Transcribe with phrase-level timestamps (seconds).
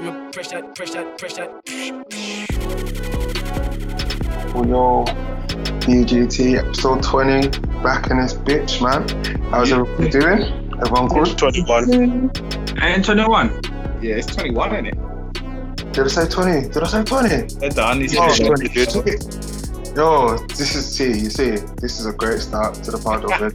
[0.00, 1.50] screaming, press that, press that, press that.
[4.54, 5.04] Well, yo,
[5.84, 7.48] DGT episode 20,
[7.82, 9.06] back in this bitch, man.
[9.50, 10.42] How's everybody doing?
[10.80, 11.36] Everyone good?
[11.36, 11.90] 21.
[12.82, 13.60] And 21.
[14.02, 15.92] Yeah, it's 21, isn't it?
[15.92, 16.68] Did I say 20?
[16.68, 17.28] Did I say 20?
[17.58, 18.00] They're done.
[18.00, 18.74] He's Oh, finished.
[18.74, 19.18] you
[19.96, 23.54] Yo, this is, see, you see, this is a great start to the pod already.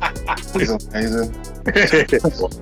[0.51, 1.31] this is amazing.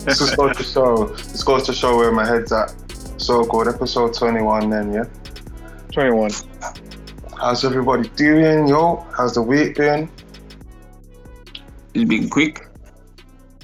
[0.06, 2.72] This just goes to show, this goes to show where my head's at.
[3.24, 5.06] So good, episode 21 then, yeah?
[5.94, 6.32] 21.
[7.40, 8.98] How's everybody doing, yo?
[9.16, 10.10] How's the week been?
[11.94, 12.68] It's been quick.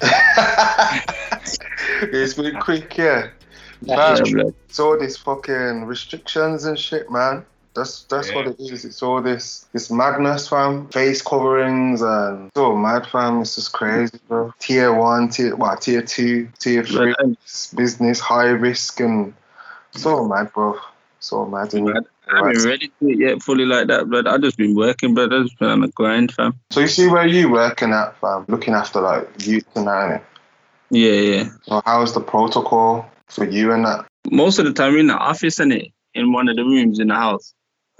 [2.00, 3.28] it's been quick, yeah.
[3.82, 4.54] Yeah, Fam, blood.
[4.66, 7.44] it's all these fucking restrictions and shit, man.
[7.74, 8.86] That's that's what it is.
[8.86, 10.88] It's all this this madness, fam.
[10.88, 13.42] Face coverings and so mad, fam.
[13.42, 14.54] It's just crazy, bro.
[14.58, 17.36] Tier one, tier well, tier two, tier three, Blood,
[17.76, 19.34] business, high risk, and
[19.92, 20.78] so mad, bro.
[21.20, 21.72] So mad.
[21.74, 22.04] Mad.
[22.32, 25.32] I haven't ready to it yet fully like that, but I've just been working, but
[25.32, 26.58] I've just been on the grind, fam.
[26.70, 28.44] So you see where you working at, fam?
[28.48, 30.22] Looking after like youth and that.
[30.90, 31.48] Yeah, yeah.
[31.62, 34.06] So how's the protocol for you and that?
[34.30, 36.98] Most of the time we're in the office, and it in one of the rooms
[36.98, 37.54] in the house.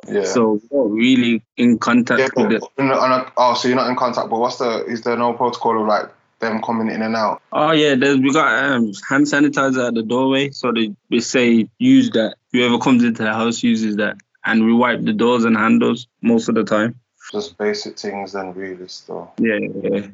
[0.08, 0.24] Yeah.
[0.24, 2.83] So we're not really in contact Yeah, with but, the.
[2.83, 4.30] on a- oh, so you're not in contact.
[4.30, 4.84] But what's the?
[4.86, 6.08] Is there no protocol of like
[6.41, 7.42] them coming in and out?
[7.52, 11.69] Oh yeah, there's we got um, hand sanitizer at the doorway, so they, they say
[11.78, 12.36] use that.
[12.52, 16.48] Whoever comes into the house uses that, and we wipe the doors and handles most
[16.48, 16.98] of the time.
[17.30, 19.33] Just basic things, then really still.
[19.38, 20.08] Yeah, yeah.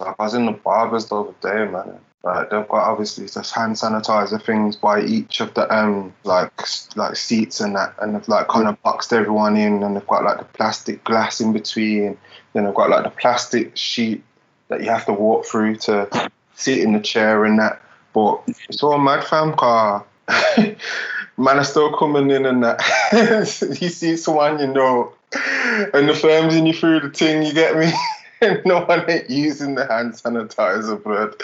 [0.00, 1.98] Like I was in the barbers the other day, man.
[2.24, 6.50] Like they've got obviously just hand sanitizer things by each of the um like
[6.96, 10.24] like seats and that, and they've like kind of boxed everyone in, and they've got
[10.24, 12.18] like the plastic glass in between.
[12.52, 14.24] Then they've got like the plastic sheet
[14.68, 17.80] that you have to walk through to sit in the chair and that.
[18.12, 19.54] But it's all mad, fam.
[19.54, 20.04] Car
[21.38, 22.80] man are still coming in and that.
[23.80, 25.12] you see someone you know,
[25.94, 27.42] and the firm's in you through the thing.
[27.42, 27.92] You get me?
[28.64, 31.34] no one ain't using the hand sanitizer, blood.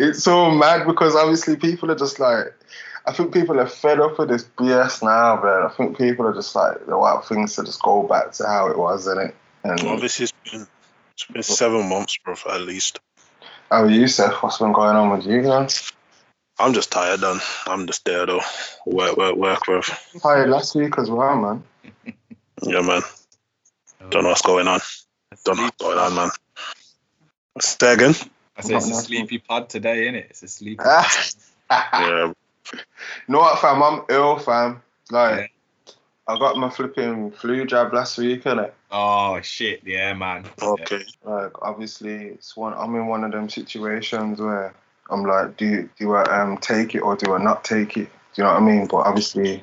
[0.00, 2.54] It's so mad because obviously people are just like,
[3.06, 5.62] I think people are fed up with this BS now, man.
[5.62, 8.68] I think people are just like, they want things to just go back to how
[8.68, 9.32] it was, innit?
[9.62, 10.66] And Obviously, it's been,
[11.16, 13.00] it's been seven months, bro, at least.
[13.70, 14.42] how are you, Seth?
[14.42, 15.68] What's been going on with you, man?
[16.58, 17.40] I'm just tired, done.
[17.66, 18.40] I'm just there, though.
[18.84, 19.80] Work, work, work, bro.
[20.22, 21.62] Tired last week as well, man.
[22.62, 23.02] Yeah, man.
[24.10, 24.80] Don't know what's going on.
[25.44, 26.30] Don't know what's going on, man.
[27.60, 28.14] Say again?
[28.56, 30.30] I said it's a sleepy pod today, innit?
[30.30, 31.28] It's a sleepy Ah.
[31.70, 32.32] Yeah.
[32.72, 32.80] You
[33.28, 33.82] know what, fam?
[33.82, 34.80] I'm ill, fam.
[35.10, 35.52] Like,
[36.28, 38.72] I got my flipping flu jab last week, innit?
[38.90, 39.82] Oh, shit.
[39.84, 40.46] Yeah, man.
[40.60, 41.04] Okay.
[41.24, 44.74] like obviously it's one I'm in one of them situations where
[45.08, 48.08] I'm like, do do I um take it or do I not take it?
[48.34, 48.86] Do you know what I mean?
[48.86, 49.62] But obviously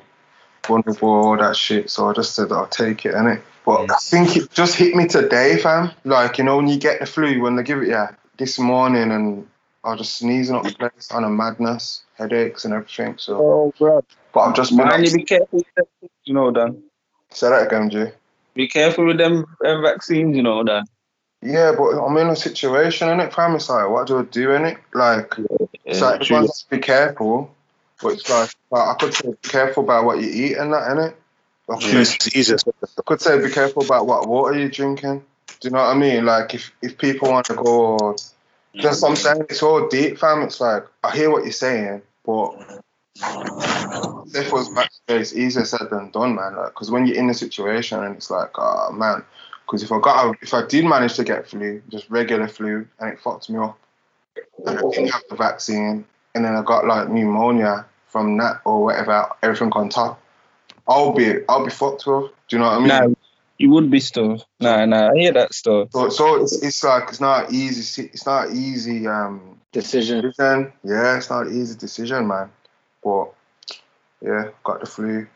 [0.66, 3.42] vulnerable all that shit, so I just said I'll take it, innit?
[3.64, 5.90] But I think it just hit me today, fam.
[6.04, 9.10] Like, you know, when you get the flu, when they give it yeah, this morning
[9.10, 9.46] and
[9.84, 13.18] I was just sneezing up the place on a madness, headaches and everything.
[13.18, 14.02] So Oh, bro.
[14.32, 15.84] but I've just been Man, you be careful with them,
[16.24, 16.82] you know, Dan.
[17.30, 18.12] say that again, Jay.
[18.54, 20.84] Be careful with them uh, vaccines, you know, Dan.
[21.42, 23.54] Yeah, but I'm in a situation, innit, fam?
[23.54, 24.78] It's like, what do I do, innit?
[24.94, 25.34] Like,
[25.84, 26.24] It's like true.
[26.24, 27.54] everyone has to be careful,
[28.00, 30.84] but it's like, like I could say be careful about what you eat and that,
[30.88, 31.14] innit?
[31.68, 32.56] I could, Yeah, say, it's easier.
[32.98, 35.22] I could say be careful about what water you're drinking.
[35.60, 36.24] Do you know what I mean?
[36.24, 38.16] Like if, if people want to go,
[38.76, 40.42] just what I'm saying it's all deep, fam.
[40.42, 42.80] It's like I hear what you're saying, but
[43.16, 46.56] if it was back it's easier said than done, man.
[46.56, 49.22] Like because when you're in a situation and it's like, oh man,
[49.66, 53.10] because if I got, if I did manage to get flu, just regular flu, and
[53.10, 53.78] it fucked me up,
[54.66, 58.84] and I didn't have the vaccine, and then I got like pneumonia from that or
[58.84, 60.20] whatever, everything on top,
[60.86, 62.28] I'll be, I'll be fucked, bro.
[62.28, 62.88] Do you know what I mean?
[62.88, 63.08] Nah,
[63.58, 64.44] you would be still.
[64.60, 65.88] Nah, nah, I hear that still.
[65.92, 68.10] So, so it's, it's like it's not easy.
[68.12, 69.06] It's not easy.
[69.06, 70.20] Um, Decision.
[70.22, 70.72] decision.
[70.84, 72.48] Yeah, it's not an easy decision, man.
[73.02, 73.34] But
[74.22, 75.26] yeah, got the flu.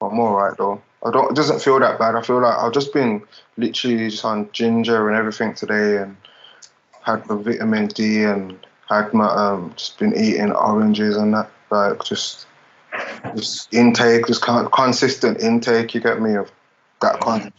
[0.00, 0.80] But I'm alright though.
[1.04, 1.30] I don't.
[1.30, 2.16] It doesn't feel that bad.
[2.16, 3.22] I feel like I've just been
[3.58, 6.16] literally just on ginger and everything today, and
[7.02, 12.02] had my vitamin D and had my um just been eating oranges and that like
[12.04, 12.46] just
[13.36, 15.94] just intake, just con- consistent intake.
[15.94, 16.50] You get me of
[17.00, 17.52] that kind.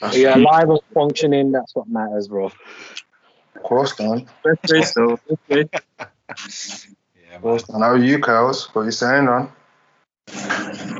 [0.00, 2.46] That's Yeah, alive and functioning, that's what matters, bro.
[2.46, 4.26] Of course, man.
[4.42, 5.18] Best way, so.
[5.50, 5.68] Okay.
[7.30, 7.58] Yeah, man.
[7.68, 8.68] And how are you, Kels?
[8.74, 9.48] What are you saying, man?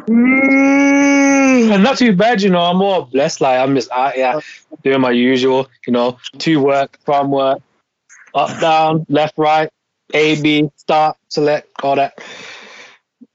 [0.09, 2.61] Mm, and not too bad, you know.
[2.61, 3.41] I'm more blessed.
[3.41, 4.41] Like I'm just out here
[4.83, 7.63] doing my usual, you know, to work, from work,
[8.35, 9.71] up, down, left, right,
[10.13, 12.19] A, B, start, select, all that.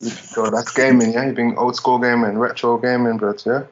[0.02, 1.26] So that's gaming, yeah.
[1.28, 3.64] You been old school gaming, retro gaming, but yeah.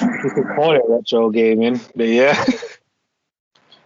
[0.00, 2.44] You could call it retro gaming, but yeah.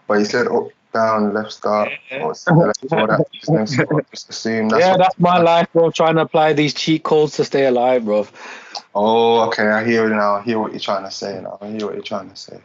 [0.07, 2.23] But you said up, down, left start, Yeah.
[2.25, 3.75] or select all that business.
[4.11, 5.89] just assume that's yeah, that's my life, bro.
[5.89, 8.27] Trying to apply these cheat codes to stay alive, bro.
[8.93, 9.67] Oh, okay.
[9.67, 10.35] I hear it now.
[10.35, 11.57] I hear what you're trying to say now.
[11.59, 12.59] I hear what you're trying to say.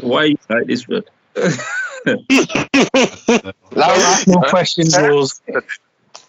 [0.00, 1.00] Why are you like this, bro?
[3.76, 5.40] Ask no questions, rules.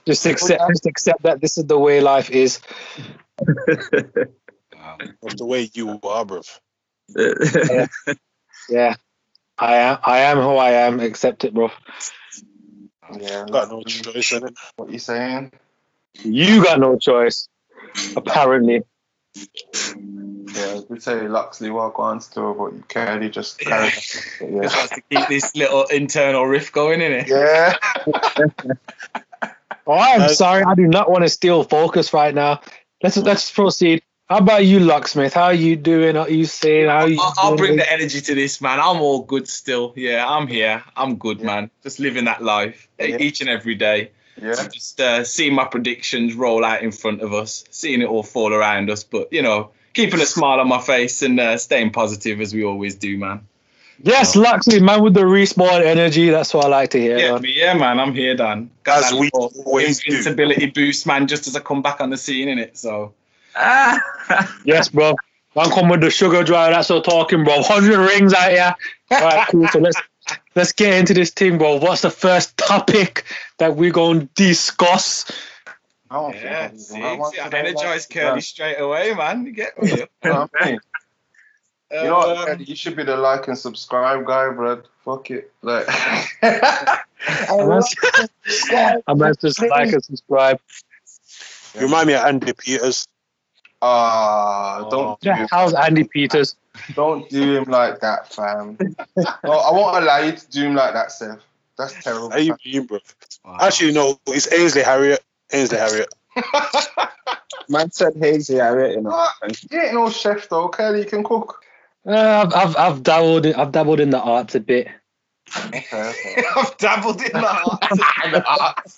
[0.06, 2.60] Just accept, just accept that this is the way life is.
[3.40, 4.98] Wow.
[5.22, 6.42] That's the way you are, bro.
[8.68, 8.96] Yeah,
[9.60, 10.00] I am.
[10.04, 11.00] I am who I am.
[11.00, 11.70] Accept it, bro.
[13.20, 13.46] Yeah.
[13.50, 14.56] Got no choice in it.
[14.76, 15.52] What you saying?
[16.24, 17.48] You got no choice,
[18.16, 18.82] apparently.
[19.36, 23.22] Yeah, we say Luxley walk on still, but you can't.
[23.22, 23.92] You just carry.
[24.42, 24.62] Yeah.
[24.64, 27.28] Just has to keep this little internal riff going, innit?
[27.28, 27.76] Yeah.
[29.88, 30.64] Oh, I'm Uh, sorry.
[30.64, 32.62] I do not want to steal focus right now.
[33.04, 34.02] Let's let's proceed.
[34.28, 35.34] How about you, Locksmith?
[35.36, 36.18] How are you doing?
[36.18, 36.88] Are you saying?
[36.88, 37.20] How are you?
[37.22, 38.80] I'll, I'll bring the energy to this, man.
[38.80, 39.94] I'm all good still.
[39.96, 40.84] Yeah, I'm here.
[40.98, 41.46] I'm good, Yeah.
[41.46, 41.72] man.
[41.84, 43.18] Just living that life Yeah.
[43.20, 44.10] each and every day.
[44.42, 44.56] Yeah.
[44.74, 48.52] Just uh, seeing my predictions roll out in front of us, seeing it all fall
[48.52, 49.04] around us.
[49.04, 52.64] But, you know, keeping a smile on my face and uh, staying positive as we
[52.64, 53.48] always do, man.
[54.04, 56.30] Yes, Luxley, man with the respawn energy.
[56.30, 57.18] That's what I like to hear.
[57.18, 57.42] Yeah, man.
[57.42, 58.00] me- yeah, man.
[58.00, 58.70] I'm here, Dan.
[58.84, 60.12] Got As we little always do.
[60.12, 62.78] invincibility boost, man, just as I come back on the scene, in it.
[62.78, 63.14] So,
[63.56, 64.00] ah.
[64.66, 65.16] Yes, bro.
[65.56, 66.70] Man, come with the sugar dry.
[66.72, 67.64] That's what talking, bro.
[67.64, 68.76] Hundred rings out here.
[69.12, 69.68] All right, cool.
[69.70, 70.02] So let's
[70.56, 71.78] let's get into this thing, bro.
[71.78, 73.24] What's the first topic
[73.60, 75.32] that we're gonna discuss?
[76.12, 79.46] I don't yeah, think see, I want see, I to- energized Curly straight away, man.
[79.46, 79.92] You get me?
[81.92, 84.50] You know what You know what, Um, You should be the like and subscribe guy,
[84.50, 84.82] bro.
[85.04, 85.52] Fuck it.
[85.62, 85.88] Like,
[86.42, 86.98] I
[89.14, 90.60] must just like and subscribe.
[91.76, 93.08] You remind me of Andy Peters.
[93.82, 96.56] ah, don't do Yeah, how's Andy Peters?
[96.94, 98.78] don't do him like that, fam.
[99.18, 101.40] no, I won't allow you to do him like that, Seth.
[101.78, 102.32] That's terrible.
[102.32, 102.72] How you fam.
[102.74, 103.00] mean, bro?
[103.44, 103.58] wow.
[103.62, 105.24] Actually, no, it's Ainsley Harriott.
[105.52, 106.14] Ainsley Harriott.
[107.70, 109.10] Man said hazy, I rate, you know.
[109.10, 109.72] What?
[109.72, 111.00] You ain't no chef though, Kelly.
[111.00, 111.64] You can cook.
[112.06, 114.88] Uh, I've, I've I've dabbled in, I've dabbled in the arts a bit.
[115.58, 116.44] Okay, okay.
[116.56, 117.80] I've dabbled in that.
[118.32, 118.98] the arts,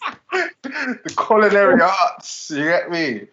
[0.64, 2.50] the culinary arts.
[2.50, 3.28] You get me?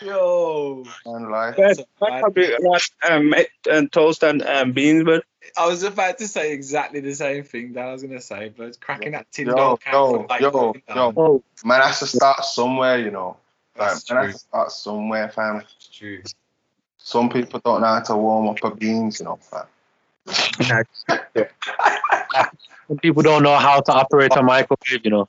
[0.00, 0.84] Yo.
[1.04, 3.34] And like, Yeah, So I probably like um,
[3.70, 5.24] and toast and um, beans, but
[5.56, 8.66] I was about to say exactly the same thing that I was gonna say, but
[8.66, 11.12] it's cracking that tin Yo, dog can yo, from, like, yo, going yo.
[11.16, 13.36] Oh, man has to start somewhere, you know.
[13.78, 14.26] Like, That's man true.
[14.26, 15.58] has to start somewhere, fam.
[15.58, 16.22] That's true.
[17.06, 19.66] Some people don't know how to warm up a beans, you know, fam.
[22.88, 25.04] some people don't know how to operate a microwave.
[25.04, 25.28] You know.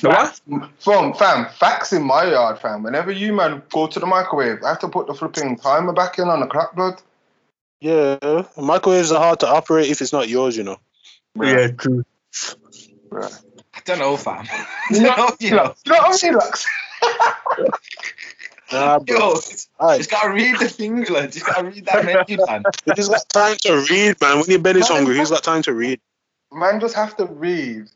[0.00, 0.40] what?
[0.80, 2.82] Fam, fam, facts in my yard, fam.
[2.82, 6.18] Whenever you man go to the microwave, I have to put the flipping timer back
[6.18, 7.00] in on the clock, blood.
[7.80, 10.78] Yeah, microwaves are hard to operate if it's not yours, you know.
[11.40, 12.04] Yeah, true.
[13.10, 13.32] Right.
[13.74, 14.44] I don't know, fam.
[14.90, 16.66] You know, you know, you know what I mean, Lux?
[18.72, 19.16] Nah, bro.
[19.16, 21.32] yo, it's, just gotta read the thing, blood.
[21.32, 22.64] Just gotta read that menu, man.
[22.86, 24.38] You just got time to read, man.
[24.38, 26.00] When your belly's hungry, who's got time to read?
[26.52, 27.88] Man just have to read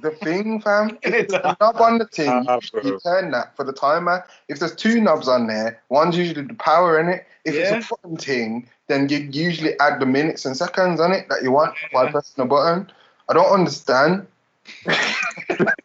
[0.00, 0.98] the, thing, fam.
[1.02, 3.72] If It's there's a knob on the thing, Ah, you, you turn that for the
[3.72, 4.26] timer.
[4.48, 7.26] If there's two knobs on there, one's usually the power in it.
[7.44, 7.74] If Yeah.
[7.74, 11.42] it's a button thing, then you usually add the minutes and seconds on it that
[11.42, 12.10] you want by Yeah.
[12.12, 12.90] pressing the button.
[13.28, 14.26] I don't understand.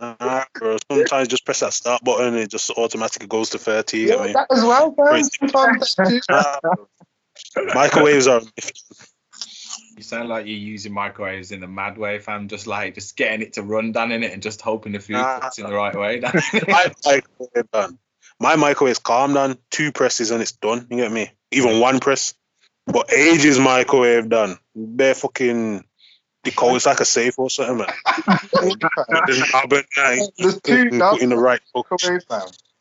[0.00, 0.78] Nah, bro.
[0.90, 3.98] Sometimes just press that start button and it just automatically goes to 30.
[3.98, 4.32] You Yeah, get me?
[4.32, 5.22] that as well, fam.
[5.24, 5.96] Sometimes.
[6.30, 6.88] Nah, bro.
[7.74, 8.42] Microwaves are.
[9.96, 12.48] You sound like you're using microwaves in the mad way, fam.
[12.48, 15.14] Just like just getting it to run down in it and just hoping the food
[15.16, 15.40] Nah.
[15.40, 16.20] cooks in the right way.
[16.68, 17.98] My microwave done.
[18.38, 19.58] My microwave's calm down.
[19.70, 20.86] Two presses and it's done.
[20.90, 21.30] You get me?
[21.50, 22.34] Even one press.
[22.86, 24.56] But ages microwave done.
[24.74, 25.84] Bare fucking.
[26.42, 27.88] The code is like a safe or something, man.
[29.26, 30.30] There's knob and that.
[30.38, 31.88] There's two Put in the right hook.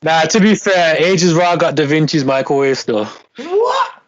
[0.01, 3.03] Nah, to be fair, ages where I got Da Vinci's microwave though.
[3.37, 4.01] What?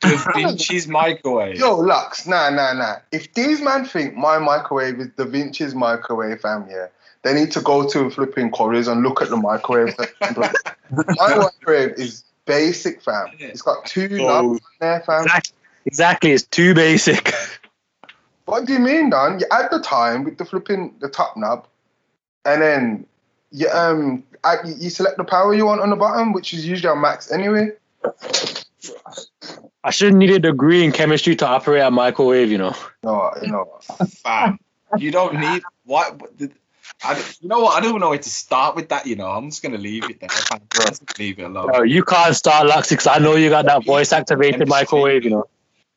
[0.00, 1.56] Da Vinci's microwave.
[1.56, 2.96] Yo, Lux, nah, nah, nah.
[3.12, 6.88] If these man think my microwave is Da Vinci's microwave, fam, yeah,
[7.22, 9.94] they need to go to flipping Currys and look at the microwave.
[10.20, 13.28] my microwave is basic, fam.
[13.38, 15.22] It's got two knobs So, on there, fam.
[15.22, 15.54] Exactly,
[15.86, 16.30] exactly.
[16.32, 17.32] It's too basic.
[18.46, 19.38] What do you mean, Don?
[19.40, 21.66] You add the time with the flipping the top knob,
[22.44, 23.06] and then
[23.50, 26.66] you um add, you you select the power you want on the bottom, which is
[26.66, 27.70] usually on max anyway.
[29.84, 32.50] I shouldn't need a degree in chemistry to operate a microwave.
[32.50, 32.74] You know.
[33.02, 33.78] No, you know.
[34.22, 34.58] Fam,
[34.96, 36.20] you don't need what?
[36.20, 36.50] what the-
[37.04, 37.76] I, don't- you know what?
[37.76, 39.06] I don't know where to start with that.
[39.06, 40.30] You know, I'm just gonna leave it there.
[41.18, 41.70] Leave it alone.
[41.72, 45.30] No, you can't start Luxy because I know you got that voice activated microwave, you
[45.30, 45.48] know.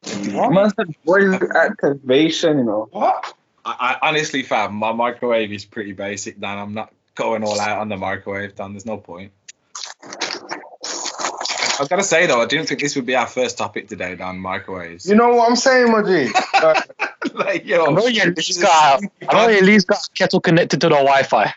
[0.03, 2.87] Man said voice activation, you know.
[2.91, 3.33] What?
[3.65, 6.39] I, I honestly, fam, my microwave is pretty basic.
[6.39, 8.55] Dan, I'm not going all out on the microwave.
[8.55, 9.31] Dan, there's no point.
[11.79, 14.15] I've got to say though, I didn't think this would be our first topic today,
[14.15, 14.39] Dan.
[14.39, 15.07] Microwaves.
[15.07, 16.29] You know what I'm saying, my G?
[16.61, 20.05] Like, like, yo, I know you at least got, I know you at least got
[20.05, 21.53] a kettle connected to the Wi-Fi.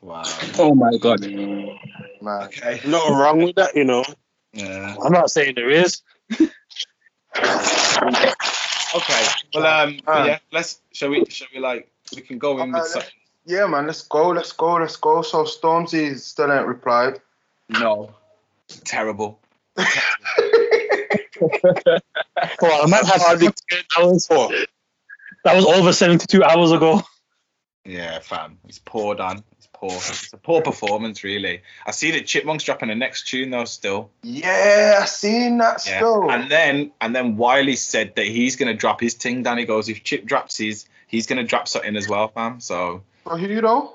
[0.00, 0.22] Wow.
[0.58, 1.20] Oh my god.
[1.20, 2.44] man.
[2.44, 2.80] Okay.
[2.86, 4.04] Nothing wrong with that, you know.
[4.52, 4.96] Yeah.
[5.04, 6.00] I'm not saying there is.
[8.94, 9.26] Okay.
[9.54, 10.24] Well, um, Uh.
[10.26, 10.38] yeah.
[10.52, 10.80] Let's.
[10.92, 11.24] Shall we?
[11.28, 11.90] Shall we like?
[12.14, 12.88] We can go in Uh, with.
[12.88, 13.02] Some,
[13.44, 13.86] Yeah, man.
[13.86, 14.28] Let's go.
[14.28, 14.74] Let's go.
[14.74, 15.22] Let's go.
[15.22, 17.20] So Stormzy still ain't replied.
[17.68, 18.14] no.
[18.84, 19.40] Terrible.
[19.76, 19.86] Well,
[22.82, 23.52] I might have that
[23.98, 24.50] was, Oh,
[25.44, 27.02] that was over 72 hours ago.
[27.84, 28.58] Yeah, fam.
[28.66, 29.44] It's poor, Dan.
[29.58, 29.90] It's poor.
[29.92, 31.62] It's a poor performance, really.
[31.86, 33.64] I see that Chipmunk's dropping the next tune though.
[33.64, 34.10] Still.
[34.22, 35.98] Yeah, I seen that Yeah.
[35.98, 36.30] still.
[36.30, 39.42] And then and then Wiley said that he's gonna drop his thing.
[39.42, 42.60] Danny goes, if Chip drops his, he's gonna drop something as well, fam.
[42.60, 43.92] So For who though?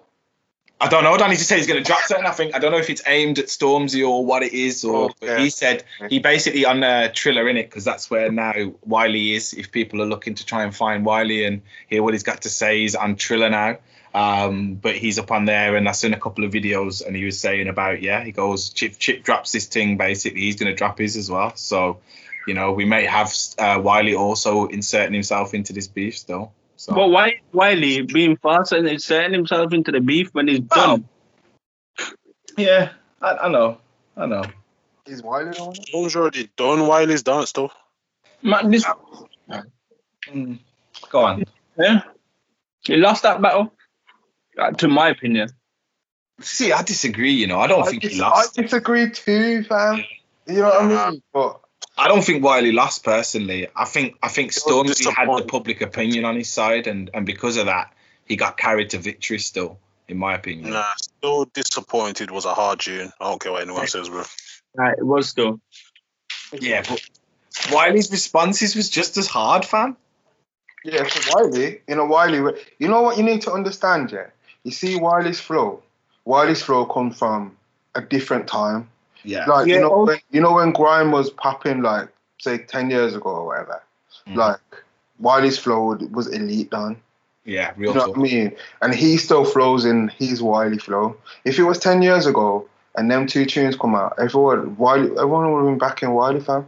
[0.84, 1.16] I don't know.
[1.16, 2.26] Danny just said he's gonna drop something.
[2.26, 5.12] I think I don't know if it's aimed at Stormzy or what it is, or
[5.12, 5.38] Oh, but yeah.
[5.38, 9.54] he said he basically on uh, Triller in it because that's where now Wiley is.
[9.54, 12.50] If people are looking to try and find Wiley and hear what he's got to
[12.50, 13.78] say, he's on Triller now.
[14.14, 17.24] Um, but he's up on there, and I seen a couple of videos, and he
[17.24, 20.98] was saying about yeah, he goes Chip Chip drops this thing basically, he's gonna drop
[21.00, 21.56] his as well.
[21.56, 22.00] So,
[22.46, 26.52] you know, we may have uh, Wiley also inserting himself into this beef still.
[26.76, 30.98] So But why Wiley being fast and inserting himself into the beef when he's Well,
[30.98, 31.10] done?
[32.58, 32.90] yeah,
[33.22, 33.78] I, I know,
[34.18, 34.44] I know.
[35.06, 35.86] Is Wiley on it?
[35.86, 37.72] Jones already done Wiley's dance though.
[38.42, 38.86] Man, this
[40.28, 40.60] Mm.
[41.10, 41.44] Go on.
[41.78, 42.02] yeah.
[42.82, 43.74] He lost that battle.
[44.62, 45.50] Uh, to my opinion.
[46.40, 47.34] See, I disagree.
[47.34, 48.58] You know, I don't I, think he dis- lost.
[48.58, 50.04] I disagree too, fam.
[50.48, 51.24] You know what I mean?
[51.34, 51.62] But
[51.98, 53.68] I don't think Wiley lost personally.
[53.76, 57.26] I think I think was Stormzy had the public opinion on his side, and and
[57.26, 57.94] because of that,
[58.26, 59.40] he got carried to victory.
[59.40, 60.72] Still, in my opinion.
[60.72, 63.12] Nah, still disappointed was a hard tune.
[63.20, 64.24] I don't care what anyone says, bro.
[64.76, 65.60] Right, it was though.
[66.54, 67.02] Yeah, but
[67.72, 69.98] Wiley's responses was just as hard, fam.
[70.84, 72.38] yeah, so Wiley, you know, Wiley,
[72.80, 74.28] you know what you need to understand, yeah?
[74.64, 75.82] You see Wiley's flow.
[76.26, 77.56] Wiley's flow comes from
[77.96, 78.90] a different time.
[79.24, 79.46] Yeah.
[79.46, 80.06] Like Yeah, you know, oh.
[80.06, 83.82] when, you know when grime was popping, like say ten years ago or whatever.
[84.28, 84.36] Mhm.
[84.36, 84.60] Like
[85.20, 86.98] Wiley's flow was elite done.
[87.46, 87.90] Yeah, real.
[87.90, 88.18] You know talk.
[88.18, 88.56] what I mean?
[88.82, 91.16] And he still flows in his Wiley flow.
[91.44, 95.52] If it was ten years ago and them two tunes come out, everyone Wiley, everyone
[95.52, 96.68] would have been back in Wiley fam.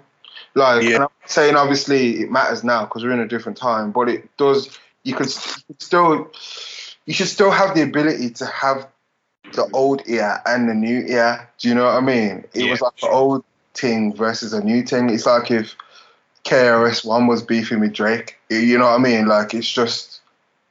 [0.55, 0.87] Like, Yeah.
[0.89, 4.09] and I'm not saying obviously it matters now because we're in a different time, but
[4.09, 4.69] it does.
[5.03, 6.31] You could, you could still,
[7.05, 8.87] you should still have the ability to have
[9.43, 9.75] the mm-hmm.
[9.75, 11.49] old ear and the new ear.
[11.59, 12.45] Do you know what I mean?
[12.53, 13.09] It Yeah, was like sure.
[13.09, 13.43] an old
[13.73, 15.09] thing versus a new thing.
[15.09, 15.75] It's like if
[16.45, 18.37] KRS One was beefing with Drake.
[18.49, 19.27] You know what I mean?
[19.27, 20.21] Like it's just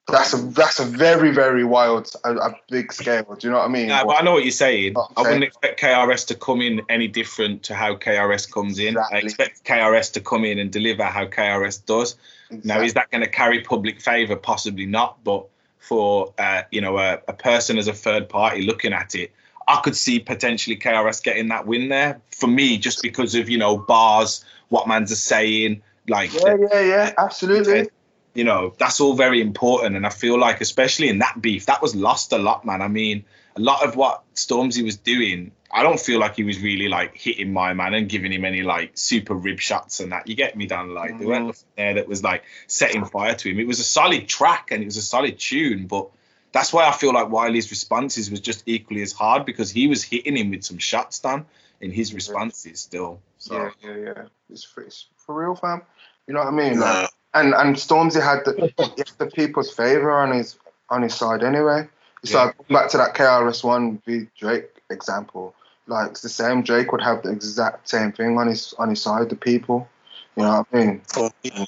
[0.09, 3.37] that's a that's a very very wild a, a big scale.
[3.39, 3.89] Do you know what I mean?
[3.89, 4.95] Yeah, but I know what you're saying.
[4.97, 8.97] Oh, I wouldn't expect KRS to come in any different to how KRS comes in.
[8.99, 12.17] I expect KRS to come in and deliver how KRS does.
[12.65, 14.37] Now, is that going to carry public favour?
[14.37, 15.25] Possibly not.
[15.25, 15.47] But
[15.83, 19.33] for uh, you know a, a person as a third party looking at it,
[19.69, 22.21] I could see potentially KRS getting that win there.
[22.31, 26.81] For me, just because of you know bars, what man's are saying, like yeah, yeah,
[26.81, 27.89] yeah, absolutely.
[28.35, 31.83] you know that's all very important and i feel like especially in that beef that
[31.83, 33.23] was lost a lot man i mean
[33.57, 37.17] a lot of what stormzy was doing i don't feel like he was really like
[37.17, 40.57] hitting my man and giving him any like super rib shots and that you get
[40.57, 41.47] me down like there weren't mm-hmm.
[41.49, 44.83] nothing there that was like setting fire to him it was a solid track and
[44.83, 46.09] it was a solid tune but
[46.53, 50.03] that's why i feel like wiley's responses was just equally as hard because he was
[50.03, 51.47] hitting him with some shots done
[51.81, 52.17] in his mm-hmm.
[52.17, 54.23] responses still so Yeah, yeah, yeah.
[54.51, 55.83] It's for, it's for real, fam.
[56.29, 56.79] You know what I mean?
[56.79, 60.57] Like, and and Stormzy had the had the people's favor on his
[60.91, 61.89] on his side anyway.
[62.23, 62.45] It's Yeah.
[62.45, 65.55] like back to that KRS One v Drake example.
[65.87, 66.63] Like it's the same.
[66.63, 69.29] Drake would have the exact same thing on his on his side.
[69.29, 69.89] The people.
[70.37, 71.03] You know what I mean?
[71.09, 71.67] for me,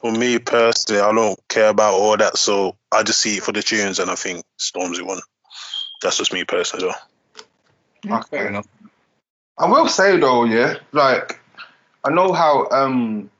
[0.00, 3.52] for me personally, I don't care about all that, so I just see it for
[3.52, 5.20] the tunes, and I think Stormzy won.
[6.02, 6.86] That's just me personally.
[6.86, 8.16] Though.
[8.16, 8.38] Okay.
[8.38, 8.66] fair enough
[9.60, 11.38] I will say though, yeah, like
[12.02, 13.30] I know how um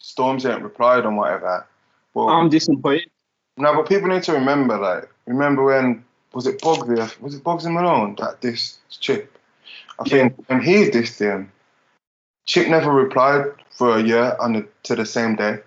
[0.00, 1.66] Stormzy ain't replied on whatever.
[2.14, 3.10] But I'm disappointed.
[3.58, 7.20] No, but people need to remember, like, remember when was it Bugzy?
[7.20, 9.36] Was it Bugzy Malone that this Chip?
[9.98, 11.50] I think when he dissed him,
[12.46, 15.58] Chip never replied for a year on the to the same day.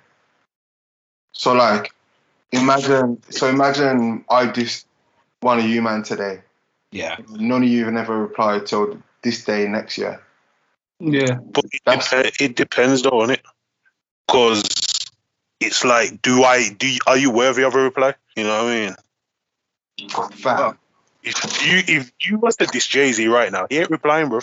[1.34, 1.94] So like,
[2.52, 3.22] imagine.
[3.30, 4.88] So imagine I just
[5.42, 6.42] one of you man today.
[6.92, 7.18] Yeah.
[7.30, 10.22] None of you have never replied till this day next year.
[11.00, 11.36] Yeah.
[11.36, 13.42] But it, dep- it depends though, on it,
[14.28, 14.64] because
[15.62, 16.88] it's like, do I do?
[16.88, 18.16] You, are you worthy of a reply?
[18.36, 18.96] You know what I mean?
[20.34, 20.78] Fam.
[21.24, 24.40] If you if you was to diss Jay Z right now, he ain't replying, bro.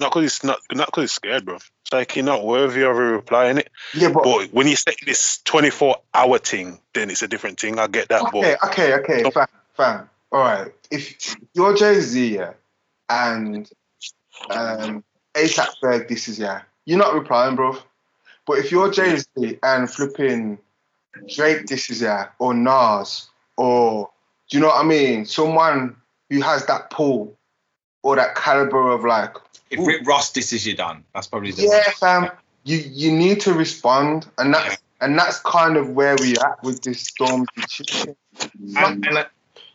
[0.00, 1.56] Not because he's not not because he's scared, bro.
[1.56, 3.68] It's like you're not worthy of a reply, innit?
[3.94, 7.78] Yeah, but But when you say this 24 hour thing, then it's a different thing.
[7.78, 10.10] I get that, okay, but okay, okay, fam, fam.
[10.32, 10.72] All right.
[10.90, 12.54] If you're Jay Z, yeah,
[13.08, 13.70] and
[14.50, 15.04] um,
[15.34, 17.78] ASAP Ferg, this is yeah, you're not replying, bro.
[18.46, 20.58] But if you're Jay Z and flipping
[21.34, 24.10] Drake, this is yeah, or Nas, or
[24.48, 25.24] do you know what I mean?
[25.26, 25.96] Someone
[26.30, 27.36] who has that pull
[28.02, 29.34] or that caliber of like,
[29.70, 32.30] If Rick Ross disses you done, that's probably the yeah, fam,
[32.64, 35.06] you you need to respond, and that's Yeah.
[35.06, 37.46] and that's kind of where we at with this storm.
[38.76, 39.24] And, and, uh,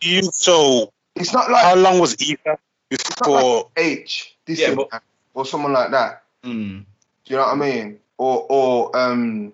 [0.00, 3.70] you so It's not like how long was Ether not before?
[3.76, 5.02] H, this Yeah, but-
[5.34, 6.22] or someone like that.
[6.44, 6.84] mm,
[7.24, 7.98] Do you know what I mean?
[8.22, 9.52] Or or um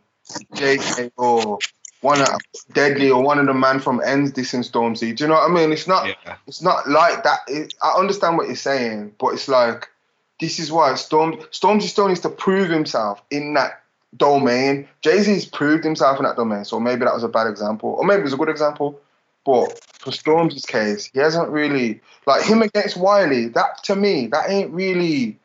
[0.55, 1.59] JK or
[2.03, 2.29] one of
[2.73, 5.17] Deadly or one of the man from Ends this and Stormzy.
[5.17, 5.73] Do you know what I mean?
[5.73, 6.37] It's not yeah.
[6.47, 7.41] it's not like that.
[7.49, 9.89] It, I understand what you're saying, but it's like
[10.39, 13.83] this is why Storm Stormzy still needs to prove himself in that
[14.17, 14.87] domain.
[15.01, 18.05] Jay Z's proved himself in that domain, so maybe that was a bad example, or
[18.05, 19.01] maybe it was a good example.
[19.47, 23.49] But for Stormzy's case, he hasn't really like him against Wiley.
[23.49, 25.39] That to me, that ain't really.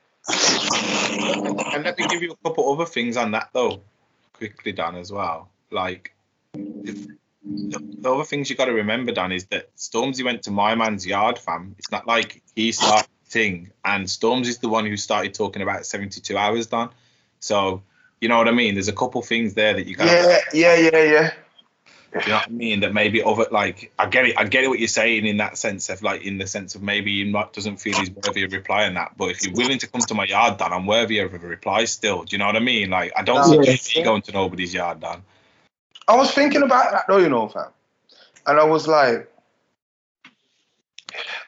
[1.24, 3.82] And let me give you a couple other things on that though,
[4.34, 5.50] quickly, Dan, as well.
[5.72, 6.14] Like
[6.54, 7.08] the,
[7.44, 11.06] the other things you got to remember, Dan, is that Stormzy went to my man's
[11.06, 11.76] yard, fam.
[11.78, 16.38] It's not like he started thing, and Stormzy's the one who started talking about 72
[16.38, 16.90] hours, Dan.
[17.40, 17.84] So
[18.22, 18.76] you know what I mean.
[18.76, 20.08] There's a couple things there that you got.
[20.08, 21.34] Yeah, yeah, yeah, yeah.
[22.14, 22.82] You know what I mean?
[22.82, 24.36] That maybe other like I get it.
[24.38, 26.84] I get it what you're saying in that sense of like in the sense of
[26.84, 29.18] maybe he not doesn't feel he's worthy of replying that.
[29.18, 31.86] But if you're willing to come to my yard, Dan, I'm worthy of a reply
[31.86, 32.24] still.
[32.24, 32.92] Do you know what I mean?
[32.92, 35.24] Like I don't see you going to nobody's yard, Dan.
[36.08, 37.70] I was thinking about that though, you know, fam.
[38.46, 39.32] And I was like,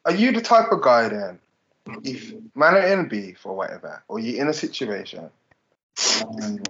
[0.06, 1.39] are you the type of guy then,
[2.04, 5.30] if man are in beef or whatever, or you're in a situation
[6.39, 6.68] and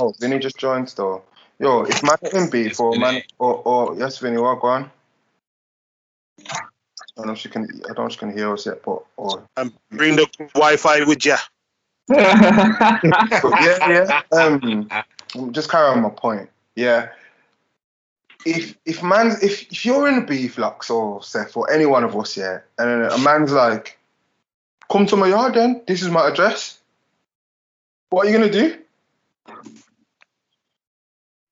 [0.00, 1.24] oh, Vinny just joined still.
[1.60, 3.24] Yo, it's man are in beef Yes, or man Vinny.
[3.38, 4.90] or, or yes, Vinny, what go on?
[6.48, 6.54] I
[7.16, 9.04] don't know if she can I don't know if she can hear us yet, but
[9.16, 11.36] or And bring the Wi-Fi with you.
[12.10, 14.22] Yeah, yeah.
[14.32, 14.88] Um,
[15.52, 16.48] just carry on my point.
[16.76, 17.08] Yeah.
[18.46, 22.04] If if man's if, if you're in a beef, Lux or Seth or any one
[22.04, 23.98] of us, yeah, and a man's like,
[24.90, 26.78] come to my yard then, this is my address.
[28.10, 28.78] What are you gonna do?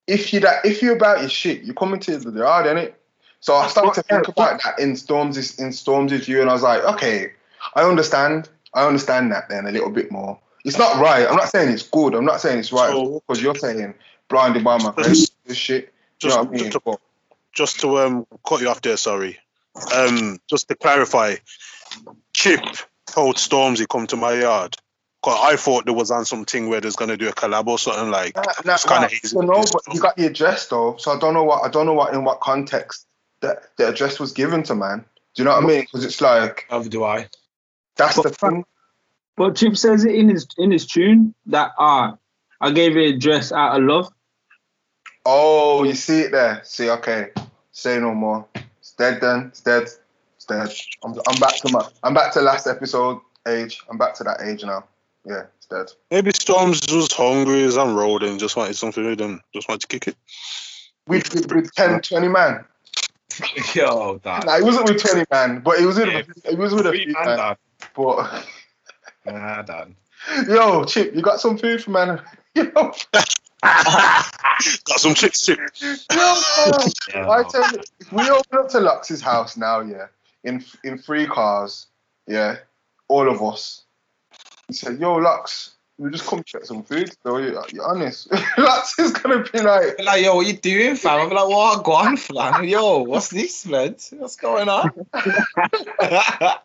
[0.07, 2.95] If you that if you're about your shit, you come into the yard, innit?
[3.41, 6.63] So I started to think about that in Storm's in Storm's view, and I was
[6.63, 7.33] like, okay,
[7.75, 8.49] I understand.
[8.75, 10.39] I understand that then a little bit more.
[10.65, 11.27] It's not right.
[11.29, 12.15] I'm not saying it's good.
[12.15, 13.95] I'm not saying it's right So- because you're saying
[14.29, 15.31] blinded by my face.
[15.47, 15.85] This shit.
[15.85, 16.71] You Just, know I mean?
[16.71, 16.99] just, to,
[17.53, 19.39] just to um cut you off there, sorry.
[19.95, 21.37] Um, just to clarify,
[22.33, 22.61] Chip
[23.07, 24.77] told Stormzy come to my yard.
[25.27, 28.13] Cause I thought there was on something where there's gonna do a collab or something
[28.13, 28.37] like.
[28.37, 30.69] Nah, nah, It's kinda nah, easy I to know, do but you got the address
[30.69, 33.09] though, so I don't know what I don't know what in what context
[33.41, 35.05] that the address was given to man.
[35.35, 35.81] Do you know what I mean?
[35.81, 37.27] Because it's like Neither do I.
[37.97, 38.65] that's the thing.
[39.37, 42.17] But Chip says it in his in his tune that ah,
[42.61, 44.09] I gave it a dress out of love.
[45.25, 46.61] Oh, you see it there.
[46.63, 47.31] See, okay.
[47.73, 48.47] Say no more.
[48.79, 49.47] It's dead then.
[49.49, 49.89] It's dead.
[50.37, 50.71] It's dead.
[51.05, 53.81] I'm, I'm back to my I'm back to last episode age.
[53.91, 54.85] I'm back to that age now.
[55.29, 55.87] Yeah, it's dead.
[56.13, 59.41] Maybe Storms was hungry as on road and just wanted something with them.
[59.53, 60.17] Just wanted to kick it.
[61.09, 62.65] With, with, with 10, 20 man.
[63.75, 64.47] Yo, Dan.
[64.47, 66.23] Nah, he wasn't with 20 man, but it was with Yeah.
[66.51, 67.37] he was with a Free few man, man.
[67.39, 67.57] Dan.
[67.97, 68.45] But
[69.27, 69.97] Nah, Dan.
[70.49, 72.23] yo, Chip, you got some food for man?
[72.55, 72.93] Yo,
[73.63, 75.59] Got some chips chip.
[75.81, 75.97] yo,
[77.13, 77.29] Yeah.
[77.31, 80.07] I tell you, if we open up to Lux's house now, yeah,
[80.45, 81.87] in in three cars,
[82.29, 82.59] yeah,
[83.09, 83.83] all of us.
[84.69, 88.99] He said, "Yo, Lux, we just come get some food." So you, you're honest, Lux
[88.99, 91.21] is gonna be like, Like, yo, what you doing, fam?
[91.21, 91.85] I'm like, what?
[91.85, 92.65] Go on, fam.
[92.65, 93.97] Yo, what's this, man?
[94.13, 94.91] What's going on?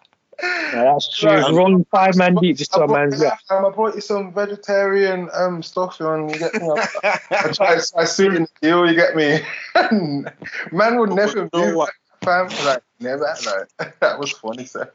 [0.44, 1.30] Yeah, that's true.
[1.30, 1.54] Right.
[1.54, 3.58] Run five man deep just to I a man's brought, yeah.
[3.58, 6.68] um, I brought you some vegetarian um stuff, and you get me.
[7.04, 9.42] I tried to I suit in the deal, you get me.
[10.72, 11.92] Man would never You know do what?
[12.24, 13.36] fam, like never.
[13.46, 14.92] Like that was funny, sir.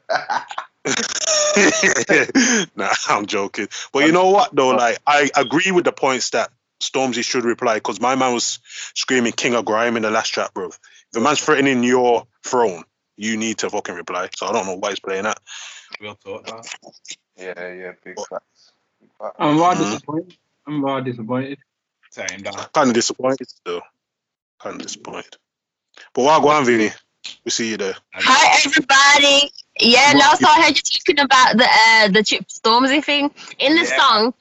[2.75, 3.67] nah, I'm joking.
[3.91, 4.69] But you know what though?
[4.69, 8.59] Like I agree with the points that Stormzy should reply because my man was
[8.93, 10.67] screaming King of Grime in the last track, bro.
[10.67, 10.79] If
[11.11, 12.83] the man's threatening your throne,
[13.15, 14.29] you need to fucking reply.
[14.35, 15.39] So I don't know why he's playing that.
[15.99, 16.63] Real talk, man.
[17.37, 18.71] Yeah, yeah, big facts.
[19.39, 19.91] I'm rather Mhm.
[19.91, 20.37] disappointed.
[20.67, 21.59] I'm rather disappointed.
[22.11, 22.67] Same, down.
[22.73, 23.81] Kind of disappointed still.
[24.59, 25.37] Kind of disappointed.
[26.13, 26.91] But why go on, Vinny?
[27.43, 27.95] We see you there.
[28.13, 29.51] Hi everybody.
[29.79, 33.31] Yeah, no, so I heard you talking about the uh, the Chip Stormzy thing.
[33.59, 33.97] In the Yeah.
[33.97, 34.33] song,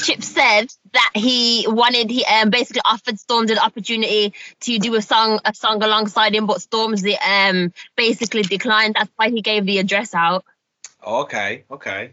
[0.00, 5.02] Chip said that he wanted he um, basically offered Stormzy the opportunity to do a
[5.02, 8.94] song a song alongside him, but Stormzy um basically declined.
[8.94, 10.44] That's why he gave the address out.
[11.04, 12.12] Okay, okay.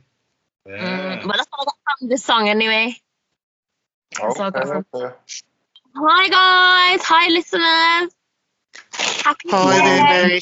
[0.68, 1.16] Mm, Yeah.
[1.28, 2.96] but that's all I got from this song anyway.
[4.20, 5.14] That's all I got Okay, from-
[5.96, 8.12] Hi guys, hi listeners.
[9.24, 10.40] Happy Hi,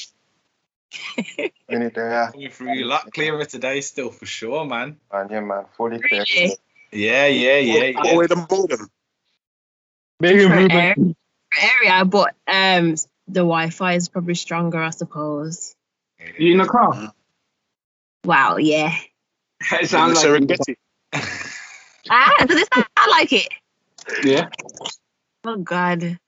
[1.17, 1.49] New Year.
[1.69, 4.97] Vinny there, Coming through a lot clearer today, still for sure, man.
[5.12, 5.27] man.
[5.31, 5.65] Yeah, man.
[5.75, 6.23] Fully clear.
[6.36, 6.58] Really?
[6.91, 8.17] Yeah, yeah, yeah, Oh, yeah.
[8.17, 8.89] wait, the modem.
[10.19, 11.17] Big Different improvement.
[11.81, 12.95] area, but um
[13.27, 15.75] the Wi-Fi is probably stronger, I suppose.
[16.38, 17.13] You in the car?
[18.23, 18.95] Wow, yeah.
[19.71, 20.75] It sounds the like Serengeti.
[22.10, 23.47] Ah, does it sound like it?
[24.23, 24.49] yeah.
[25.43, 26.19] Oh God.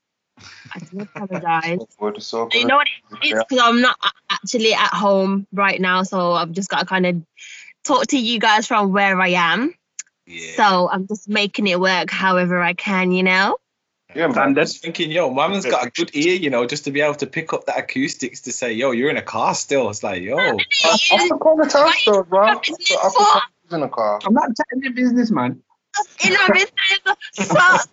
[0.74, 1.78] I do apologize.
[1.78, 2.58] So good, so good.
[2.58, 2.88] You know what
[3.22, 3.44] it is?
[3.48, 3.96] Because I'm not
[4.30, 7.22] actually at home right now, so I've just got to kind of
[7.84, 9.74] talk to you guys from where I am.
[10.26, 10.52] yeah.
[10.56, 13.56] So I'm just making it work however I can, you know?
[14.14, 14.34] Yeah, man.
[14.34, 14.62] Standard.
[14.62, 17.14] just thinking, yo, my man's got a good ear, you know, just to be able
[17.16, 19.90] to pick up that acoustics to say, yo, you're in a car still.
[19.90, 20.96] It's like, yo, I
[21.28, 22.46] can call the time store, bro.
[22.46, 23.18] I What is can it I for?
[23.18, 24.20] can put in a car.
[24.24, 25.62] I'm not chatting the business, man.
[26.24, 26.72] In my business.
[27.32, 27.88] So,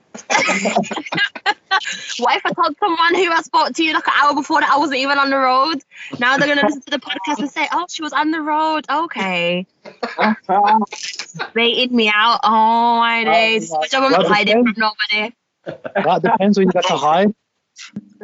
[2.24, 4.72] what if I told someone who I spoke to you like an hour before that
[4.72, 5.84] I wasn't even on the road?
[6.20, 8.86] Now they're gonna listen to the podcast and say, "Oh, she was on the road."
[8.90, 9.66] Okay,
[11.54, 12.40] baited me out.
[12.44, 13.70] Oh my days!
[13.70, 15.36] Good job I'm not Well, hiding from nobody.
[15.66, 17.34] That depends when you get to hide.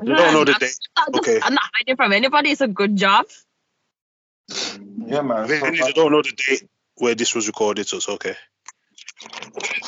[0.04, 1.20] You don't know the I'm date.
[1.20, 1.40] Okay.
[1.42, 2.52] I'm not hiding from anybody.
[2.52, 3.26] It's a good job.
[5.06, 5.48] Yeah, man.
[5.48, 8.36] So, you don't know the date where this was recorded, so it's okay.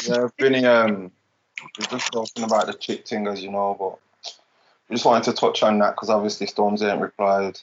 [0.07, 1.11] Yeah, Vinny, um,
[1.79, 4.33] we're just talking about the chip thing, as you know, but
[4.89, 7.59] we just wanted to touch on that because obviously Storms ain't replied.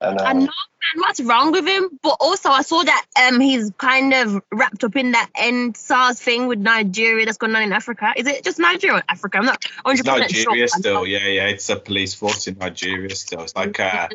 [0.00, 2.00] And I um, know, man, what's wrong with him?
[2.02, 6.20] But also, I saw that um he's kind of wrapped up in that end SARS
[6.20, 8.12] thing with Nigeria that's going on in Africa.
[8.16, 9.38] Is it just Nigeria or Africa?
[9.38, 10.50] I'm not 100 it's percent sure.
[10.50, 11.06] Nigeria still.
[11.06, 11.46] Yeah, yeah.
[11.46, 13.42] It's a police force in Nigeria still.
[13.42, 14.08] It's like, uh,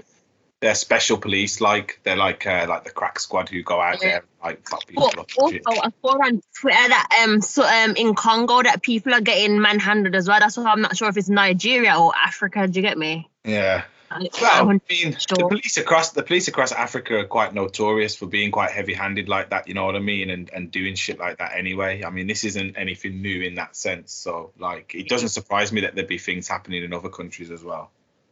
[0.59, 4.09] they're special police, like, they're like, uh, like the crack squad who go out Yeah.
[4.09, 5.29] there, and, like, fuck people But up.
[5.37, 5.57] also.
[5.67, 10.15] I saw on Twitter that um so um in Congo that people are getting manhandled
[10.15, 10.39] as well.
[10.39, 12.67] That's why I'm not sure if it's Nigeria or Africa.
[12.67, 13.29] Do you get me?
[13.43, 13.83] Yeah.
[14.09, 18.51] Well, I mean, the police across the police across Africa are quite notorious for being
[18.51, 19.67] quite heavy-handed like that.
[19.67, 22.03] You know what I mean, and and doing shit like that anyway.
[22.05, 24.13] I mean, this isn't anything new in that sense.
[24.13, 27.63] So, like, it doesn't surprise me that there'd be things happening in other countries as
[27.65, 27.91] well.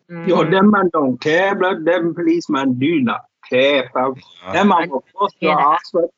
[0.10, 1.84] Yo, them man don't care, blood.
[1.86, 4.16] Them policemen do not care, fam.
[4.44, 5.74] Uh, Them man will bust your Yeah.
[5.74, 6.10] ass, blood.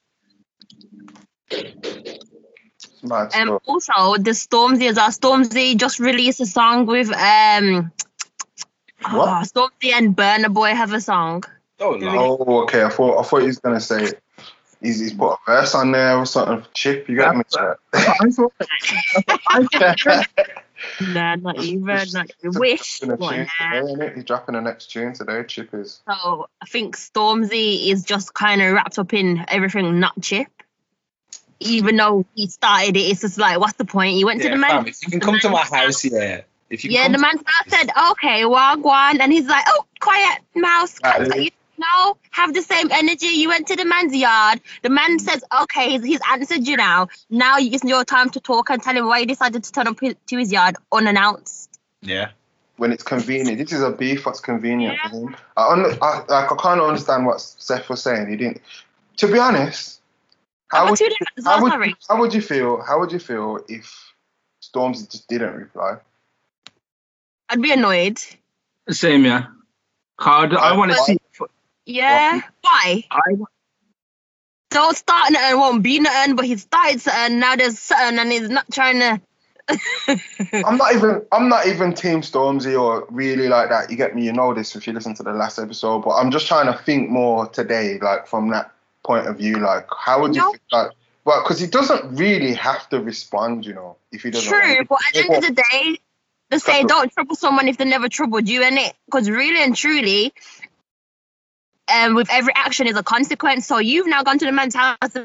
[2.76, 3.62] it's mad Um, stuff.
[3.66, 5.10] also, the Stormzy as well.
[5.10, 7.92] Stormzy just released a song with um.
[9.12, 9.28] What?
[9.28, 11.44] Oh, Stormzy and Burna Boy have a song.
[11.80, 12.16] don't lie.
[12.18, 12.84] Oh, okay.
[12.84, 14.12] I thought I thought he was gonna say
[14.82, 16.66] he's, he's put a verse on there or something.
[16.74, 17.44] Chip, you got me.
[17.50, 17.78] chat?
[17.94, 18.54] I thought,
[19.50, 20.28] I thought,
[21.02, 22.08] Nah, not even.
[22.14, 23.00] Not wish.
[23.00, 23.82] Dropping a What, tune nah.
[23.96, 24.12] today.
[24.16, 25.44] He's dropping the next tune today.
[25.44, 26.02] Chip is.
[26.08, 30.48] So I think Stormzy is just kind of wrapped up in everything not Chip.
[31.60, 34.14] Even though he started it, it's just like, what's the point?
[34.14, 34.70] He went to the man.
[34.84, 36.42] fam, if you can come to my house, yeah.
[36.70, 37.38] If you Yeah, come the to- man
[37.68, 39.20] said, okay, wagwan.
[39.20, 41.00] And he's like, oh, quiet, mouse.
[41.80, 43.28] Cat, you know, have the same energy.
[43.28, 44.62] You went to the man's yard.
[44.84, 47.10] The man says, okay, he's, he's answered you now.
[47.30, 50.00] Now it's your time to talk and tell him why you decided to turn up
[50.00, 51.70] to his yard unannounced.
[52.02, 52.30] yeah.
[52.78, 53.58] when it's convenient.
[53.58, 55.10] This is a beef that's convenient Yeah.
[55.10, 55.36] for him.
[55.56, 58.30] I, un- I like I kind of understand what Seth was saying.
[58.30, 58.62] He didn't.
[59.18, 60.00] To be honest,
[60.68, 61.10] how would, you,
[61.44, 62.82] how well, would how would you feel?
[62.82, 64.14] How would you feel if
[64.60, 65.98] Storms just didn't reply?
[67.50, 68.20] I'd be annoyed.
[68.90, 69.46] same, yeah.
[70.18, 71.17] Card, I want to see.
[71.88, 72.42] Yeah.
[72.62, 73.06] Why?
[73.10, 73.20] I,
[74.70, 78.50] Don't start nothing, won't be nothing, but he started something, now there's something and he's
[78.50, 79.22] not trying to.
[80.66, 83.90] I'm not even I'm not even Team Stormzy or really like that.
[83.90, 84.26] You get me?
[84.26, 86.00] You know this if you listen to the last episode.
[86.00, 88.72] But I'm just trying to think more today, like from that
[89.06, 89.58] point of view.
[89.58, 90.52] Like, how would you No.
[90.52, 90.92] think, like?
[91.24, 94.50] Well, because he doesn't really have to respond, you know, if he doesn't.
[94.50, 95.98] True, but at the end of the day,
[96.50, 99.76] they say don't trouble someone if they never troubled you, and it Because really and
[99.76, 100.34] truly,
[101.94, 103.68] um, with every action is a consequence.
[103.68, 105.16] So you've now gone to the man's house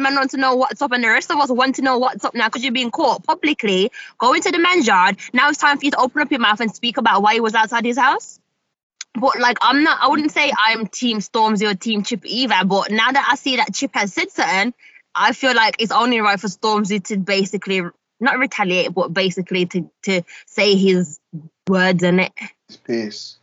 [0.00, 2.24] man want to know what's up, and the rest of us want to know what's
[2.24, 3.90] up now because you're being caught publicly.
[4.18, 5.16] Go into the men's yard.
[5.32, 7.40] Now it's time for you to open up your mouth and speak about why he
[7.40, 8.40] was outside his house.
[9.14, 9.98] But like, I'm not.
[10.00, 12.64] I wouldn't say I'm Team Stormzy or Team Chip either.
[12.64, 14.74] But now that I see that Chip has said something,
[15.14, 17.82] I feel like it's only right for Stormzy to basically
[18.20, 21.18] not retaliate, but basically to to say his
[21.68, 22.32] words in it.
[22.68, 23.39] It's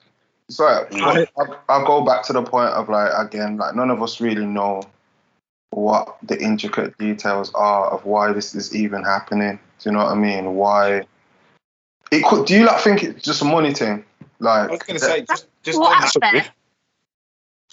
[0.47, 0.60] peace.
[1.01, 1.31] It's.
[1.38, 4.45] I'll, I'll go back to the point of like again, like none of us really
[4.45, 4.83] know
[5.71, 9.60] what the intricate details are of why this is even happening.
[9.79, 10.55] Do you know what I mean?
[10.55, 11.03] Why
[12.12, 12.45] it could?
[12.47, 14.03] Do you like think it's just a money thing?
[14.39, 16.51] Like I was gonna say just just Well, on at that- first,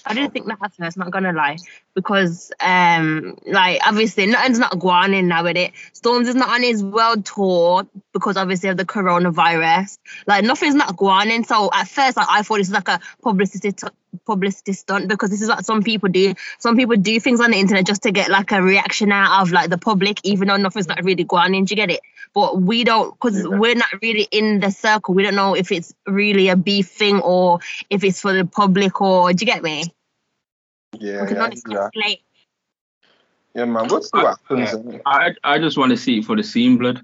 [0.07, 1.57] I didn't think that at first, not gonna lie.
[1.95, 5.73] Because um like obviously nothing's not going in now with it.
[5.93, 9.99] Storms is not on his world tour because obviously of the coronavirus.
[10.27, 11.45] Like nothing's not going in.
[11.45, 13.87] So at first like, I thought this was like a publicity t-
[14.27, 16.35] publicity stunt because this is what some people do.
[16.59, 19.53] Some people do things on the internet just to get like a reaction out of
[19.53, 21.65] like the public, even though nothing's not really going in.
[21.65, 22.01] Do you get it?
[22.35, 23.47] But we don't because Yeah.
[23.59, 25.15] we're not really in the circle.
[25.15, 29.01] We don't know if it's really a beef thing or if it's for the public
[29.01, 29.85] or do you get me?
[31.01, 32.21] Yeah, We can yeah, only yeah, speculate.
[33.55, 33.89] yeah, man.
[33.89, 34.93] What's the happens?
[34.93, 34.99] Yeah.
[35.07, 37.03] I I just want to see it for the scene, blood.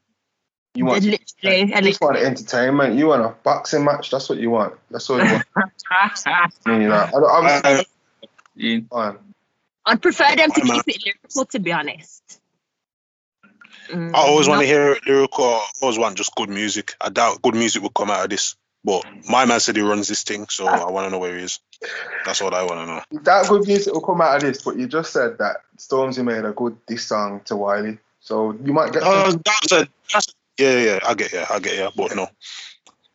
[0.74, 2.96] You want literally, you just want entertainment.
[2.96, 4.10] You want a boxing match.
[4.10, 4.74] That's what you want.
[4.90, 5.44] That's all you want.
[6.66, 7.82] I mean, like, I don't, I'm Uh,
[8.54, 8.80] Yeah.
[8.90, 9.18] fine.
[9.86, 12.40] I'd prefer them to I'm keep it lyrical, to be honest.
[13.88, 15.44] Mm, I always want to hear it lyrical.
[15.44, 16.94] I always want just good music.
[17.00, 18.54] I doubt good music will come out of this.
[18.84, 21.44] But my man said he runs this thing, so I want to know where he
[21.44, 21.60] is.
[22.24, 23.22] That's what I want to know.
[23.22, 26.44] That good music will come out of this, but you just said that Stormzy made
[26.44, 29.02] a good diss song to Wiley, so you might get.
[29.02, 32.14] Uh, some- that's a, that's a, yeah, yeah, I get yeah, I get yeah, but
[32.16, 32.28] no.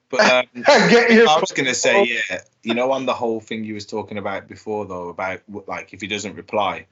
[0.09, 0.45] But um,
[0.89, 1.27] get you.
[1.27, 4.47] I was gonna say, yeah, you know, on the whole thing you was talking about
[4.47, 6.85] before, though, about like if he doesn't reply,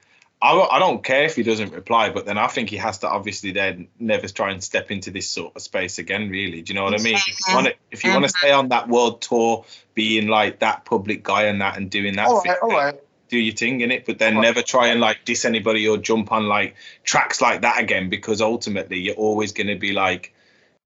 [0.43, 2.97] I, don't- I don't care if he doesn't reply, but then I think he has
[2.99, 6.29] to obviously then never try and step into this sort of space again.
[6.29, 7.15] Really, do you know what I mean?
[7.15, 10.59] If you want to, if you want to stay on that world tour, being like
[10.59, 12.99] that public guy and that, and doing that, All thing, right, all right.
[13.29, 14.41] do your thing in it, but then Right.
[14.41, 18.41] never try and like diss anybody or jump on like tracks like that again, because
[18.41, 20.33] ultimately you're always gonna be like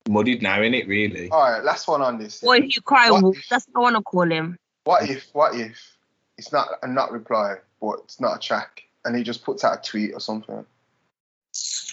[0.08, 1.30] muddied now in it, really.
[1.32, 2.43] All right, last one on this.
[2.43, 4.58] Or if you cry What- wolf, that's what I want to call him.
[4.84, 5.98] What if, what if
[6.38, 9.80] it's not a not reply, but it's not a track, and he just puts out
[9.80, 10.65] a tweet or something?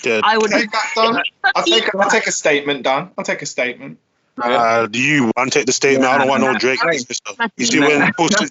[0.03, 0.51] Yeah, I would.
[0.51, 1.23] Take that, Don.
[1.55, 3.11] I'll take, I'll take a statement, Dan.
[3.17, 3.99] I'll take a statement.
[4.43, 6.11] uh, do you want to take the statement?
[6.11, 6.83] I don't want no Drake.
[6.85, 7.01] Right.
[7.01, 7.39] stuff.
[7.57, 8.51] You see when Pusha,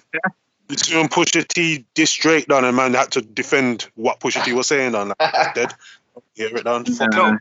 [0.68, 4.42] you see when Pusha T diss Drake down, and man had to defend what Pusha
[4.44, 5.72] T was saying on like, dead.
[6.34, 6.84] Hear it down.
[6.86, 7.38] Fuck no.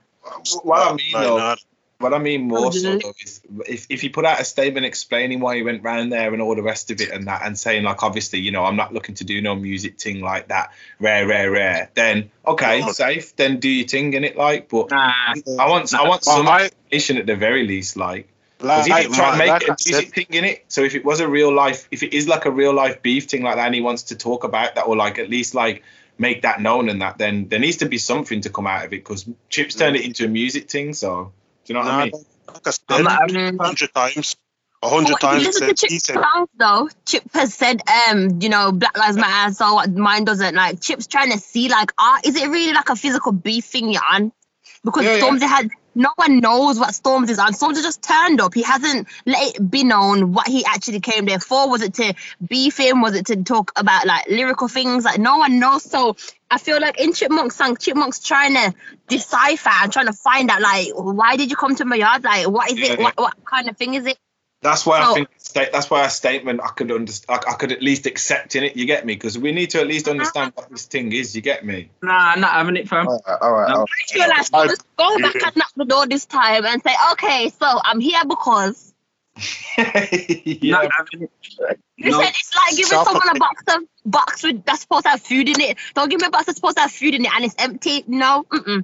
[0.63, 1.55] What I mean, though, nah,
[2.03, 5.39] what I mean more so though is if, if he put out a statement explaining
[5.39, 7.83] why he went round there and all the rest of it and that and saying
[7.83, 10.71] like obviously you know I'm not looking to do no music thing like that.
[10.99, 11.89] Rare rare rare.
[11.95, 13.35] Then okay safe.
[13.35, 15.11] Then do your thing in it like but Nah,
[15.59, 18.97] I want I want Well, some I- information at the very least like Because like,
[18.97, 20.65] he didn't try and like make it I a said, music thing in it.
[20.67, 23.25] So if it was a real life, if it is like a real life beef
[23.25, 25.83] thing like that, and he wants to talk about that or like at least like
[26.17, 28.93] make that known and that, then there needs to be something to come out of
[28.93, 29.99] it because Chips turned mm.
[29.99, 30.93] it into a music thing.
[30.93, 31.31] So
[31.65, 32.13] do you know what I mean?
[32.47, 34.35] like I said, I'm not a hundred times,
[34.81, 35.43] a hundred But if you times.
[35.45, 38.97] listen to Said, he Chip's said, songs though, Chip has said, um, you know, Black
[38.97, 40.55] Lives Matter, so what mine doesn't.
[40.55, 43.89] Like, Chip's trying to see, like, ah, is it really like a physical beef thing
[43.91, 44.31] you're on?
[44.83, 45.47] Because Yeah, yeah.
[45.47, 47.53] Had, no one knows what Stormzy is on.
[47.53, 48.53] Stormzy just turned up.
[48.53, 51.69] He hasn't let it be known what he actually came there for.
[51.69, 52.13] Was it to
[52.45, 53.01] beef him?
[53.01, 55.05] Was it to talk about like lyrical things?
[55.05, 55.83] Like, no one knows.
[55.83, 56.15] So
[56.49, 58.73] I feel like in Chipmunk's song, Chipmunk's trying to
[59.07, 62.23] decipher and trying to find out, like, why did you come to my yard?
[62.23, 62.99] Like, what is it?
[62.99, 64.17] What, what kind of thing is it?
[64.63, 65.13] That's why I oh.
[65.13, 67.41] think that's why a statement I could understand.
[67.45, 68.75] I, I could at least accept in it.
[68.75, 69.13] You get me?
[69.13, 71.35] Because we need to at least understand what this thing is.
[71.35, 71.89] You get me?
[72.01, 73.07] nah, I'm not having it, fam.
[73.07, 73.69] All right, all right.
[73.69, 73.75] No.
[73.75, 73.87] all right.
[74.09, 77.79] I feel like go back and knock the door this time and say, okay, so
[77.83, 78.93] I'm here because
[79.77, 80.71] yeah.
[80.71, 81.31] Not having it.
[81.97, 82.21] you No.
[82.21, 85.21] said it's like giving Self- someone a box of box with that's supposed to have
[85.21, 85.77] food in it.
[85.95, 88.03] Don't give me a box that's supposed to have food in it and it's empty.
[88.07, 88.83] No, mm-mm.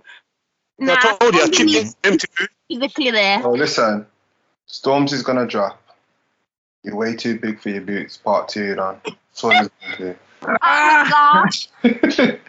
[0.80, 2.50] Nah, I told you, I don't give chipped me in empty food.
[2.70, 3.42] physically there.
[3.46, 4.08] Oh, listen,
[4.70, 5.82] Storms is gonna drop.
[6.84, 8.18] You're way too big for your boots.
[8.18, 9.02] Part two, Don.
[9.04, 11.68] That's what he's gonna Oh my gosh.
[11.84, 12.40] Even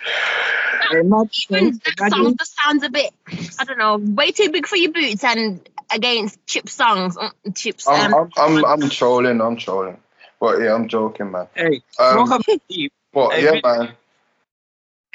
[1.98, 3.12] that song just sounds a bit,
[3.58, 7.16] I don't know, way too big for your boots and against Chip songs.
[7.54, 7.88] Chips.
[7.88, 9.40] I'm, Um, I'm, I'm, I'm trolling.
[9.40, 9.96] I'm trolling.
[10.38, 11.48] But yeah, I'm joking, man.
[11.54, 12.92] Hey, Um, talk about beef.
[13.12, 13.92] but hey, yeah, Vin- man.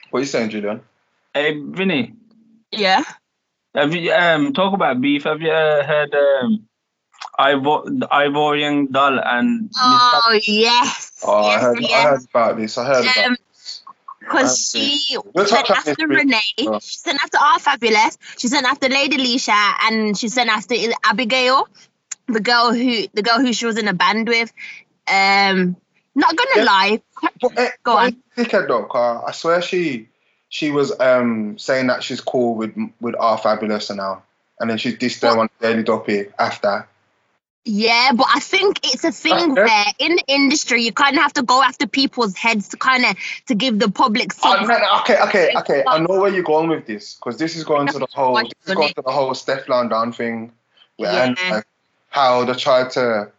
[0.10, 0.82] What you saying, Julian?
[1.34, 2.14] Hey, Vinny,
[2.72, 3.04] yeah.
[3.74, 5.24] have you um talk about beef?
[5.24, 6.68] Have you uh, heard um
[7.38, 11.12] Ivor Ivorian Doll and Miss Oh, yes.
[11.24, 11.92] Oh, I yes, heard, yes.
[11.92, 12.78] I heard about this.
[12.78, 13.82] I heard about Um, this.
[14.20, 16.08] because she We'll sent touch on this after.
[16.08, 16.80] Renee, Oh.
[16.80, 21.68] she sent after our fabulous, she sent after Lady Leshurr, and she sent after Abigail,
[22.28, 24.52] the girl who the girl who she was in a band with.
[25.08, 25.76] Um,
[26.16, 26.64] not gonna Yeah.
[26.64, 27.02] lie,
[27.42, 28.24] But, eh, Go but on.
[28.38, 30.10] Dickhead though, 'cause I swear she
[30.50, 34.24] she was um saying that she's cool with with our fabulous now,
[34.60, 36.88] and then she dissed them on Daily Duppy after.
[37.68, 41.34] Yeah, but I think it's a thing where in the industry you kind of have
[41.34, 43.16] to go after people's heads to kind of
[43.48, 45.84] to give the public Oh, no, no, okay, okay, okay.
[45.88, 48.52] I know where you're going with this because this is going to the whole this
[48.68, 50.52] is going to the whole Stefflon Don thing,
[50.98, 51.66] where and like,
[52.10, 53.32] how they tried to.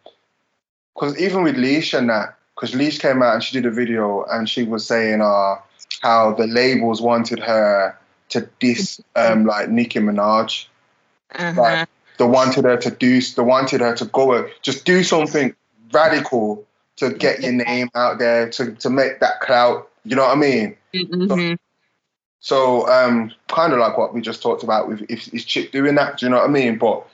[0.95, 4.25] Because even with Leash and that, because Leash came out and she did a video
[4.25, 5.57] and she was saying uh
[6.01, 7.97] how the labels wanted her
[8.31, 10.67] to diss um like Nicki Minaj.
[11.33, 11.61] Uh-huh.
[11.61, 11.89] Right.
[12.19, 13.21] They wanted her to do.
[13.21, 15.55] They wanted her to go just do something
[15.93, 16.65] radical
[16.97, 19.91] to get your name out there to to make that clout.
[20.05, 20.77] You know what I mean?
[20.95, 21.59] Mhm.
[22.41, 25.97] So um, kind of like what we just talked about with if is Chip doing
[25.97, 26.79] that, do you know what I mean?
[26.79, 27.07] But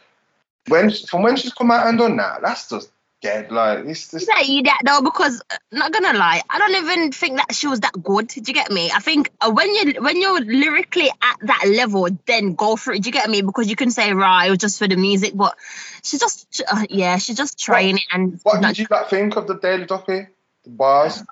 [0.68, 2.90] when from when she's come out and done that, that's just
[3.22, 3.50] dead.
[3.50, 5.00] Like it's just Is that you that though?
[5.00, 8.28] Because not gonna lie, I don't even think that she was that good.
[8.28, 8.90] Do you get me?
[8.94, 13.02] I think uh, when you when you're lyrically at that level, then go for it.
[13.02, 13.40] Do you get me?
[13.40, 15.56] Because you can say right, it was just for the music, but
[16.02, 19.37] she just uh, yeah, she's just trying it and what not- did you like think
[19.37, 20.26] of the Daily Duppy?
[20.64, 21.22] The bars?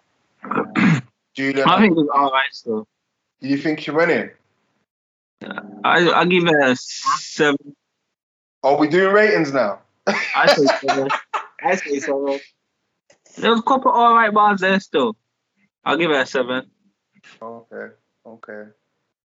[1.34, 2.88] Julian, I think it was alright still.
[3.40, 4.30] do you think she went in?
[5.84, 7.74] I I give it a seven.
[8.62, 9.80] Are we doing ratings now?
[10.06, 11.08] I say seven.
[11.62, 12.40] I say seven.
[13.38, 15.16] There was a couple alright bars there still.
[15.84, 16.70] I'll give it a seven.
[17.40, 17.94] Okay,
[18.26, 18.70] okay.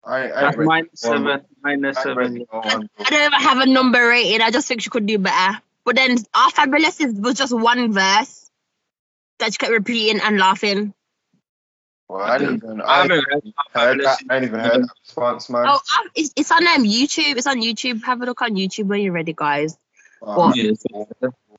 [0.05, 1.19] I I That's ain't minus one.
[1.19, 1.41] seven.
[1.63, 2.47] Minus I seven.
[2.51, 2.89] for one.
[2.99, 4.41] I don't even have a number rating.
[4.41, 5.61] I just think she could do better.
[5.85, 8.51] But then our fabulous is, was just one verse
[9.39, 10.95] that she kept repeating and laughing.
[12.09, 12.81] Well, I didn't even.
[12.81, 14.19] I I haven't heard heard that.
[14.29, 15.67] I ain't even heard that response, man.
[15.69, 17.37] Oh, uh, it's, it's on um, YouTube.
[17.37, 18.03] It's on YouTube.
[18.05, 19.79] Have a look on YouTube when you're ready, guys.
[20.21, 20.53] Wow.
[20.55, 20.73] Yeah,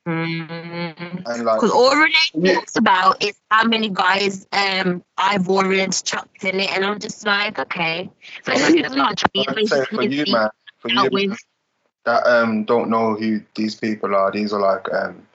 [0.06, 1.22] Mm.
[1.26, 2.54] And like, Because all Renee Yeah.
[2.54, 7.58] talks about is how many guys um Ivorians chucked in it, and I'm just like,
[7.58, 8.10] okay.
[8.44, 11.38] So it's not I'd for you, man, for you, with.
[12.04, 14.30] that um don't know who these people are.
[14.32, 15.26] These are like um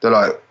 [0.00, 0.42] they're like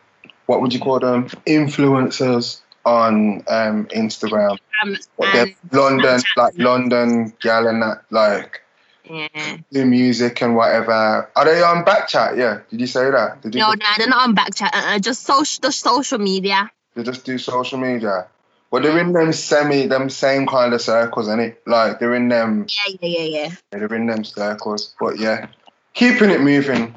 [0.47, 1.27] what would you call them?
[1.45, 4.57] Influencers on um Instagram.
[4.81, 6.37] Um, they're London, Snapchat.
[6.37, 8.61] like London gal and that, like
[9.09, 9.57] yeah.
[9.71, 11.29] do music and whatever.
[11.35, 12.37] Are they on Backchat?
[12.37, 12.61] Yeah.
[12.69, 13.41] Did you say that?
[13.41, 14.69] Did you No, no, they're not on Backchat.
[14.73, 16.71] Uh, just social, just social media.
[16.95, 18.27] they just do social media?
[18.71, 22.29] Well, they're in them semi, them same kind of circles, and it Like they're in
[22.29, 23.55] them Yeah, yeah, yeah, yeah.
[23.73, 24.95] Yeah, they're in them circles.
[24.99, 25.47] But yeah,
[25.93, 26.95] keeping it moving.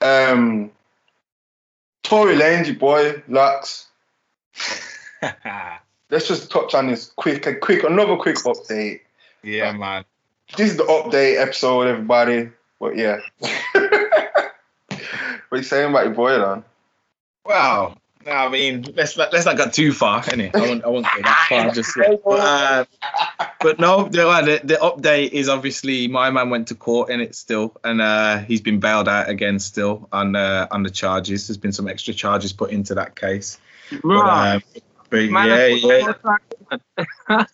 [0.00, 0.70] Um,
[2.04, 3.86] Tory Lanez, your boy, Lux.
[6.10, 9.00] Let's just touch on this quick, a quick, another quick update.
[9.42, 10.04] yeah, man.
[10.56, 12.50] This is the update episode, everybody.
[12.80, 13.18] But yeah,
[15.48, 16.64] what you saying about your boy, then?
[17.44, 17.96] Wow.
[18.24, 20.54] No, I mean, let's not, let's not go too far, innit?
[20.54, 22.20] I won't, I won't go that far just yet.
[22.24, 22.84] But, uh,
[23.60, 27.34] but no, the, the, the update is obviously my man went to court in it
[27.34, 31.48] still, and uh, he's been bailed out again still on uh, on the charges.
[31.48, 33.58] There's been some extra charges put into that case.
[33.90, 34.54] But, Right.
[34.56, 34.62] um,
[35.10, 36.12] but yeah, yeah.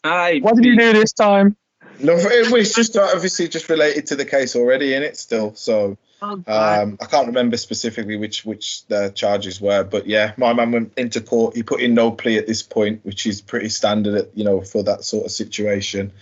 [0.40, 1.57] What did you do this time?
[2.00, 5.54] No, it's just uh, obviously just related to the case already in it still.
[5.54, 10.54] So Oh, um, I can't remember specifically which which the charges were, but yeah, my
[10.54, 11.54] man went into court.
[11.54, 14.62] He put in no plea at this point, which is pretty standard, at, you know,
[14.62, 16.12] for that sort of situation.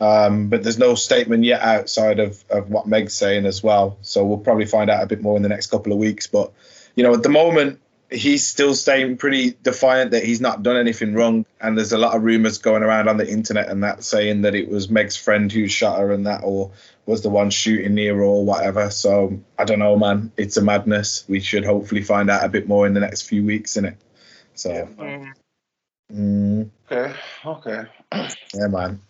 [0.00, 3.98] Um, but there's no statement yet outside of, of what Meg's saying as well.
[4.00, 6.26] So we'll probably find out a bit more in the next couple of weeks.
[6.26, 6.52] But
[6.94, 11.14] you know, at the moment, he's still staying pretty defiant that he's not done anything
[11.14, 11.46] wrong.
[11.60, 14.54] And there's a lot of rumors going around on the internet and that saying that
[14.54, 16.72] it was Meg's friend who shot her and that, or
[17.06, 18.90] was the one shooting near or whatever.
[18.90, 20.32] So I don't know, man.
[20.36, 21.24] It's a madness.
[21.28, 23.96] We should hopefully find out a bit more in the next few weeks, innit?
[24.54, 25.32] So, Yeah.
[26.12, 27.14] mm, Okay,
[27.46, 27.82] okay.
[28.12, 29.00] yeah, man.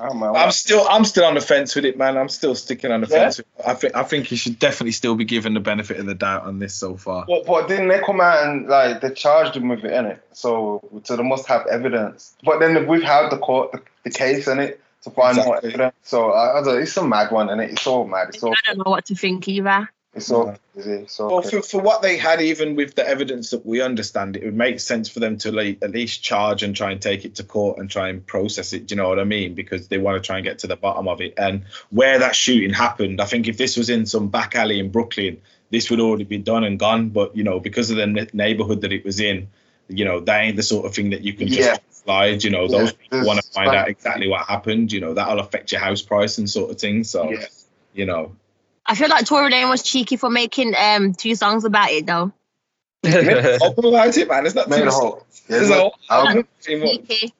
[0.00, 0.34] Oh, man.
[0.34, 2.16] I'm still, I'm still on the fence with it, man.
[2.16, 3.24] I'm still sticking on the Yeah?
[3.24, 3.38] fence.
[3.38, 3.66] With it.
[3.66, 6.44] I think, I think he should definitely still be given the benefit of the doubt
[6.44, 7.26] on this so far.
[7.26, 10.18] But, but didn't they come out and like they charged him with it, innit?
[10.32, 12.34] So so they must have evidence.
[12.42, 15.94] But then we've had the court the, the case in it to find more evidence.
[16.02, 17.72] So I, I don't, it's a mad one, innit?
[17.72, 18.30] It's so mad.
[18.30, 19.90] It's so I don't know what to think either.
[20.14, 21.06] It's so crazy.
[21.06, 21.56] So Well, crazy.
[21.58, 24.80] for, for what they had, even with the evidence that we understand, it would make
[24.80, 27.78] sense for them to like, at least charge and try and take it to court
[27.78, 28.86] and try and process it.
[28.86, 29.54] Do you know what I mean?
[29.54, 31.34] Because they want to try and get to the bottom of it.
[31.36, 34.90] And where that shooting happened, I think if this was in some back alley in
[34.90, 35.40] Brooklyn,
[35.70, 37.10] this would already be done and gone.
[37.10, 39.48] But you know, because of the ne- neighborhood that it was in,
[39.88, 41.76] you know, that ain't the sort of thing that you can just Yeah.
[41.90, 42.42] slide.
[42.42, 44.90] You know, Yeah, those people want to find out exactly what happened.
[44.90, 47.04] You know, that'll affect your house price and sort of thing.
[47.04, 47.46] So, Yeah.
[47.94, 48.34] you know,
[48.90, 52.32] I feel like Tory Lanez was cheeky for making um two songs about it though.
[53.06, 54.44] open about it, man.
[54.44, 57.34] It's not Made too a whole, yeah, There's his, a whole album, Cheeky.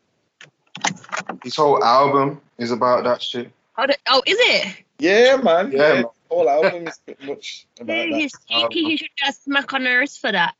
[1.42, 3.50] his whole album is about that shit.
[3.76, 4.76] Oh, the- oh, is it?
[5.00, 5.72] Yeah, man.
[5.72, 6.04] Yeah, Yeah, man.
[6.30, 8.20] whole album is pretty much about Hey, that.
[8.20, 8.84] he's cheeky.
[8.84, 10.54] He should get smack on the wrist for that.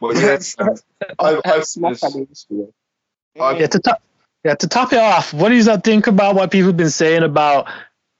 [0.00, 0.38] But yeah,
[1.20, 1.62] I, I,
[3.58, 4.02] Yeah, to top,
[4.44, 7.22] yeah, to top it off, what do you think about what people have been saying
[7.22, 7.68] about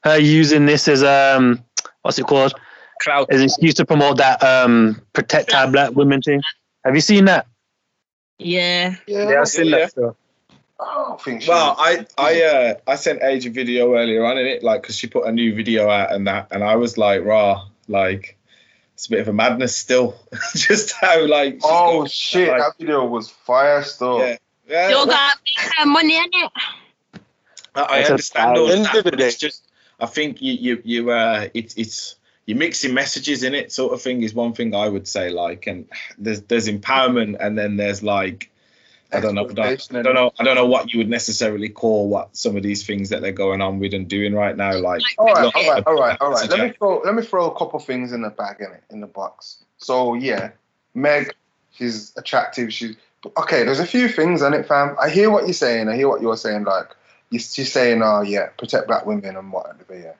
[0.04, 1.64] her using this as um,
[2.02, 2.54] what's it called,
[3.00, 3.28] Clout.
[3.30, 6.42] as an excuse to promote that um, protect our black women thing?
[6.84, 7.46] Have you seen that?
[8.38, 8.96] Yeah.
[9.06, 9.78] yeah, Yeah, I've seen Yeah.
[9.78, 10.16] that stuff.
[10.80, 14.46] I think she Well, I I uh I sent Age a video earlier on in
[14.46, 17.22] it, like because she put a new video out and that, and I was like,
[17.24, 18.36] raw, like
[18.94, 20.16] it's a bit of a madness still,
[20.56, 21.60] just how like.
[21.62, 24.18] Oh going- shit, like, that video was fire still.
[24.18, 24.36] yeah,
[24.68, 24.88] yeah.
[24.88, 25.36] You got
[25.86, 26.52] money in it.
[27.76, 29.28] I, I understand all that, of the but day.
[29.28, 29.68] it's just
[30.02, 34.02] I think you you you uh it's it's you're mixing messages in it sort of
[34.02, 35.88] thing is one thing I would say like and
[36.18, 38.50] there's there's empowerment and then there's like
[39.12, 41.68] I don't know I don't, I don't know I don't know what you would necessarily
[41.68, 44.76] call what some of these things that they're going on with and doing right now
[44.76, 46.50] like All right, Look, all right, all right, all right.
[46.50, 49.00] Let me throw let me throw a couple things in the bag in it in
[49.00, 49.62] the box.
[49.78, 50.50] So yeah,
[50.94, 51.32] Meg,
[51.74, 52.72] she's attractive.
[52.72, 52.96] She's
[53.36, 53.62] okay.
[53.62, 54.96] There's a few things in it, fam.
[55.00, 55.88] I hear what you're saying.
[55.88, 56.64] I hear what you're saying.
[56.64, 56.96] Like
[57.32, 59.84] you- she's saying, oh yeah, protect black women and whatever.
[59.98, 60.12] Yeah,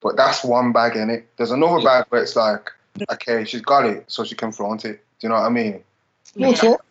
[0.00, 1.26] but that's one bag in it.
[1.36, 2.70] There's another bag where it's like,
[3.10, 5.02] okay, she's got it, so she can flaunt it.
[5.20, 5.82] Do you know what I mean?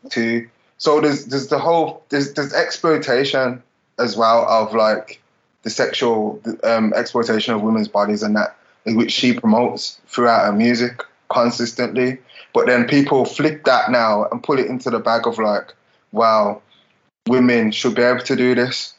[0.09, 0.49] Two.
[0.77, 3.63] So there's there's the whole there's there's exploitation
[3.99, 5.21] as well of like
[5.63, 8.55] the sexual um, exploitation of women's bodies and that
[8.85, 12.17] in which she promotes throughout her music consistently.
[12.53, 15.73] But then people flip that now and put it into the bag of like,
[16.11, 16.61] wow,
[17.27, 18.93] women should be able to do this.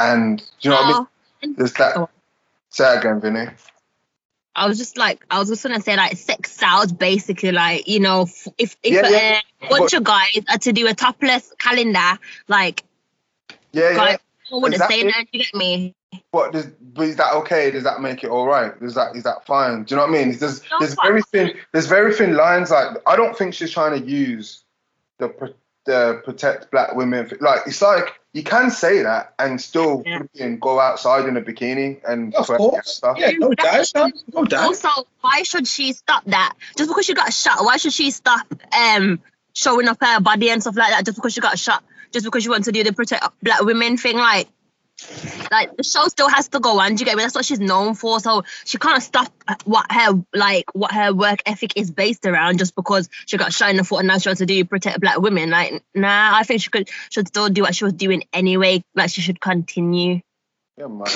[0.00, 1.06] And do you know what I mean?
[1.44, 2.08] Oh, There's that.
[2.70, 3.50] Say that again, Vinny.
[4.54, 8.00] I was just like, I was just gonna say like sex sounds basically like you
[8.00, 9.40] know if if Yeah, yeah.
[9.62, 12.84] a bunch of guys are to do a topless calendar like
[13.72, 13.96] Yeah, yeah.
[13.96, 14.18] guys
[14.52, 15.26] I wouldn't say that.
[15.32, 15.94] You get me?
[16.32, 17.70] But, does, but is that okay?
[17.70, 18.72] Does that make it all right?
[18.80, 19.84] Is that is that fine?
[19.84, 20.36] Do you know what I mean?
[20.36, 22.70] There's there's very thin there's very thin lines.
[22.70, 24.64] Like I don't think she's trying to use
[25.18, 25.28] the
[25.90, 27.30] the protect black women.
[27.40, 30.48] Like it's like you can say that and still Yeah.
[30.60, 32.90] go outside in a bikini and Of twerk and course.
[32.96, 33.18] stuff.
[33.18, 33.92] Yeah, no doubt,
[34.32, 34.64] no doubt.
[34.64, 34.88] Also,
[35.20, 36.54] why should she stop that?
[36.76, 39.20] Just because she got shot, why should she stop um
[39.54, 41.04] showing up her body and stuff like that?
[41.04, 41.82] Just because she got shot,
[42.12, 44.48] just because she wants to do the protect black women thing, like.
[45.50, 46.94] Like the show still has to go on.
[46.94, 47.22] Do you get me?
[47.22, 48.20] That's what she's known for.
[48.20, 49.32] So she can't stop
[49.64, 53.70] what her like what her work ethic is based around just because she got shot
[53.70, 55.50] in the foot and now she wants to do protect black women.
[55.50, 58.82] Like, nah, I think she could should still do what she was doing anyway.
[58.94, 60.20] Like she should continue.
[60.76, 61.06] Yeah, man.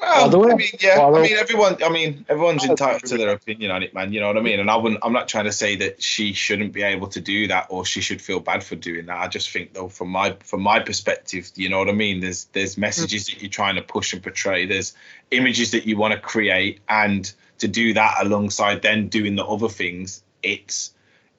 [0.00, 1.82] Well, Although- I mean, yeah, although- I mean, everyone.
[1.82, 4.12] I mean, everyone's oh, entitled to their opinion on it, man.
[4.12, 4.58] You know what I mean?
[4.58, 5.00] And I wouldn't.
[5.04, 8.00] I'm not trying to say that she shouldn't be able to do that or she
[8.00, 9.18] should feel bad for doing that.
[9.18, 12.20] I just think, though, from my from my perspective, you know what I mean.
[12.20, 12.78] There's there's mm.
[12.78, 14.66] messages that you're trying to push and portray.
[14.66, 14.94] There's
[15.30, 19.68] images that you want to create, and to do that alongside then doing the other
[19.68, 20.93] things, it's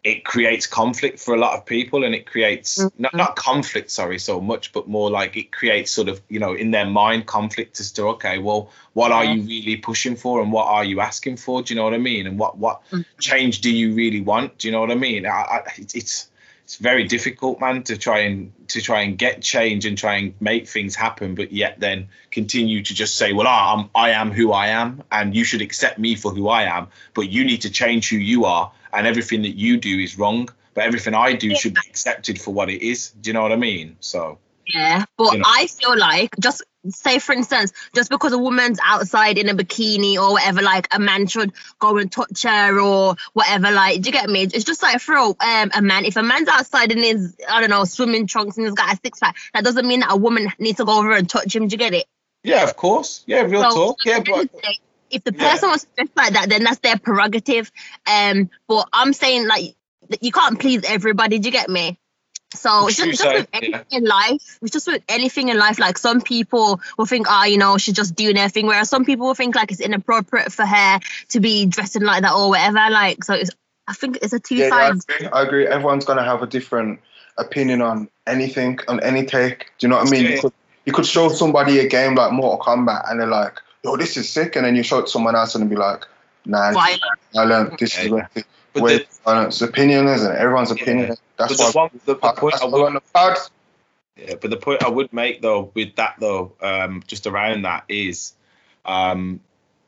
[0.05, 3.51] it creates conflict for a lot of people and it creates not, not mm-hmm.
[3.51, 6.85] conflict sorry so much but more like it creates sort of you know in their
[6.85, 10.85] mind conflict as to okay well what are you really pushing for and what are
[10.85, 11.61] you asking for?
[11.61, 12.27] Do you know what i mean?
[12.27, 13.01] And what what mm-hmm.
[13.19, 14.57] change do you really want?
[14.57, 15.25] Do you know what i mean?
[15.25, 16.29] I, I, it's-
[16.65, 20.33] it's very difficult man to try and to try and get change and try and
[20.41, 24.51] make things happen but yet then continue to just say well i'm i am who
[24.51, 27.69] i am and you should accept me for who i am but you need to
[27.69, 31.55] change who you are and everything that you do is wrong but everything i do
[31.55, 33.11] should be accepted for what it is.
[33.11, 33.97] Do you know what i mean?
[33.99, 35.45] So Yeah, but You know.
[35.47, 40.15] I feel like just say for instance, just because a woman's outside in a bikini
[40.15, 43.71] or whatever, like a man should go and touch her or whatever.
[43.71, 44.43] Like, do you get me?
[44.43, 45.35] It's just like for um,
[45.73, 46.05] a man.
[46.05, 48.99] If a man's outside in his I don't know swimming trunks and he's got a
[49.03, 51.67] six pack, that doesn't mean that a woman needs to go over and touch him.
[51.67, 52.05] Do you get it?
[52.43, 54.79] yeah of course yeah real So, talk yeah at the end but of the day,
[55.09, 55.49] if the Yeah.
[55.49, 57.71] person wants to dress like that, then that's their prerogative.
[58.05, 59.75] Um, but I'm saying like
[60.21, 61.39] you can't please everybody.
[61.39, 61.99] Do you get me?
[62.57, 63.45] So it's just, just with so, yeah.
[63.53, 65.79] anything in life, it's just with anything in life.
[65.79, 69.05] Like some people will think, oh, you know, she's just doing her thing, whereas some
[69.05, 70.99] people will think like it's inappropriate for her
[71.29, 72.89] to be dressing like that or whatever.
[72.89, 73.51] Like, so it's,
[73.87, 75.05] I think it's a two Yeah, yeah, I sides.
[75.09, 75.27] agree.
[75.27, 75.67] I agree.
[75.67, 76.99] Everyone's gonna have a different
[77.37, 79.71] opinion on anything, on any take.
[79.77, 80.31] Do you know what I mean?
[80.31, 80.53] You could
[80.85, 84.29] you could show somebody a game like Mortal Kombat, and they're like, "Yo, this is
[84.29, 86.05] sick," and then you show it to someone else, and be like,
[86.45, 87.01] "Nah, Violent.
[87.35, 88.11] I learned this is Yeah.
[88.11, 88.43] where." Do
[88.75, 89.61] But way the, of violence.
[89.61, 90.37] Opinion, isn't it?
[90.37, 91.07] Everyone's opinion.
[91.09, 91.15] Yeah.
[91.37, 91.81] That's but the, why.
[91.83, 93.49] one, the, the point I would the.
[94.17, 97.83] Yeah, but the point I would make though with that though, um, just around that
[97.89, 98.33] is,
[98.85, 99.41] um,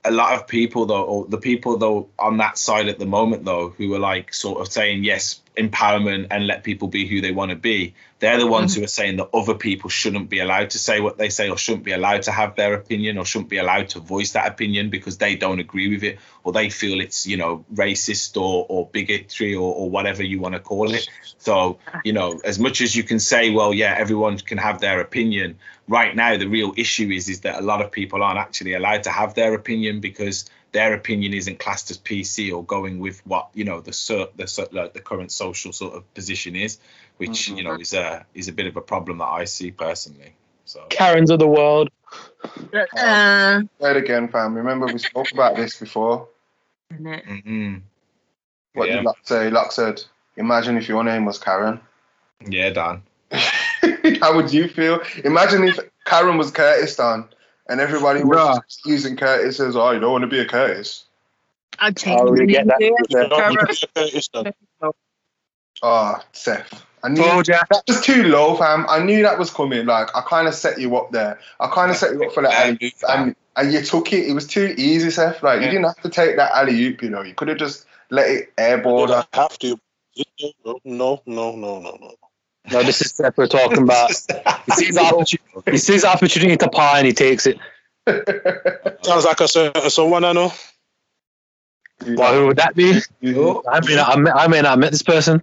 [0.04, 3.46] a lot of people though, or the people though on that side at the moment
[3.46, 7.32] though, who are like sort of saying yes, empowerment and let people be who they
[7.32, 7.94] want to be.
[8.20, 8.82] They're the ones mm-hmm.
[8.82, 11.58] who are saying that other people shouldn't be allowed to say what they say, or
[11.58, 14.90] shouldn't be allowed to have their opinion, or shouldn't be allowed to voice that opinion
[14.90, 18.88] because they don't agree with it, or they feel it's you know racist or or
[18.88, 21.08] bigotry or, or whatever you want to call it.
[21.38, 25.00] So you know, as much as you can say, well, yeah, everyone can have their
[25.00, 25.60] opinion.
[25.88, 29.04] Right now, the real issue is is that a lot of people aren't actually allowed
[29.04, 33.50] to have their opinion because their opinion isn't classed as PC or going with what
[33.54, 33.92] you know the
[34.36, 36.80] the like the current social sort of position is,
[37.18, 40.34] which you know is a is a bit of a problem that I see personally.
[40.66, 41.90] So Karens of the world.
[42.74, 44.56] Uh, Say it again, fam.
[44.56, 46.28] Remember we spoke about this before.
[46.94, 47.82] mhm.
[48.74, 48.96] What Yeah.
[48.98, 49.50] did Locke say?
[49.50, 50.04] Locke said,
[50.36, 51.80] "Imagine if your name was Karen."
[52.48, 53.02] yeah, Dan.
[54.22, 55.02] How would you feel?
[55.24, 57.28] Imagine if Karen was Curtis, Dan,
[57.70, 58.64] and everybody was Bruh.
[58.66, 61.06] just using Curtis as, "Oh, you don't want to be a Curtis."
[61.80, 62.80] I'd oh, change Oh, you get that.
[62.80, 63.28] You Yeah.
[63.28, 64.52] don't need to get Curtis done.
[65.84, 66.84] Oh, Seth.
[67.04, 67.60] I knew Told ya.
[67.70, 68.86] that was too low, fam.
[68.90, 69.86] I knew that was coming.
[69.86, 71.40] Like I kind of set you up there.
[71.60, 74.12] I kind of set you up for that, Yeah, alley you- and and you took
[74.14, 74.28] it.
[74.28, 75.44] It was too easy, Seth.
[75.44, 77.04] Like you didn't have to take that alley oop.
[77.04, 79.08] You know, you could have just let it airball.
[79.08, 79.28] You her.
[79.32, 79.80] don't have to.
[80.84, 82.16] No, no, no, no, no.
[82.72, 84.10] No, this is Steph we're talking about.
[84.66, 87.58] He sees opportunity, he sees opportunity to pie and he takes it.
[89.04, 90.52] Sounds like a certain someone I know.
[92.06, 92.16] Oh.
[92.16, 93.00] Well, who would that be?
[93.22, 95.42] You- I mean, I, may- I may not have met this person.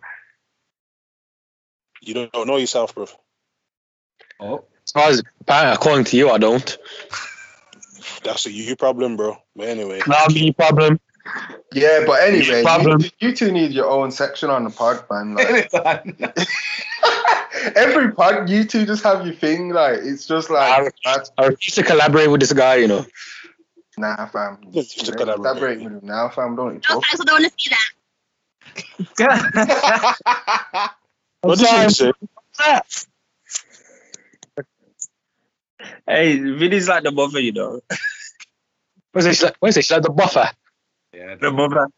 [2.01, 3.07] You don't, don't know yourself, bro.
[4.41, 6.77] Oh, As far as apparently, according to you, I don't.
[8.23, 9.37] That's a you problem, bro.
[9.57, 11.01] But anyway, Not me problem.
[11.73, 12.63] Yeah, but anyway,
[13.01, 15.35] you, you two need your own section on the pod, man.
[15.35, 16.33] Like, Dan.
[17.77, 19.71] every pod, you two just have your thing.
[19.71, 23.05] Like it's just like that's, I refuse to collaborate with this guy, you know.
[23.99, 24.59] nah, fam.
[24.73, 25.37] Just to collaborate.
[25.37, 26.57] Collaborate with him now, fam.
[26.57, 27.05] Don't you No talk.
[27.05, 27.91] thanks, don't want to see that.
[31.43, 32.13] what did you say?
[36.07, 37.81] Hey, Vinny's like the buffer, you know.
[39.13, 39.35] What's it?
[39.35, 39.83] She's like, what's it?
[39.83, 40.51] She's like the buffer.
[41.15, 41.89] yeah, The buffer.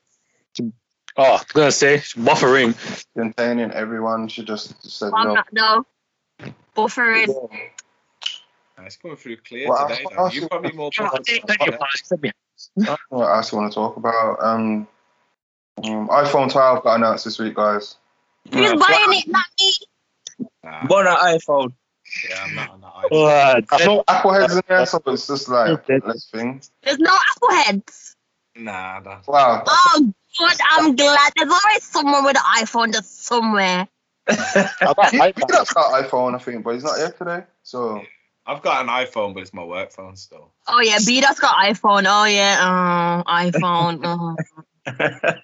[1.18, 2.74] Oh, I was gonna say buffering.
[3.16, 5.34] Containing everyone should just said I'm no.
[5.34, 5.86] not, no.
[6.76, 7.48] Buffering.
[8.84, 10.04] it's coming through clear Well, today.
[10.06, 10.18] I- Dan.
[10.18, 10.90] I- You probably more.
[13.08, 14.38] What else you want to talk about?
[14.42, 14.86] Um,
[15.84, 17.96] um, iPhone 12 got announced this week, guys.
[18.52, 19.28] Who's buying it?
[19.28, 19.74] Not me.
[20.64, 21.72] Nah, Bought an iPhone.
[22.28, 22.92] yeah, I'm not on that.
[23.10, 23.28] iPhone.
[23.28, 26.60] Uh, I know Apple heads in there, so it's just like let's thing.
[26.82, 28.16] There's no Apple heads.
[28.54, 29.18] Nah, Dan.
[29.26, 29.64] Wow.
[29.66, 30.56] Oh, good.
[30.70, 31.32] I'm glad.
[31.36, 33.88] There's always someone with an iPhone just somewhere.
[34.28, 37.44] He, he does got iPhone, I think, but he's not here today.
[37.62, 38.02] So
[38.46, 40.52] I've got an iPhone, but it's my work phone still.
[40.68, 40.98] Oh, yeah.
[41.04, 42.04] B has got iPhone.
[42.06, 42.56] Oh, yeah.
[42.60, 44.36] Oh, iPhone.
[44.88, 45.42] Oh.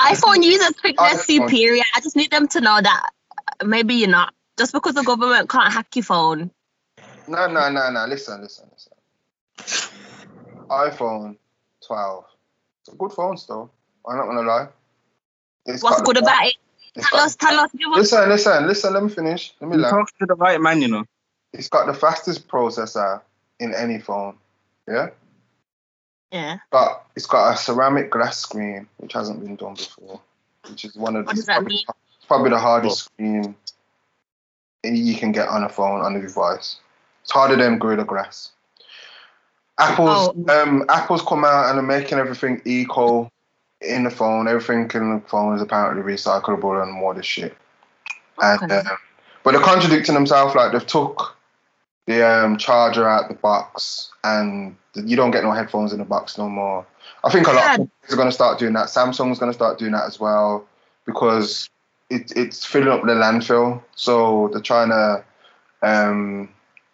[0.00, 1.82] iPhone users think they're superior.
[1.94, 3.10] I just need them to know that
[3.64, 4.32] maybe you're not.
[4.56, 6.50] Just because the government can't hack your phone.
[7.26, 8.06] no, no, no, no.
[8.06, 8.92] Listen, listen, listen.
[10.68, 11.36] iPhone
[11.86, 12.24] 12.
[12.86, 13.70] It's a good phone still.
[14.06, 14.68] I'm not gonna lie.
[15.64, 16.56] It's What's good the- about it?
[16.94, 17.70] it's Tell us, tell us.
[17.74, 17.80] Us.
[17.96, 18.92] Listen, listen, listen.
[18.92, 19.54] Let me finish.
[19.60, 19.90] Let me You learn.
[19.90, 21.04] talk to the right man, you know.
[21.54, 23.22] It's got the fastest processor
[23.58, 24.36] in any phone.
[24.86, 25.08] Yeah.
[26.30, 26.58] Yeah.
[26.70, 30.20] But it's got a ceramic glass screen, which hasn't been done before.
[30.68, 31.84] Which is one of What the does that probably, mean?
[32.28, 33.54] probably the hardest screen
[34.82, 36.76] you can get on a phone on a device.
[37.22, 38.50] It's harder than Gorilla Glass.
[39.78, 40.62] Apple's Oh.
[40.62, 43.30] um Apple's come out and are making everything eco
[43.80, 44.48] in the phone.
[44.48, 47.56] Everything in the phone is apparently recyclable and more this shit.
[48.40, 48.98] And um,
[49.42, 50.54] but they're contradicting themselves.
[50.54, 51.36] Like they've took
[52.06, 56.38] the um, charger out the box, and you don't get no headphones in the box
[56.38, 56.86] no more.
[57.24, 57.76] I think a lot of Sad.
[57.76, 58.88] companies are going to start doing that.
[58.88, 60.66] Samsung's going to start doing that as well
[61.06, 61.70] because
[62.10, 63.82] it, it's filling up the landfill.
[63.94, 65.24] So they're trying to
[65.82, 66.48] um,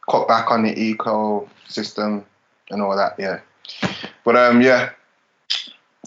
[0.09, 2.24] cut back on the ecosystem
[2.70, 3.14] and all that.
[3.18, 3.40] Yeah,
[4.24, 4.90] but um, yeah.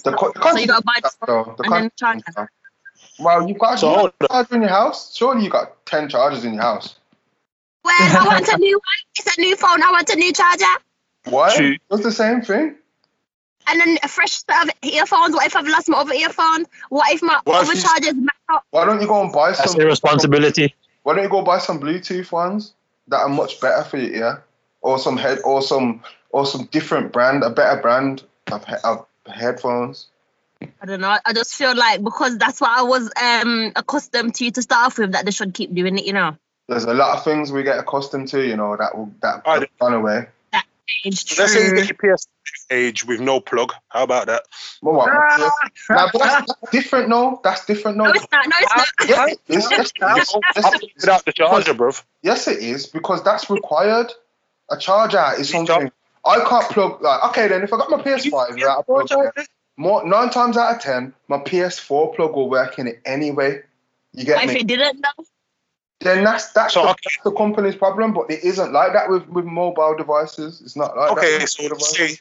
[0.03, 2.19] The, co- the So you gotta buy stuff, though, the and then charge
[3.19, 5.15] Well, you've got, So you hold got a charger in your house.
[5.15, 6.95] Surely you got ten chargers in your house.
[7.85, 9.17] Well, I want a new one.
[9.17, 9.83] It's a new phone.
[9.83, 10.65] I want a new charger.
[11.25, 11.55] Why?
[11.55, 11.75] True.
[11.91, 12.75] It's the same thing.
[13.67, 15.33] And then a fresh set of earphones.
[15.33, 16.67] What if I've lost my other earphones?
[16.89, 18.65] What if my What other charger's messed up?
[18.71, 19.63] Why don't you go and buy some.
[19.63, 19.81] That's some?
[19.81, 20.73] irresponsibility.
[21.03, 22.73] Why don't you go buy some Bluetooth ones
[23.07, 24.43] that are much better for your ear,
[24.81, 26.01] or some head, or some,
[26.33, 30.07] or some different brand, a better brand of, he- of headphones.
[30.81, 31.17] I don't know.
[31.25, 34.97] I just feel like because that's what I was um accustomed to to start off
[34.97, 36.05] with, that they should keep doing it.
[36.05, 39.11] You know, There's a lot of things we get accustomed to, you know, that will
[39.21, 40.27] that I have gone away.
[41.03, 41.85] it's Let's say you true.
[41.85, 42.27] get your PS
[42.71, 43.73] age with no plug.
[43.89, 44.43] How about that?
[44.81, 45.09] Well, what?
[45.89, 47.41] Nah, but that's, that's different, no.
[47.43, 48.05] That's different, no.
[48.05, 48.47] No, it's not.
[48.47, 48.87] No, it's not.
[49.07, 49.69] Yes, it is.
[49.71, 50.35] Yes, it is.
[50.55, 51.01] Yes, it is.
[51.01, 52.03] Without the charger, bruv.
[52.21, 54.11] Yes, it is because that's required.
[54.71, 55.91] A charger is something
[56.25, 57.01] I can't plug.
[57.01, 59.07] Like, okay, then if I got my PS5 without a plug,
[59.37, 59.43] yeah,
[59.77, 63.61] more nine times out of ten, my PS4 plug will work in it anyway.
[64.13, 64.59] You get If me?
[64.59, 65.25] you didn't know,
[66.01, 67.01] Then that's that's, So, the, okay.
[67.05, 70.61] that's the company's problem, but it isn't like that with with mobile devices.
[70.61, 71.17] It's not like that.
[71.17, 71.49] Okay, that.
[71.49, 72.17] so let's say,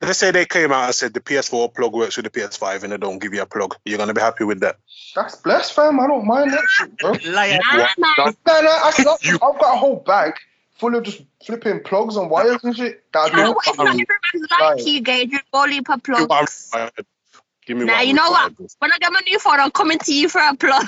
[0.00, 2.92] let's say they came out and said the PS4 plug works with the PS5 and
[2.92, 3.74] they don't give you a plug.
[3.84, 4.76] You're gonna be happy with that.
[5.14, 5.98] that's blessed, fam.
[6.00, 7.10] I don't mind that shit, bro.
[7.26, 7.58] Liar.
[7.72, 8.36] nah, man.
[8.46, 10.34] No, no, I, I've, You- I've got a whole bag
[10.78, 13.02] full of just flipping plugs and wires and shit.
[13.12, 13.66] That I You know don't what?
[13.68, 15.30] It's not everyone's like you, Gage.
[15.32, 16.70] With all heap of Give me one plugs.
[16.72, 17.06] required.
[17.66, 18.50] Give me Nah, one you know what?
[18.50, 18.70] required.
[18.78, 20.86] When I get my new phone, I'm coming to you for a plug.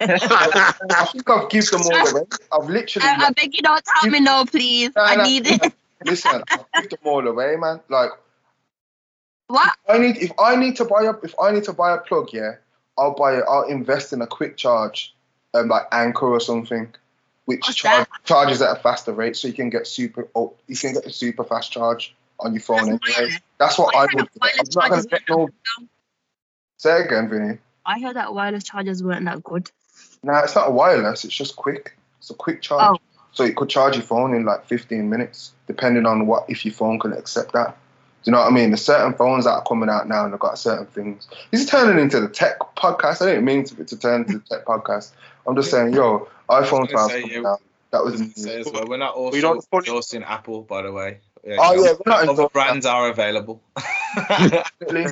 [0.00, 2.22] I think I've given them all away.
[2.52, 4.90] I've literally I, I beg you, don't tell me no, please.
[4.96, 5.72] Nah, I nah, need it.
[6.04, 6.42] listen.
[6.50, 7.80] I've given them all away, man.
[7.88, 8.10] Like
[9.48, 9.72] What?
[9.88, 12.30] I need if I need to buy a if I need to buy a plug,
[12.32, 12.56] yeah,
[12.98, 13.44] I'll buy it.
[13.48, 15.14] I'll invest in a quick charge,
[15.54, 16.92] um, like Anker or something,
[17.46, 20.28] which charge, charges at a faster rate, so you can get super.
[20.34, 23.00] Oh, you can get a super fast charge on your phone That's anyway.
[23.16, 23.40] wireless.
[23.58, 24.28] That's what I I would.
[24.42, 25.48] I'm not gonna get no.
[26.76, 27.58] Say again, Vinny.
[27.86, 29.70] I heard that wireless chargers weren't that good.
[30.22, 31.24] Nah, it's not a wireless.
[31.24, 31.96] It's just quick.
[32.18, 32.98] It's a quick charge.
[32.98, 33.18] Oh.
[33.32, 36.74] So it could charge your phone in like 15 minutes, depending on what if your
[36.74, 37.76] phone can accept that.
[38.24, 38.70] Do you know what I mean?
[38.70, 41.28] There's certain phones that are coming out now and they've got certain things.
[41.52, 43.22] This is turning into the tech podcast.
[43.22, 45.12] I didn't mean to, to turn into the tech podcast.
[45.46, 47.54] I'm just saying, yo, iPhone I was gonna 12 say, yeah.
[47.92, 50.82] That was was gonna say as well, we're not also We don't- endorsing Apple, by
[50.82, 51.18] the way.
[51.44, 53.62] Yeah, Oh yeah, we're not other endorsing brands are available.
[54.16, 55.06] Definitely.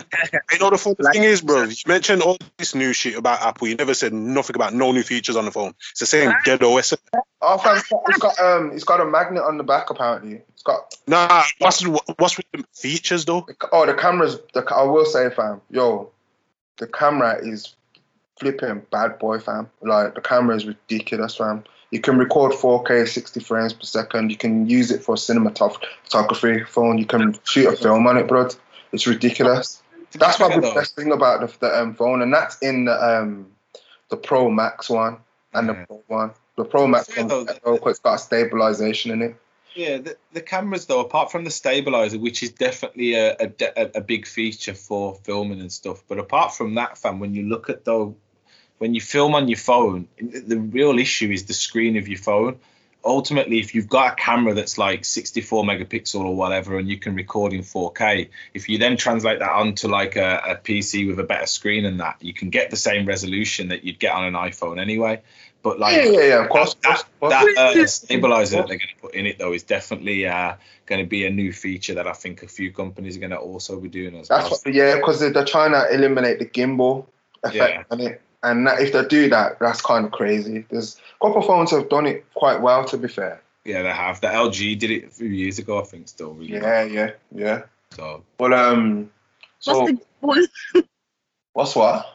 [0.52, 1.62] You know the funny thing is, bro.
[1.64, 3.68] You mentioned all this new shit about Apple.
[3.68, 5.74] You never said nothing about no new features on the phone.
[5.92, 6.94] It's the same dead OS.
[7.40, 10.42] Oh, fam, it's got- it's got um, it's got a magnet on the back apparently.
[10.52, 13.46] It's got Nah, what's what's with the features though?
[13.72, 14.38] oh the cameras.
[14.54, 16.10] The I will say, fam, yo,
[16.78, 17.74] the camera is
[18.36, 19.70] flipping bad boy, fam.
[19.82, 21.64] Like the camera is ridiculous, fam.
[21.90, 24.30] You can record 4K 60 frames per second.
[24.30, 26.98] You can use it for cinematography phone.
[26.98, 28.48] You can shoot a film on it, bro.
[28.92, 29.82] It's ridiculous.
[30.12, 33.50] That's probably the best thing about the, the um, phone, and that's in the um,
[34.08, 35.18] the Pro Max one
[35.52, 36.30] and the Pro one.
[36.56, 39.36] The Pro Max Yeah, one, though, it's got stabilization in it.
[39.74, 43.90] Yeah, the, the cameras though, apart from the stabilizer, which is definitely a, a a
[43.96, 47.68] a big feature for filming and stuff, but apart from that, fam, when you look
[47.68, 48.16] at though,
[48.84, 52.58] when you film on your phone, the real issue is the screen of your phone.
[53.02, 57.14] Ultimately, if you've got a camera that's like 64 megapixel or whatever, and you can
[57.14, 61.22] record in 4K, if you then translate that onto like a, a PC with a
[61.22, 64.34] better screen and that, you can get the same resolution that you'd get on an
[64.34, 65.22] iPhone anyway.
[65.62, 66.42] But like, yeah, yeah, yeah.
[66.44, 67.32] Of course, of course, course.
[67.32, 71.02] that uh, stabilizer that they're going to put in it though is definitely uh, going
[71.02, 73.80] to be a new feature that I think a few companies are going to also
[73.80, 74.60] be doing as That's well.
[74.62, 77.06] what, yeah, because they're, they're trying to eliminate the gimbal
[77.42, 77.82] effect Yeah.
[77.90, 80.64] on it, and that, if they do that, that's kind of crazy.
[80.70, 83.40] There's a couple of phones have done it quite well, to be fair.
[83.64, 84.20] yeah, they have.
[84.20, 86.08] The LG did it a few years ago, I think.
[86.08, 86.52] Still, really.
[86.54, 87.62] Yeah, yeah, yeah.
[87.96, 89.10] So But um,
[89.58, 90.84] so What's the gimbal?
[91.54, 92.06] what's what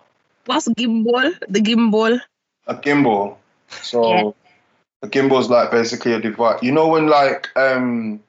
[0.45, 1.33] What's gimbal?
[1.49, 2.19] The gimbal.
[2.67, 3.35] a gimbal?
[3.81, 4.31] So Yeah.
[5.03, 6.61] a gimbal is like basically a device.
[6.63, 8.19] You know when like um,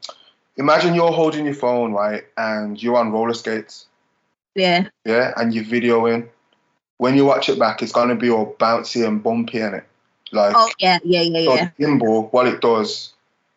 [0.57, 3.87] imagine you're holding your phone right, and you're on roller skates.
[4.55, 4.89] Yeah.
[5.05, 6.29] yeah, and you're videoing.
[7.01, 9.85] When you watch it back, it's gonna be all bouncy and bumpy in it.
[10.33, 11.71] Like Oh yeah, yeah, yeah, so yeah.
[11.79, 13.15] the gimbal, what it does,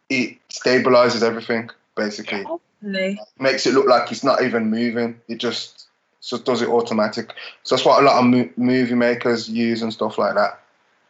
[0.09, 2.45] it stabilizes everything basically.
[2.45, 3.17] Okay.
[3.39, 5.19] Makes it look like it's not even moving.
[5.27, 5.87] It just
[6.21, 7.33] just does it automatic.
[7.63, 10.61] So that's what a lot of mo- movie makers use and stuff like that.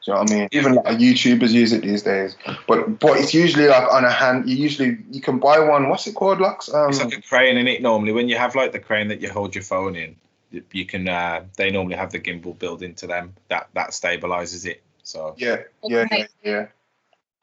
[0.04, 0.50] Do you know what I mean?
[0.52, 2.36] Even like YouTubers use it these days.
[2.68, 4.50] But but it's usually like on a hand.
[4.50, 5.88] You usually you can buy one.
[5.88, 6.74] What's it called, Lux?
[6.74, 8.12] Um, it's like a crane in it normally.
[8.12, 10.16] When you have like the crane that you hold your phone in,
[10.54, 11.10] you- you can.
[11.10, 13.36] Uh, they normally have the gimbal built into them.
[13.50, 14.82] That that stabilizes it.
[15.04, 16.66] So Yeah, yeah, yeah, yeah.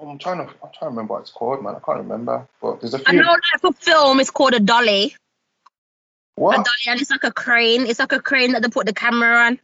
[0.01, 1.75] I'm trying to, I'm trying to remember what it's called, man.
[1.75, 3.23] I can't remember, but there's a I few.
[3.23, 5.15] know like for film it's called a dolly.
[5.17, 6.57] A What?
[6.57, 7.87] dolly and it's like a crane.
[7.87, 9.61] It's like a crane that they put the camera on.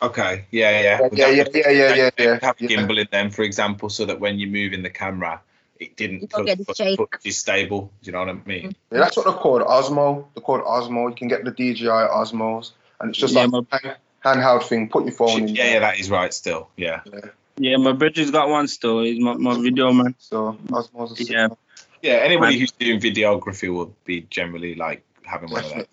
[0.00, 2.38] okay, yeah, yeah, Yeah, yeah, yeah, yeah, yeah, They yeah.
[2.40, 2.68] Have yeah.
[2.68, 5.42] gimbal in them, for example, so that when you're moving the camera,
[5.80, 6.96] it didn't You don't get the put, shake.
[6.98, 7.90] put, is stable.
[8.02, 8.74] Do you know what I mean?
[8.90, 10.26] Yeah, that's what they're called, Osmo.
[10.34, 11.08] They're called Osmo.
[11.10, 13.96] You can get the DJI Osmos, and it's just Yeah, like a hand-
[14.42, 14.88] handheld thing.
[14.88, 15.48] Put your phone in.
[15.48, 16.32] Yeah, yeah, that is right.
[16.34, 17.20] Still, yeah, Yeah,
[17.58, 19.02] Yeah, my brother's got one still.
[19.02, 20.14] He's my, my video man.
[20.18, 21.18] So Osmos.
[21.18, 21.48] Are Yeah.
[21.48, 21.56] man.
[22.02, 22.12] yeah.
[22.14, 22.60] Anybody Man.
[22.60, 25.84] who's doing videography will be generally like having one of them.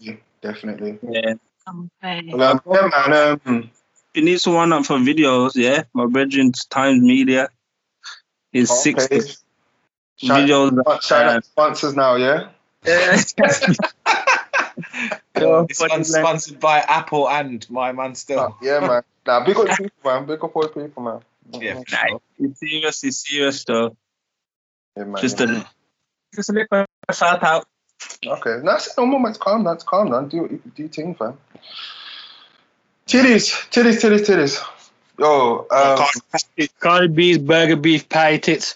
[0.41, 0.99] definitely, definitely.
[1.03, 1.33] Yeah.
[1.67, 2.31] Okay.
[2.31, 3.39] Um, yeah, man.
[3.45, 3.69] Um,
[4.13, 5.83] You need someone up for videos, yeah?
[5.93, 7.49] My brethren's Times Media
[8.53, 8.93] is okay.
[9.09, 9.35] 60
[10.17, 11.01] Shout, videos.
[11.01, 12.49] shout out sponsors now, yeah.
[12.85, 13.21] Yeah.
[15.37, 18.39] It's unsponsored by Apple and my man still.
[18.39, 19.03] Uh, yeah, man.
[19.27, 20.25] Nah, big up people, man.
[20.25, 21.19] Big up all people, man.
[21.61, 22.21] Yeah, for Nah, sure.
[22.39, 23.95] it's serious, it's serious though.
[24.97, 25.21] Yeah, man.
[25.21, 25.65] Just a
[26.33, 27.67] just a little shout out.
[28.25, 29.37] Okay, that's no moments.
[29.37, 30.29] Calm down, calm down.
[30.29, 31.37] Do do your thing, fam.
[33.07, 34.63] Titties, titties, titties, titties.
[35.19, 38.75] Yo, um, Cardi B's burger beef patty tits.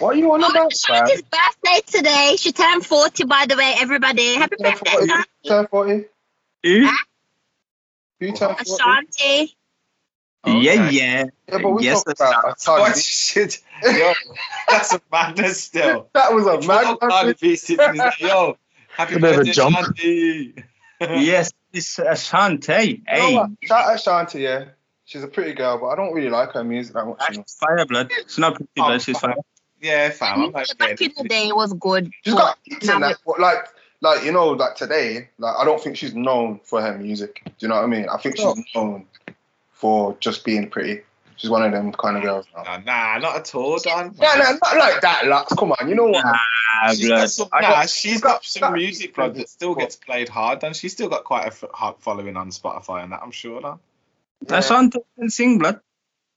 [0.00, 1.04] What are you on Oh, about, it's fam?
[1.06, 2.36] Shanti's birthday today.
[2.38, 4.34] She turned 40, by the way, everybody.
[4.34, 5.06] Happy Turn birthday, 40?
[5.08, 5.24] Shanti.
[5.46, 5.92] Turn 40?
[6.64, 6.96] Eh?
[8.20, 8.60] You turn 40?
[8.62, 9.56] Ashanti.
[10.46, 10.90] Yeah, Okay.
[10.90, 11.24] yeah.
[11.48, 13.60] Yeah, but we Yes, talked that's about Cardi shit?
[13.84, 14.12] Yo,
[14.68, 16.08] that's a madness still.
[16.14, 18.56] That was a mad Fuck Cardi B sitting Yo,
[18.96, 19.76] happy A bit of a birthday, jump.
[19.76, 20.64] Shanti.
[21.00, 22.72] Yes, it's Ashanti.
[22.72, 23.50] You know Hey, what?
[23.64, 24.64] Shout out Shanti, yeah.
[25.04, 27.20] She's a pretty girl, but I don't really like her music that much.
[27.30, 27.44] You know.
[27.46, 28.10] she's fire blood.
[28.26, 29.34] She's not pretty Oh, blood, she's fire.
[29.80, 30.42] Yeah, fam.
[30.42, 32.10] I'm not Back in the day, it was good.
[32.22, 33.66] She's but got hits that, but like,
[34.02, 37.40] like you know, like today, like I don't think she's known for her music.
[37.44, 38.06] Do you know what I mean?
[38.08, 39.06] I think she's known
[39.72, 41.02] for just being pretty.
[41.36, 42.62] She's one of them kind of girls now.
[42.64, 44.14] Nah, nah, not at all, Don.
[44.18, 45.54] Nah, nah, not like that, Lux.
[45.54, 46.22] Come on, you know what?
[46.22, 47.16] Nah, She's blood.
[47.20, 50.28] got some, nah, got- she's got- got some got- music blood that still gets played
[50.28, 53.20] hard, and she's still got quite a f- hard following on Spotify and that.
[53.22, 53.58] I'm sure.
[53.62, 53.78] Don.
[54.50, 55.80] Yeah, Ashanti can sing blood.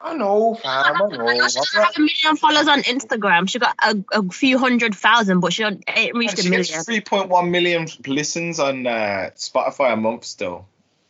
[0.06, 0.84] I know, fam.
[0.86, 1.06] I know.
[1.06, 3.48] I know I'm she doesn't have a million followers on Instagram.
[3.50, 6.66] She got a, a few hundred thousand, but she don't- ain't reached a She million.
[6.66, 10.68] gets 3.1 million listens on uh, Spotify a month still.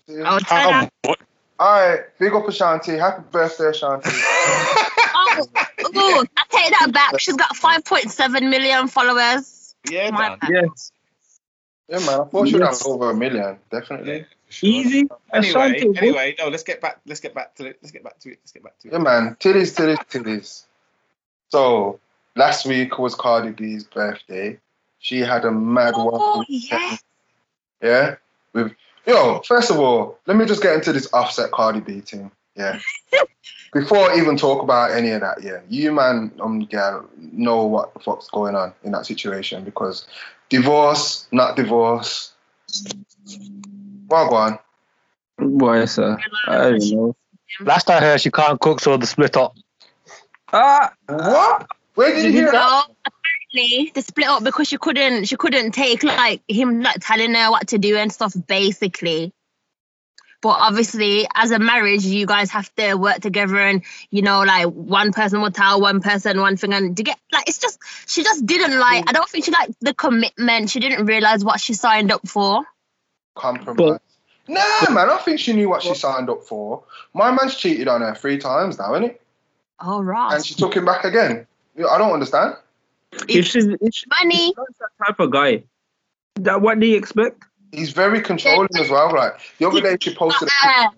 [0.10, 0.70] Oh, turn How
[1.06, 1.18] out.
[1.60, 2.98] All right, big up Ashanti.
[2.98, 4.10] Happy birthday, Ashanti.
[5.16, 5.46] Oh,
[5.86, 7.20] ooh, I take that back.
[7.20, 9.74] She's got 5.7 million followers.
[9.90, 10.40] Yeah, My Don.
[10.40, 10.50] bad.
[10.52, 10.92] Yes.
[11.88, 12.10] yeah, man.
[12.22, 14.18] I thought she'd have over a million, definitely.
[14.18, 14.70] Yeah, for sure.
[14.70, 15.08] Easy.
[15.34, 15.98] Anyway, Ashanti.
[15.98, 17.00] anyway, no, let's get back.
[17.06, 17.78] Let's get back to it.
[17.82, 18.40] Let's get back to it.
[18.42, 18.92] Let's get back to it.
[18.94, 19.36] Yeah, man.
[19.40, 20.64] Titties, titties, titties.
[21.50, 22.00] So
[22.36, 24.60] last week was Cardi B's birthday.
[25.00, 26.46] She had a mad Oh, one.
[26.50, 26.98] yeah.
[27.82, 28.16] Yeah.
[28.54, 28.72] With
[29.06, 32.32] yo, first of all, let me just get into this Offset Cardi B thing.
[32.56, 32.80] Yeah.
[33.74, 37.92] Before I even talk about any of that, yeah, you man, um, yeah, know what
[37.96, 40.06] the fuck's going on in that situation because
[40.50, 42.34] divorce, not divorce.
[44.14, 44.60] Well, go on.
[45.40, 46.20] Boy, sir.
[46.48, 47.16] I don't know.
[47.62, 49.56] Last I heard, she can't cook, so the split up.
[50.52, 51.66] Ah, What?
[51.96, 52.54] Where did you hear that?
[52.54, 57.34] No, apparently they split up because she couldn't she couldn't take like him like telling
[57.34, 59.34] her what to do and stuff basically.
[60.44, 64.68] But obviously, as a marriage, you guys have to work together, and you know, like
[64.68, 68.22] one person will tell one person one thing, and to get like it's just she
[68.22, 69.06] just didn't like.
[69.10, 70.70] I don't think she liked the commitment.
[70.70, 72.64] She didn't realize what she signed up for.
[73.36, 74.00] Compromise.
[74.48, 76.84] Nah, man, I think she knew what she signed up for.
[77.14, 79.22] My man's cheated on her three times now, isn't it?
[79.80, 80.36] All right.
[80.36, 81.48] And she took him back again.
[81.78, 82.56] I don't understand.
[83.30, 84.50] if she's, if she- money.
[84.50, 85.64] if that type of guy,
[86.36, 87.44] that what do you expect?
[87.72, 89.12] He's very controlling as well.
[89.14, 90.90] Like the other day, she posted a, Uh,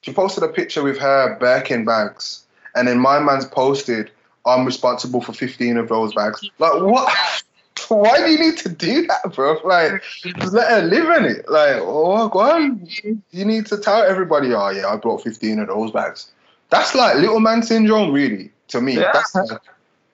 [0.00, 4.10] she posted a picture with her Birkin bags, and then my man's posted,
[4.44, 7.42] "I'm responsible for 15 of those bags." Like what?
[7.88, 9.58] Why do you need to do that, bro?
[9.64, 11.48] Like, just let her live in it.
[11.48, 12.86] Like, oh, go on.
[13.30, 16.32] You need to tell everybody, oh yeah, I brought 15 of those bags.
[16.70, 18.50] That's like little man syndrome, really.
[18.68, 19.10] To me, Yeah.
[19.12, 19.60] that's like,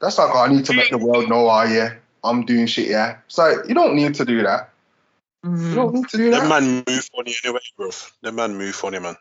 [0.00, 1.94] that's like oh, I need to make the world know, oh yeah,
[2.24, 2.88] I'm doing shit.
[2.88, 4.70] Yeah, it's like you don't need to do that.
[5.44, 6.48] You don't need to do That that.
[6.48, 7.90] man move funny anyway, bro.
[8.22, 9.16] That man move funny, man.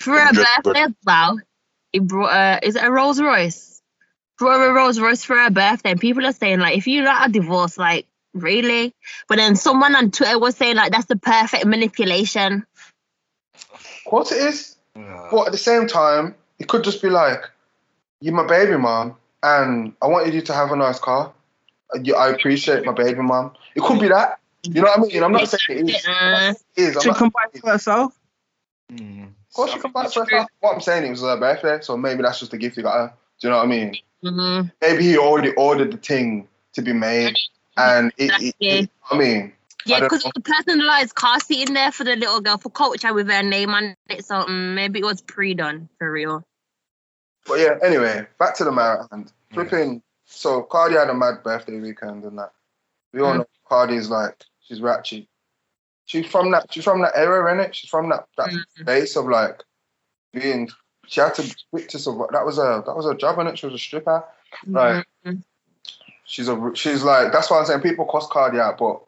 [0.00, 1.38] For her birthday as well,
[1.92, 3.77] he brought a is it a Rolls Royce?
[4.38, 7.02] Brought her a Rolls Royce for her birthday, and people are saying like, if you
[7.02, 8.94] not a divorce, like really?
[9.28, 12.64] But then someone on Twitter was saying like that's the perfect manipulation.
[13.54, 14.76] Of course it is.
[14.96, 17.40] Uh, But at the same time, it could just be like,
[18.20, 21.32] you're my baby mom, and I wanted you to have a nice car.
[21.94, 23.52] I appreciate my baby mom.
[23.74, 24.38] It could be that.
[24.64, 25.22] You know what I mean?
[25.22, 26.06] I'm not saying it is.
[26.06, 27.02] Uh, It is.
[27.02, 28.18] She can buy for herself.
[28.92, 29.24] mm.
[29.24, 30.48] of course, you can buy for herself.
[30.60, 32.94] What I'm saying, it was her birthday, so maybe that's just a gift you got
[32.94, 33.14] her.
[33.40, 33.96] Do you know what I mean?
[34.24, 34.72] Mhm.
[34.80, 37.36] Maybe he already ordered the thing to be made,
[37.76, 38.32] and it.
[38.40, 39.52] it, it I mean,
[39.86, 40.32] Yeah, because know.
[40.34, 43.70] the personalized car seat in there for the little girl for Kulture with her name
[43.70, 46.44] on it, so mm, maybe it was pre-done for real.
[47.46, 47.78] but yeah.
[47.82, 49.32] Anyway, back to the matter at hand.
[49.54, 50.02] Flipping.
[50.26, 52.52] So Cardi had a mad birthday weekend and that.
[53.14, 53.38] We all Mm.
[53.38, 55.26] know Cardi's like she's ratchet.
[56.04, 56.70] She's from that.
[56.70, 57.72] She's from that era, innit?
[57.72, 58.84] She's from that that Mhm.
[58.84, 59.62] base of like
[60.32, 60.68] being.
[61.08, 62.18] She had to switch to some.
[62.32, 63.56] That was a that was her job, innit?
[63.56, 64.24] She was a stripper.
[64.66, 65.04] Right.
[65.24, 65.42] Mhm.
[66.24, 69.00] She's a she's like that's why I'm saying people cost Cardi out, but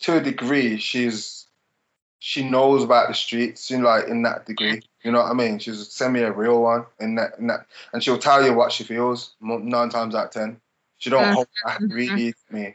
[0.00, 1.46] to a degree, she's
[2.18, 4.82] she knows about the streets, you know, like in that degree.
[5.04, 5.58] You know what I mean?
[5.60, 8.72] She's a semi a real one in that, in that, and she'll tell you what
[8.72, 10.60] she feels nine times out of ten.
[10.98, 11.34] She don't Mhm.
[11.34, 12.34] hold back really.
[12.50, 12.74] Me,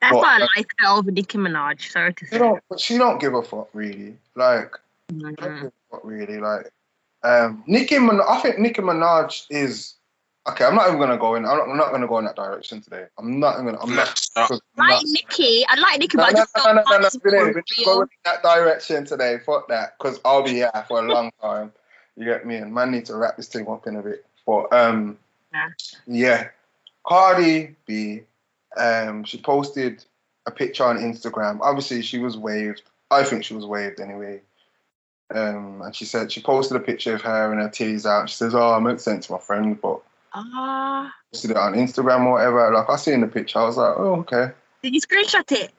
[0.00, 1.90] That's What, why I uh, like her over Nicki Minaj.
[1.90, 2.38] Sorry to she say.
[2.38, 4.16] don't, but she don't give a fuck really.
[4.34, 4.78] Like,
[5.10, 5.60] she don't Mhm.
[5.62, 6.38] give a fuck really.
[6.38, 6.72] Like,
[7.22, 8.24] um, Nicki Minaj.
[8.28, 9.94] I think Nicki Minaj is.
[10.48, 11.44] Okay, I'm not even gonna go in.
[11.44, 13.04] I'm not, I'm not gonna go in that direction today.
[13.18, 13.78] I'm not even gonna.
[13.80, 14.06] I'm not.
[14.08, 14.50] Let's start.
[14.50, 16.80] I'm Like not- Nicki, I like Nicki, No, but I no, just no, don't no,
[16.80, 17.94] no, find no, this we didn't- for we didn't real.
[17.96, 19.38] go in that direction today.
[19.44, 21.72] Fuck that, because I'll be here for a long time.
[22.16, 22.56] You get me?
[22.56, 24.24] And man need to wrap this thing up in a bit.
[24.46, 25.18] But um,
[25.52, 25.68] Yeah.
[26.06, 26.48] yeah,
[27.06, 28.22] Cardi B,
[28.76, 30.04] um, she posted
[30.46, 31.60] a picture on Instagram.
[31.60, 32.82] Obviously, she was waved.
[33.10, 34.40] I think she was waved anyway.
[35.32, 38.28] Um, and she said she posted a picture of her and her titties out.
[38.28, 40.00] She says, "Oh, I meant to send it to my friend, but
[40.32, 43.94] Ah, posted it on Instagram or whatever." Like I seen the picture, I was like,
[43.96, 44.52] "Oh, okay."
[44.82, 45.72] did you screenshot it?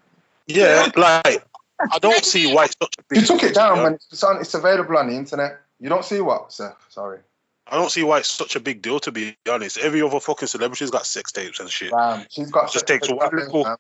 [0.48, 1.44] Yeah, like
[1.80, 3.22] I don't see why it's such a big.
[3.22, 3.84] You took it down, deal.
[3.84, 4.00] man.
[4.12, 4.40] It's on.
[4.40, 5.60] It's available on the internet.
[5.80, 6.76] You don't see what, sir?
[6.90, 7.20] Sorry.
[7.68, 9.00] I don't see why it's such a big deal.
[9.00, 11.92] To be honest, every other fucking celebrity's got sex tapes and shit.
[11.92, 12.26] Bam.
[12.30, 12.72] She's got.
[12.72, 13.78] Just takes one little- Man.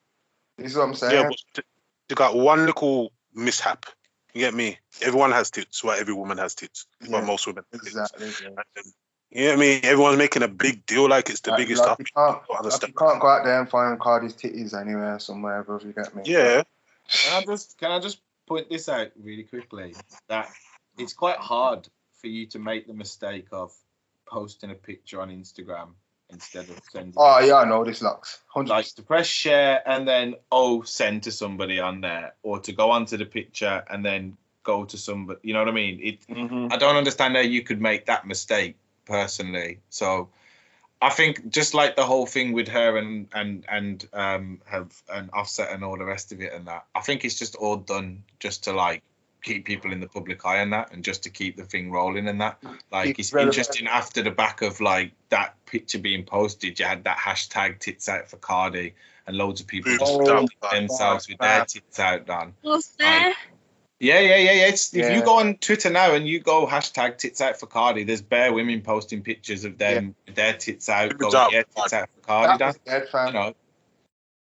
[0.57, 1.13] This is what I'm saying.
[1.13, 1.65] Yeah, but
[2.07, 3.85] they got one little mishap.
[4.33, 4.77] You get me?
[5.01, 5.83] Everyone has tits.
[5.83, 6.85] Why every woman has tits?
[7.09, 7.63] Well, Yeah, most women.
[7.71, 7.93] have tits.
[7.95, 8.27] exactly.
[8.41, 8.47] yeah.
[8.47, 8.83] And then,
[9.31, 9.79] You get me?
[9.83, 12.07] Everyone's making a big deal like it's the Like- biggest like topic.
[12.07, 15.63] You can't, I like you can't go out there and find Cardi's titties anywhere, somewhere,
[15.63, 15.79] bro.
[15.79, 16.23] You get me.
[16.25, 16.63] Yeah,
[17.09, 19.95] Can I just can I just point this out really quickly?
[20.27, 20.49] That
[20.97, 21.87] it's quite hard
[22.19, 23.73] for you to make the mistake of
[24.27, 25.93] posting a picture on Instagram
[26.31, 27.13] instead of sending.
[27.17, 28.39] Oh yeah, I know this looks.
[28.47, 28.69] Hundred.
[28.69, 32.91] like to press share and then oh send to somebody on there, or to go
[32.91, 35.39] onto the picture and then go to somebody.
[35.43, 35.99] You know what I mean?
[36.01, 36.27] It.
[36.27, 36.71] Mhm.
[36.71, 39.79] I don't understand how you could make that mistake personally.
[39.89, 40.29] So
[41.01, 45.29] I think just like the whole thing with her and and and um have an
[45.33, 48.23] Offset and all the rest of it and that, I think it's just all done
[48.39, 49.01] just to like
[49.41, 52.27] keep people in the public eye and that and just to keep the thing rolling
[52.27, 52.61] and that.
[52.61, 52.77] Mm.
[52.91, 53.57] Like Keep it's relevant.
[53.57, 58.07] interesting after the back of like that picture being posted, you had that hashtag tits
[58.09, 58.93] out for Cardi
[59.27, 60.25] and loads of people Boobs just out.
[60.25, 62.53] filming themselves with their tits out done.
[62.63, 63.33] Was there?
[63.99, 64.67] Yeah, yeah, yeah, yeah.
[64.67, 68.03] It's, If you go on Twitter now and you go hashtag tits out for Cardi,
[68.03, 72.09] there's bare women posting pictures of them with their tits out, going, yeah, tits out
[72.15, 72.67] for Cardi, That Dan.
[72.67, 72.77] was
[73.11, 73.55] dead, You know.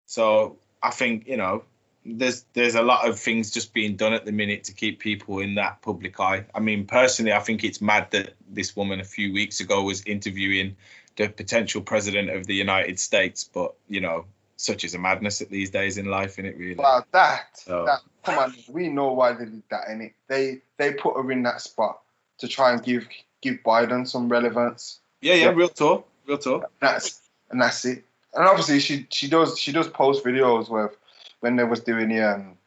[0.07, 1.63] So I think you know
[2.05, 5.39] there's there's a lot of things just being done at the minute to keep people
[5.39, 6.45] in that public eye.
[6.55, 10.03] I mean, personally, I think it's mad that this woman a few weeks ago was
[10.05, 10.75] interviewing
[11.17, 14.25] the potential president of the United States, but you know,
[14.57, 16.75] such is a madness at these days in life, in it really.
[16.75, 17.99] Well, that, So- that.
[18.23, 20.13] Come on, we know why they did that, innit?
[20.27, 22.01] They they put her in that spot
[22.37, 23.07] to try and give
[23.41, 24.99] give Biden some relevance.
[25.21, 26.71] yeah, yeah, real talk, real talk.
[26.79, 28.05] That's and that's it.
[28.35, 30.95] And obviously, she she does she does post videos with
[31.41, 32.57] when they was doing the um,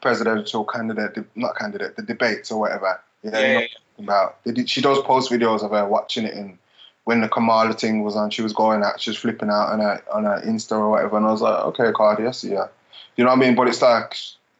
[0.00, 3.00] presidential candidate, not candidate, the debates or whatever.
[3.22, 4.44] Yeah, Yeah, you know yeah, what I'm talking about.
[4.44, 6.58] They did, she does post videos of her watching it, and
[7.04, 9.80] when the Kamala thing was on, she was going out, she was flipping out on
[9.80, 12.68] her on her Insta or whatever, and I was like, okay, Cardi, I see ya.
[13.16, 13.54] You know what I mean?
[13.54, 14.16] But it's like.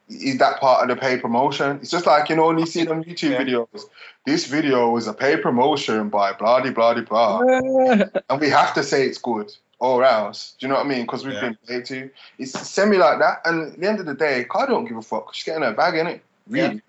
[0.06, 1.78] Is that part of the paid promotion?
[1.80, 3.42] It's just like you know you see them YouTube Yeah.
[3.42, 3.84] videos.
[4.26, 7.40] This video is a paid promotion by blah de blah de blah
[8.28, 9.50] and we have to say it's good
[9.84, 10.54] or else.
[10.58, 11.02] Do you know what I mean?
[11.02, 11.40] Because we've Yeah.
[11.40, 12.10] been paid to.
[12.38, 13.40] It's semi like that.
[13.44, 15.34] And at the end of the day, Cardi don't give a fuck.
[15.34, 16.80] She's getting her bag in it, really.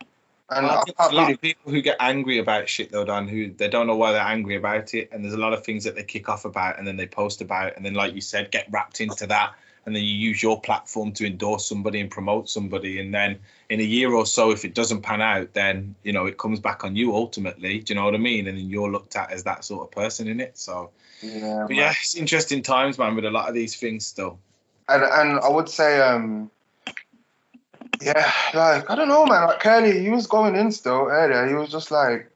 [0.48, 3.28] And Well, I I a lot of people who get angry about shit though, Dan,
[3.28, 5.84] who they don't know why they're angry about it, and there's a lot of things
[5.86, 8.52] that they kick off about, and then they post about, and then like you said,
[8.52, 9.54] get wrapped into that,
[9.86, 13.80] and then you use your platform to endorse somebody and promote somebody, and then in
[13.80, 16.84] a year or so, if it doesn't pan out, then you know it comes back
[16.84, 17.80] on you ultimately.
[17.80, 18.48] Do you know what I mean?
[18.48, 20.58] And then you're looked at as that sort of person in it.
[20.58, 20.90] So,
[21.22, 21.78] Yeah, but man.
[21.78, 24.40] yeah, it's interesting times, man, with a lot of these things still.
[24.90, 26.50] And and I would say, um,
[28.02, 29.48] yeah, like I don't know, man.
[29.48, 31.48] Like Curly, he was going in still earlier.
[31.48, 32.30] He was just like,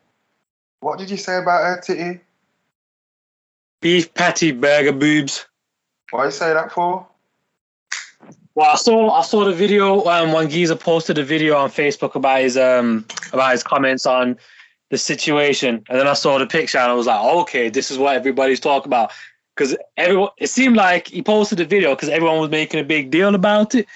[0.81, 2.21] what did you say about her titty?
[3.81, 5.45] Beef patty burger boobs.
[6.11, 7.07] Why you say that for?
[8.59, 12.15] Well, I saw I saw the video um, when Giza posted a video on Facebook
[12.15, 14.37] about his um about his comments on
[14.89, 17.97] the situation, and then I saw the picture and I was like, okay, this is
[17.97, 19.13] what everybody's talking about.
[19.55, 23.11] Because everyone, it seemed like he posted the video because everyone was making a big
[23.11, 23.87] deal about it,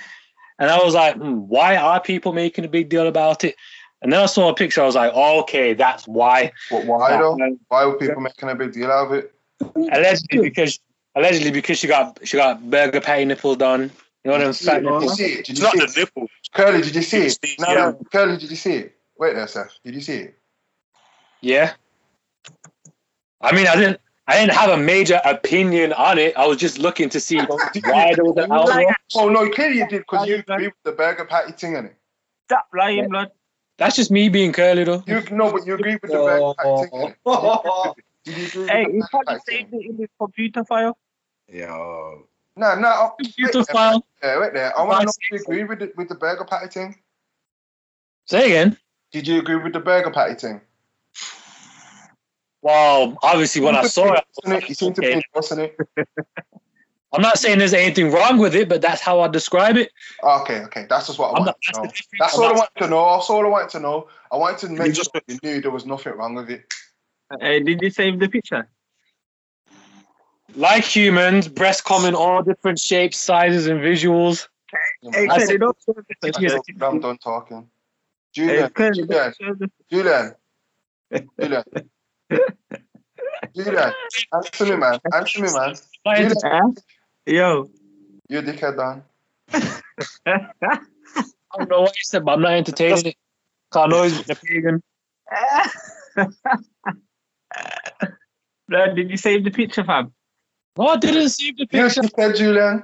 [0.59, 3.55] and I was like, hmm, why are people making a big deal about it?
[4.01, 6.53] And then I saw a picture, I was like, oh, okay, that's why.
[6.71, 7.37] But why though?
[7.67, 9.33] Why were people making a big deal out of it?
[9.75, 10.79] Allegedly because
[11.15, 13.91] allegedly because she got she got burger patty nipples done.
[14.23, 15.17] You know them fat Did you nipples.
[15.17, 15.45] see it?
[15.45, 15.97] Did it's you not see the it?
[15.97, 16.27] nipple.
[16.53, 17.37] Curly, did you see it?
[17.43, 17.75] It's- No, yeah.
[17.91, 18.95] no, Curly, did you see it?
[19.17, 19.77] Wait there, Seth.
[19.83, 20.37] Did you see it?
[21.41, 21.73] Yeah.
[23.41, 23.99] I mean, I didn't.
[24.25, 26.37] I didn't have a major opinion on it.
[26.37, 27.39] I was just looking to see
[27.83, 28.93] why there was an outroar.
[29.15, 31.91] Oh no, clearly you did because you agree with the burger patty thing, innit?
[32.47, 33.31] Stop lying, blood.
[33.77, 35.03] That's just me being curly though.
[35.05, 37.15] You no, but you agree with the burger patty thing.
[37.25, 37.95] innit?
[38.23, 39.81] Did you agree with Hey, the you burger can't patty save thing?
[39.81, 40.97] it in the computer file.
[41.51, 42.27] Yo.
[42.55, 42.87] No, no.
[42.87, 43.95] I'll- Wait Computer there, file.
[43.95, 44.77] wait there, wait there.
[44.77, 46.95] I want to know if you agree with the, with the burger patty thing.
[48.25, 48.77] Say again.
[49.11, 50.61] Did you agree with the burger patty thing?
[52.61, 54.55] Well, obviously when I saw it, I was Wasn't it?
[54.61, 55.15] like, You seem to okay.
[55.15, 55.77] be endorsing it.
[57.13, 59.91] I'm not saying there's anything wrong with it, but that's how I describe it.
[60.23, 60.87] Okay, okay.
[60.89, 61.83] That's just what I I'm wanted not- to know.
[61.83, 62.19] that's the difference.
[62.19, 63.11] That's I'm all I not- wanted to know.
[63.17, 64.07] That's all I want to know.
[64.31, 66.63] I wanted to make sure you knew there was nothing wrong with it.
[67.39, 68.67] Hey, did you save the picture?
[70.55, 74.47] Like humans, breasts come in all different shapes, sizes, and visuals.
[75.01, 75.77] Hey, I said, don't,
[76.81, 77.69] I'm done- talking.
[78.33, 80.33] Julian, Curly, Julian, don't show the Julian,
[81.39, 81.63] Julian,
[83.55, 83.93] Julian,
[84.33, 84.99] answer me, man.
[85.13, 85.75] Answer me, man.
[86.05, 86.81] Not Julian, into-
[87.27, 87.69] Yo.
[88.29, 89.03] you dickhead, Dan.
[90.25, 93.15] I don't know what you said, but I'm not entertaining it.
[93.71, 94.81] 'Cause I know he's a pagan.
[98.67, 100.11] Blood, did you save the picture, fam?
[100.77, 102.01] No, I didn't save the You picture.
[102.01, 102.83] dickhead, Julian.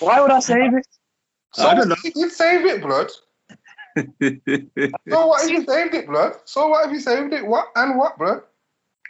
[0.00, 0.86] Why would I save it?
[1.54, 1.96] So I don't know.
[2.02, 3.10] you save it, blood.
[3.96, 6.32] So what if you saved it, blood?
[6.46, 7.46] So what if you saved it?
[7.46, 8.42] What and what, blood?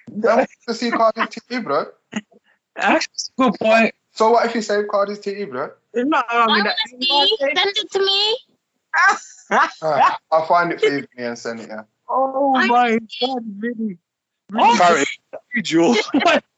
[0.08, 1.86] Then what to see Cardi's TV, blood.
[2.74, 3.94] That's a good point.
[4.12, 5.70] So what if you saved Cardi's TV, blood?
[5.94, 7.36] It's not wrong I want to see.
[7.38, 8.38] Send it to me.
[9.82, 11.68] Ah, I'll find it for you and send it.
[11.68, 11.82] Yeah.
[12.08, 13.98] Oh I- my god, really?
[14.54, 15.04] Oh, Carry-
[15.54, 15.98] you, Jules.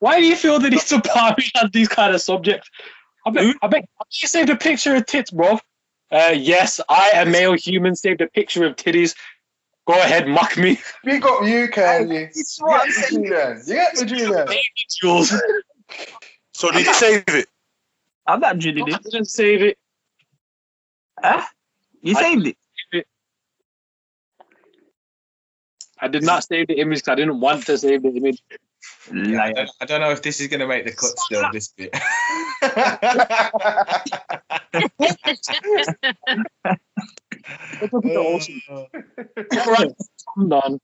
[0.00, 2.68] Why do you feel the need to parry on these kind of subjects?
[3.26, 5.58] I bet, I bet you saved a picture of tits, bro.
[6.10, 9.14] Uh, yes, I, a male human, saved a picture of titties.
[9.86, 10.78] Go ahead, mock me.
[11.04, 12.28] Big up you, Kelly.
[12.34, 13.22] It's You what I'm get saying.
[13.22, 13.62] me, Julian.
[13.66, 14.48] You get me, Julian.
[15.00, 15.32] Jules.
[16.54, 17.48] So did you save it?
[18.26, 19.78] I'm not drilling I didn't save it.
[21.22, 21.42] Huh?
[22.02, 22.46] You I- saved
[22.92, 23.06] it.
[26.00, 28.40] I did not save the image 'cause I didn't want to save the image.
[29.12, 31.48] Yeah, I, don't, I don't know if this is going to make the cut still,
[31.52, 31.94] this bit.
[39.66, 39.92] right,
[40.36, 40.80] I'm done.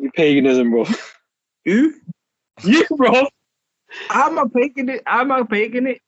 [0.00, 0.84] You paganism, bro.
[1.64, 1.94] Who?
[2.62, 3.26] You, bro.
[4.10, 4.88] I'm a pagan.
[4.88, 5.02] it.
[5.06, 5.86] I'm a pagan.
[5.86, 6.00] it.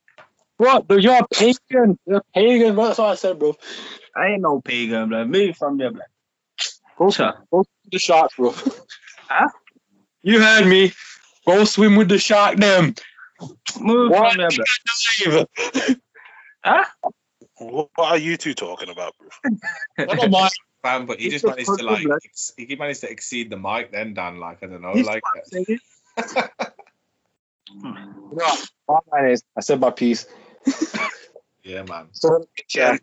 [0.58, 1.98] Bro, you're a pagan.
[2.06, 2.76] You're a pagan.
[2.76, 3.56] That's what I said, bro.
[4.16, 5.28] I ain't no pagan, blood.
[5.28, 6.02] Move from there, bro.
[6.96, 7.34] Go, Sure.
[7.50, 8.54] go to the sharks, bro.
[9.28, 9.48] Huh?
[10.24, 10.92] You heard me.
[11.46, 12.94] Go swim with the shark, them.
[13.80, 14.32] Move What?
[14.32, 15.46] from there, blood.
[15.74, 15.98] Dive.
[16.64, 16.84] Huh?
[17.58, 19.28] What are you two talking about, bro?
[19.98, 20.50] Never mind.
[20.82, 22.20] Fam, but he It's just managed to like blood.
[22.24, 25.22] ex- he managed to exceed the mic then Dan like I don't know This like
[25.36, 25.78] I'm.
[28.32, 28.46] No,
[28.88, 30.26] my man is- I said my piece.
[31.62, 32.96] yeah man So, yeah.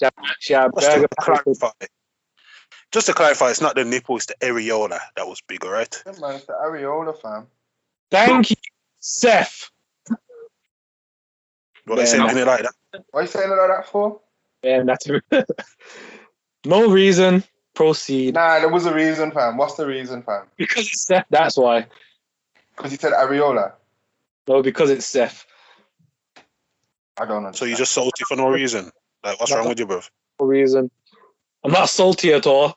[0.00, 0.10] Yeah,
[0.48, 1.70] yeah, Just to burger clarify,
[2.92, 6.02] just to clarify, it's not the nipple, it's the areola that was big, all right?
[6.06, 7.46] Yeah, man, it's the areola, fam.
[8.10, 8.56] Thank you,
[9.00, 9.70] Seth.
[11.86, 12.28] What I Yeah, said no.
[12.28, 12.74] it like that.
[13.10, 14.20] What are you saying like that for?
[14.62, 15.08] And that's
[16.66, 17.42] no reason.
[17.74, 18.34] Proceed.
[18.34, 19.56] Nah, there was a reason, fam.
[19.56, 20.46] What's the reason, fam?
[20.58, 21.24] Because it's Seth.
[21.30, 21.86] That's why.
[22.76, 23.72] Because you said areola.
[24.46, 25.46] No, because it's Seth.
[27.16, 27.52] I don't know.
[27.52, 28.90] So you're just salty for no reason.
[29.24, 30.02] Like, what's wrong with you, bro?
[30.38, 30.90] No reason.
[31.64, 32.76] I'm not salty at all.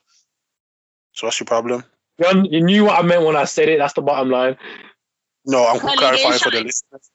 [1.15, 1.83] So what's your problem?
[2.17, 3.79] You, you knew what I meant when I said it.
[3.79, 4.57] That's the bottom line.
[5.45, 6.65] No, I'm Colin, clarifying get for the shot.
[6.65, 7.11] listeners.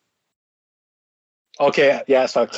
[1.61, 2.49] Okay, yeah, it's fine.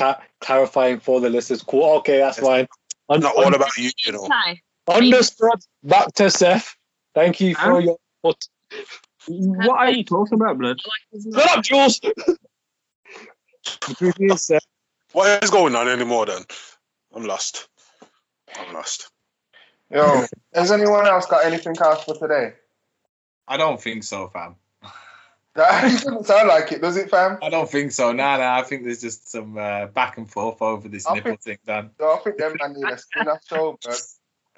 [0.41, 1.63] Clarifying for the listeners.
[1.63, 1.97] Cool.
[1.99, 2.69] Okay, that's fine.
[3.09, 4.27] Un- Not all about you, you know.
[4.27, 4.61] Try.
[4.89, 5.61] Understood.
[5.83, 6.77] Back to Seth.
[7.15, 7.79] Thank you for Huh?
[7.79, 8.49] your input.
[9.27, 10.79] What are you talking about, blood?
[11.35, 12.01] Shut up, Jules.
[15.13, 16.43] What is going on anymore then?
[17.15, 17.69] I'm lost.
[18.57, 19.12] I'm lost.
[19.93, 20.25] Yo,
[20.55, 22.55] has anyone else got anything else for today?
[23.47, 24.57] I don't think so fam
[25.55, 27.39] That doesn't sound like it, does it, fam?
[27.43, 30.63] I don't think so nah nah I think there's just some uh, back and forth
[30.63, 33.41] over this I nipple think- thing Dan No, I think them man need a spin-off
[33.47, 33.95] show, bro.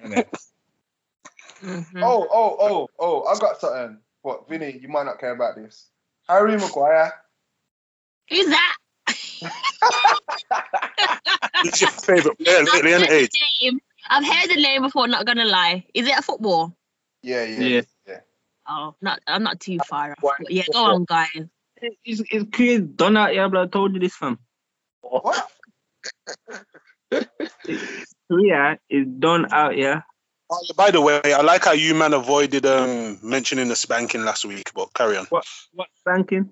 [0.05, 0.29] innit?
[1.63, 2.03] Mhm.
[2.03, 3.99] Oh, oh, oh, oh, I got something.
[4.23, 5.87] What, Vinny, you might not care about this.
[6.29, 7.13] Harry Maguire.
[8.29, 8.77] Who's that?
[11.63, 13.75] Who's your favourite player I've lately, heard ain't the it?
[14.11, 14.25] Name.
[14.25, 15.09] I've heard the name before.
[15.09, 15.85] Not gonna lie.
[15.95, 16.77] Is it a football?
[17.23, 17.81] Yeah, yeah, Yeah.
[18.07, 18.21] yeah.
[18.69, 19.21] Oh, not.
[19.27, 20.19] I'm not too far off.
[20.39, 21.29] But yeah, go on, guys.
[22.05, 23.69] It's, it's Chris done out here, blood.
[23.69, 24.39] I told you this, fam.
[25.03, 25.51] What?
[28.31, 30.05] Korea is done out here.
[30.51, 34.45] Oh, By the way, I like how you man avoided um, mentioning the spanking last
[34.45, 35.27] week, but carry on.
[35.27, 35.45] What
[36.05, 36.51] banking?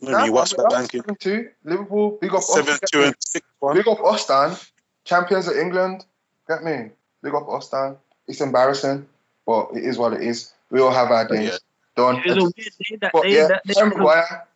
[0.00, 1.02] Maybe you watched spanking.
[1.02, 1.48] Seven two.
[1.64, 2.18] Liverpool.
[2.20, 2.80] Big up Seven us.
[2.90, 3.76] two and six one.
[3.76, 4.70] Big up us,
[5.04, 6.04] Champions of England.
[6.50, 6.90] Get me?
[7.22, 7.96] Big up us, Dan.
[8.26, 9.06] It's embarrassing,
[9.46, 10.52] but it is what it is.
[10.68, 11.48] We all have our days.
[11.48, 11.58] Yeah.
[11.94, 12.16] Done.
[12.16, 13.36] It was a weird day that But day.
[13.36, 13.74] yeah, that day.
[13.76, 14.48] Harry Maguire.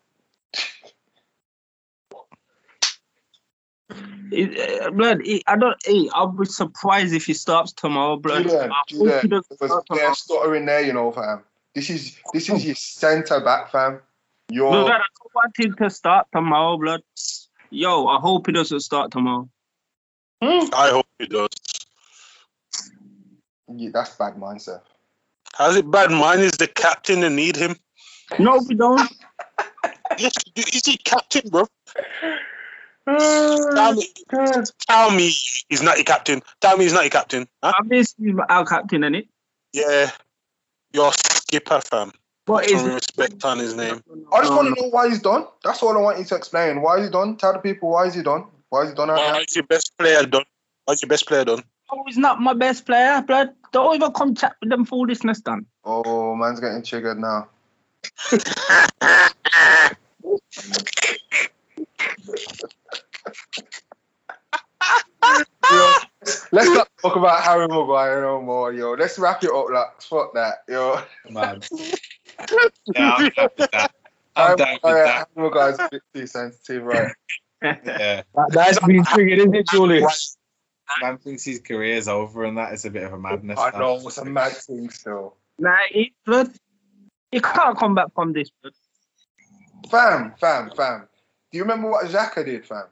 [4.32, 5.76] It, uh, blood, it, I don't.
[5.84, 8.42] Hey, I'll be surprised if he starts tomorrow, blood.
[8.42, 11.44] Julian, I Julian, he doesn't Because start they're stuttering there, you know, fam.
[11.76, 14.00] This is this is your centre back, fam.
[14.48, 17.02] You're Blood, I don't want him to start tomorrow, blood.
[17.70, 19.48] Yo, I hope he doesn't start tomorrow.
[20.42, 21.48] I hope he does.
[23.68, 24.80] Yeah, that's bad mindset.
[25.54, 26.10] How's it bad?
[26.10, 27.76] Mine is the captain and need him.
[28.38, 29.00] No, we don't.
[30.18, 31.66] Yes, is he captain, bro?
[33.06, 34.06] Uh, tell me,
[34.88, 35.32] tell me
[35.68, 36.42] he's not your captain.
[36.60, 37.46] Tell me he's not your captain.
[37.62, 37.72] Huh?
[37.78, 39.28] Obviously, he's our captain, innit?
[39.72, 40.10] Yeah.
[40.92, 42.12] Your skipper, fam.
[42.46, 44.02] But Some respect on his name.
[44.32, 45.46] I just want to know why he's done.
[45.62, 46.82] That's all I want you to explain.
[46.82, 47.36] Why is he done?
[47.36, 48.44] Tell the people why is he done.
[48.68, 49.08] Why is he done?
[49.08, 50.44] Why is your best player done?
[50.84, 51.62] Why's your best player done?
[51.96, 53.54] Oh, he's not my best player, blood.
[53.70, 55.64] Don't even come chat with them foolishness, done.
[55.84, 57.46] Oh, man's getting triggered now.
[65.70, 65.92] Yo,
[66.50, 68.92] let's not talk about Harry Maguire no more, yo.
[68.94, 71.00] Let's wrap it up, like fuck that, yo.
[71.30, 71.60] Man.
[72.94, 73.92] Yeah, I'm down with that.
[74.34, 75.28] I'm Harry down with Maguire, that.
[75.36, 77.12] Harry Maguire's a bit too sensitive, right?
[77.62, 78.22] Yeah.
[78.34, 80.36] That, that's been triggered, isn't it, Julius?
[81.00, 83.58] Man thinks his career's over and that is a bit of a madness.
[83.58, 83.80] I man.
[83.80, 85.36] know it's a mad thing still.
[85.58, 86.50] Nah, he, blood.
[87.30, 88.74] He can't come back from this, blood.
[89.90, 91.08] Fam, fam, fam.
[91.50, 92.84] Do you remember what Xhaka did, fam?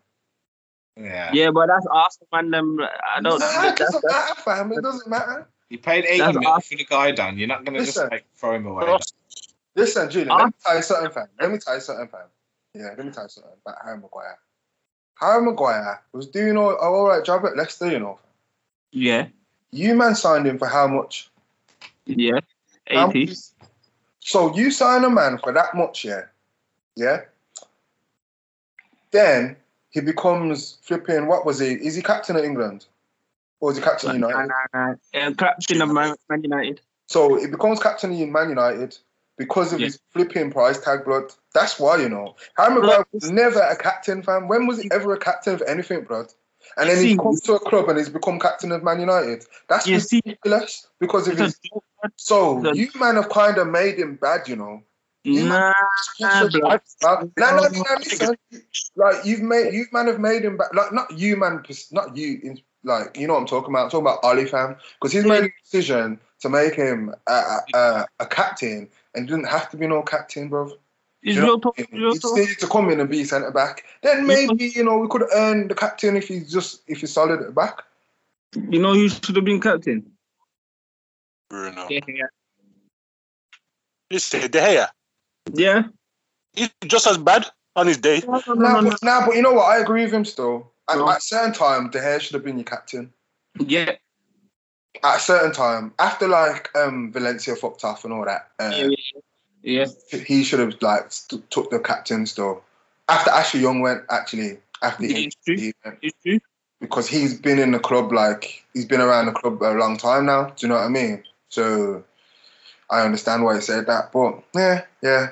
[0.96, 1.30] Yeah.
[1.32, 2.50] Yeah, but that's Arsenal, man.
[2.50, 3.38] Them, I don't.
[3.38, 4.72] Nah, it that's, doesn't that's, matter, fam.
[4.72, 5.48] It doesn't matter.
[5.70, 6.76] You paid 80 That's mil awesome.
[6.76, 7.38] for the guy, Dan.
[7.38, 8.98] You're not going to just like throw him away.
[9.74, 11.28] Listen, Julian, let me tell you something, fam.
[11.40, 12.20] Let me tell you something, fam.
[12.74, 14.38] Yeah, let me tell you something about Harry Maguire.
[15.20, 18.18] Harry Maguire was doing all, all right job at Leicester, you know.
[18.92, 19.28] yeah,
[19.70, 21.30] You man signed him for how much?
[22.06, 22.40] yeah.
[22.90, 23.26] How 80.
[23.26, 23.36] much?
[24.20, 26.22] So you sign a man for that much, yeah?
[26.96, 27.22] Yeah?
[29.10, 29.56] Then
[29.90, 31.68] he becomes flipping, what was he?
[31.72, 32.86] Is he captain of England?
[33.60, 34.48] Or is he captain of United?
[34.48, 34.94] nah, nah.
[35.14, 36.80] Uh, captain of Man, Man United.
[37.06, 38.96] So he becomes captain of Man United
[39.36, 39.86] because of Yeah.
[39.86, 41.32] his flipping price tag blood.
[41.54, 42.36] That's why, you know.
[42.56, 44.48] Harry Maguire was never a captain, fam.
[44.48, 46.32] When was he ever a captain of anything, blood?
[46.76, 49.44] And then he See- comes to a club and he's become captain of Man United.
[49.68, 51.58] That's You see, ridiculous because of his.
[52.16, 54.82] So you man have kind of made him bad, you know.
[55.24, 55.72] You Nah,
[57.36, 57.62] nah, no,
[58.00, 58.36] listen.
[58.94, 60.74] Like you've made, you man have made him back.
[60.74, 61.62] Like not you, man.
[61.90, 62.40] Not you.
[62.42, 63.84] In, like you know what I'm talking about.
[63.84, 64.76] I'm talking about Ollie, fam.
[64.94, 69.46] Because he's made a decision to make him a, a, a, a captain, and didn't
[69.46, 70.72] have to be no captain, bro.
[71.22, 71.76] It's You know, real talk.
[71.76, 73.84] he Real just needed to come in and be centre back.
[74.02, 77.40] Then maybe you know we could earn the captain if he's just if he's solid
[77.40, 77.82] at the back.
[78.56, 80.10] You know who should have been captain?
[81.48, 81.86] Bruno.
[81.88, 82.00] Yeah.
[84.10, 84.88] You say De Gea.
[85.54, 85.84] Yeah.
[86.54, 87.46] He's just as bad
[87.76, 88.22] on his day.
[88.26, 89.64] No, no, no, no, but, nah, but you know what?
[89.70, 90.72] I agree with him still.
[90.88, 91.08] At, No.
[91.08, 93.12] at a certain time, De Gea should have been your captain.
[93.58, 93.92] Yeah.
[95.02, 98.88] At a certain time, after like um Valencia fucked off and all that, uh, Yeah.
[98.88, 99.20] Yeah.
[99.62, 102.62] He should have like st- took the captain still.
[103.08, 105.56] After Ashley Young went, actually, after he, It's true.
[105.56, 106.40] he went, It's true.
[106.80, 110.26] because he's been in the club like he's been around the club a long time
[110.26, 110.46] now.
[110.46, 111.24] Do you know what I mean?
[111.48, 112.04] So
[112.90, 115.30] I understand why he said that, but yeah, yeah,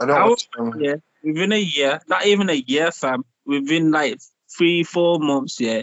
[0.00, 0.44] I don't.
[0.56, 0.96] I um, Yeah.
[1.22, 3.24] Within a year, not even a year, fam.
[3.46, 4.20] Within like
[4.56, 5.82] three, four months, yeah,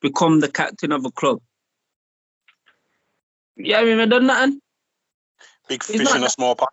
[0.00, 1.40] become the captain of a club.
[3.56, 4.60] Yeah, I mean, done nothing.
[5.68, 6.72] Big fish not in a small pot.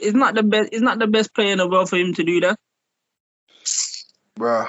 [0.00, 0.70] It's not the best.
[0.72, 2.58] It's not the best player in the world for him to do that.
[4.36, 4.66] Bro,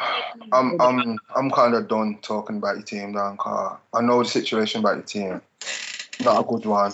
[0.52, 3.35] I'm I'm I'm kind of done talking about your team now.
[3.35, 5.41] 'cause I know the situation about your team.
[6.23, 6.93] Not a good one.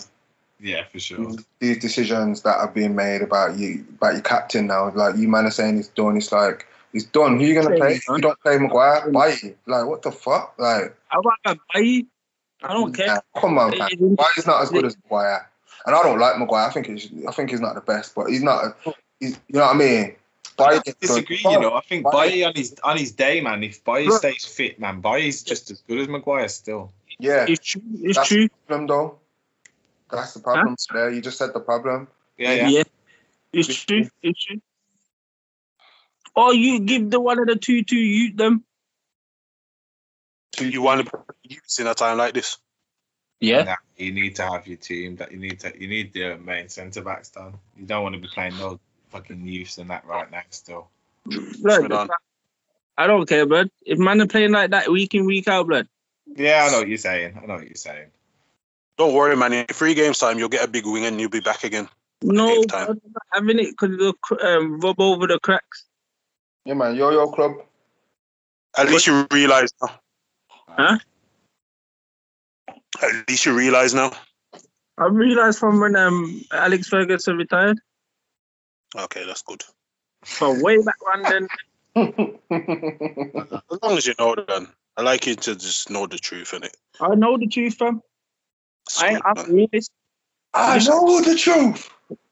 [0.60, 1.36] Yeah, for sure.
[1.60, 5.46] These decisions that are being made about you about your captain now, like you man
[5.46, 6.16] are saying he's done.
[6.16, 7.40] It's like he's done.
[7.40, 7.96] Who you gonna play?
[7.96, 9.56] If you don't play Maguire, buy you.
[9.66, 10.54] Like what the fuck?
[10.58, 12.04] Like I want to buy.
[12.64, 13.08] I don't care.
[13.08, 13.90] nah, come on, man.
[13.92, 15.50] It- it- Maguire's not as good as Maguire,
[15.86, 16.68] and I don't like Maguire.
[16.68, 18.66] I think he's I think he's not the best, but he's not.
[18.66, 20.16] A, he's, you know what I mean?
[20.60, 21.74] I Bailly don't is disagree, you know.
[21.74, 23.64] I think Bailly- Bailly on his on his day, man.
[23.64, 24.20] If Bailly Look.
[24.20, 26.92] stays fit, man, Bailly's just as good as Maguire still.
[27.20, 27.82] Yeah, It's true.
[28.02, 28.50] It's That's- true.
[28.68, 29.20] problem though.
[30.12, 31.10] That's the problem there.
[31.10, 32.08] You just said the problem.
[32.38, 32.84] Yeah, yeah.
[33.54, 34.10] It's true.
[34.22, 34.62] It's true.
[36.36, 38.64] Or you give the one of the two to you them.
[40.60, 42.58] You want to use in a time like this.
[43.42, 43.64] Yeah.
[43.64, 45.16] Nah, you need to have your team.
[45.18, 45.74] That you need to.
[45.80, 47.56] You need the main centre backs done.
[47.76, 50.44] You don't want to be playing no fucking youths and that right now.
[50.52, 50.88] Still,
[51.26, 52.10] Blood,
[52.98, 53.70] I don't care, blood.
[53.86, 55.88] If man are playing like that week in week out, blood,
[56.36, 57.40] Yeah, I know what you're saying.
[57.42, 58.10] I know what you're saying.
[58.98, 59.54] Don't worry, man.
[59.54, 61.90] In three games time, you'll get a big wing and you'll be back again.
[62.22, 62.90] No, time.
[62.90, 64.16] I'm not having it because it'll
[64.46, 65.86] um, rub over the cracks.
[66.66, 66.96] Yeah, man.
[66.96, 67.54] Yo, yo, club.
[68.78, 70.00] At least you realize now.
[70.68, 71.00] Huh?
[73.02, 74.12] At least you realize now.
[74.98, 77.80] I realized from when um Alex Ferguson retired,
[78.96, 79.64] Okay, that's good.
[80.24, 81.48] from way back when then.
[82.52, 84.68] As long as you know then.
[84.98, 86.76] I like you to just know the truth in it.
[87.00, 88.02] I know the truth, fam.
[88.98, 89.92] I, I'm realist.
[90.54, 91.90] I know the truth.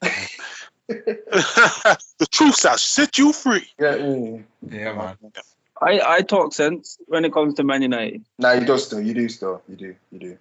[0.88, 3.66] the truth shall set you free.
[3.78, 4.38] Yeah, yeah.
[4.68, 5.16] Yeah, man.
[5.80, 8.22] I, I talk sense when it comes to Man United.
[8.38, 9.00] Nah, you do still.
[9.00, 9.62] You do still.
[9.66, 9.96] You do.
[10.12, 10.38] You do.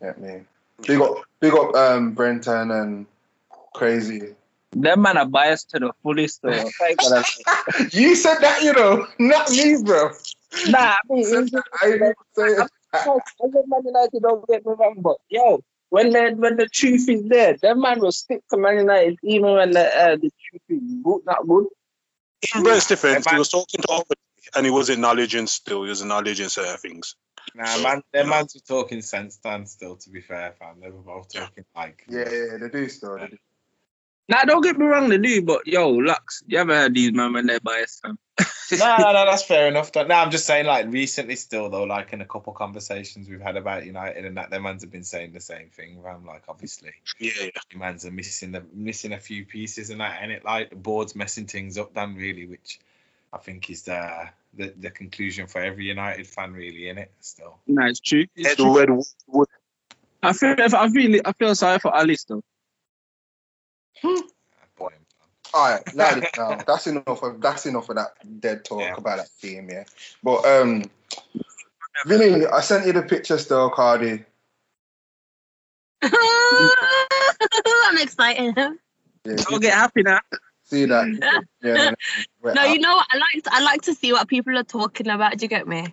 [0.00, 0.46] Yeah, man.
[0.86, 3.06] Big up, big up, um, Brenton and
[3.74, 4.34] Crazy.
[4.72, 6.42] Them man are biased to the fullest.
[6.42, 6.52] Though.
[7.92, 10.10] You said that, you know, not me, bro.
[10.68, 11.64] nah, I mean, it's that.
[11.82, 12.70] I didn't say it.
[12.92, 13.20] I love
[13.66, 17.56] Man United, don't get me wrong, but yo, when the when the truth is there,
[17.56, 21.20] them man will stick to Man United even when the uh, the truth is good,
[21.26, 21.66] not good.
[22.54, 24.18] In Brent's defense, Yeah, he was talking to Albert
[24.56, 27.14] and he was acknowledging still, he was acknowledging certain things.
[27.54, 30.80] Nah, man, them man's were talking sense stand still, to be fair, fam.
[30.80, 32.04] They were both talking like.
[32.08, 33.18] Yeah, yeah, they do still.
[33.18, 33.38] They do.
[34.30, 37.32] Nah, don't get me wrong, they do, but yo, Lux, you ever heard these man
[37.32, 38.16] when they're biased, fam?
[38.78, 39.90] no, no, no, that's fair enough.
[39.92, 43.56] No, I'm just saying, like, recently still, though, like, in a couple conversations we've had
[43.56, 46.24] about United and that, their mans have been saying the same thing, fam.
[46.24, 47.50] Like, obviously, Yeah, yeah.
[47.72, 50.76] the mans are missing the missing a few pieces and that, and it, like, the
[50.76, 52.78] board's messing things up, then, really, which
[53.32, 57.58] I think is the, the, the conclusion for every United fan, really, in it, still.
[57.66, 58.26] Nah, it's true.
[58.34, 58.80] It's true.
[58.80, 59.48] Ed Woodward.
[60.22, 62.42] I feel I feel I feel sorry for Alice though.
[64.02, 64.92] Boy,
[65.54, 66.30] All right, now this.
[66.66, 68.94] That's enough of that's enough of that dead talk Yeah.
[68.96, 69.84] about that team, yeah.
[70.22, 70.84] But um,
[72.06, 74.24] Vinny, I sent you the picture still, Cardi.
[76.02, 78.54] I'm excited.
[78.56, 80.20] Yeah, Don't get happy now.
[80.70, 81.44] See that?
[81.62, 81.74] Yeah.
[82.42, 82.54] man.
[82.54, 83.06] No, you know what?
[83.10, 85.36] I like to, I like to see what people are talking about.
[85.36, 85.92] Do you get me?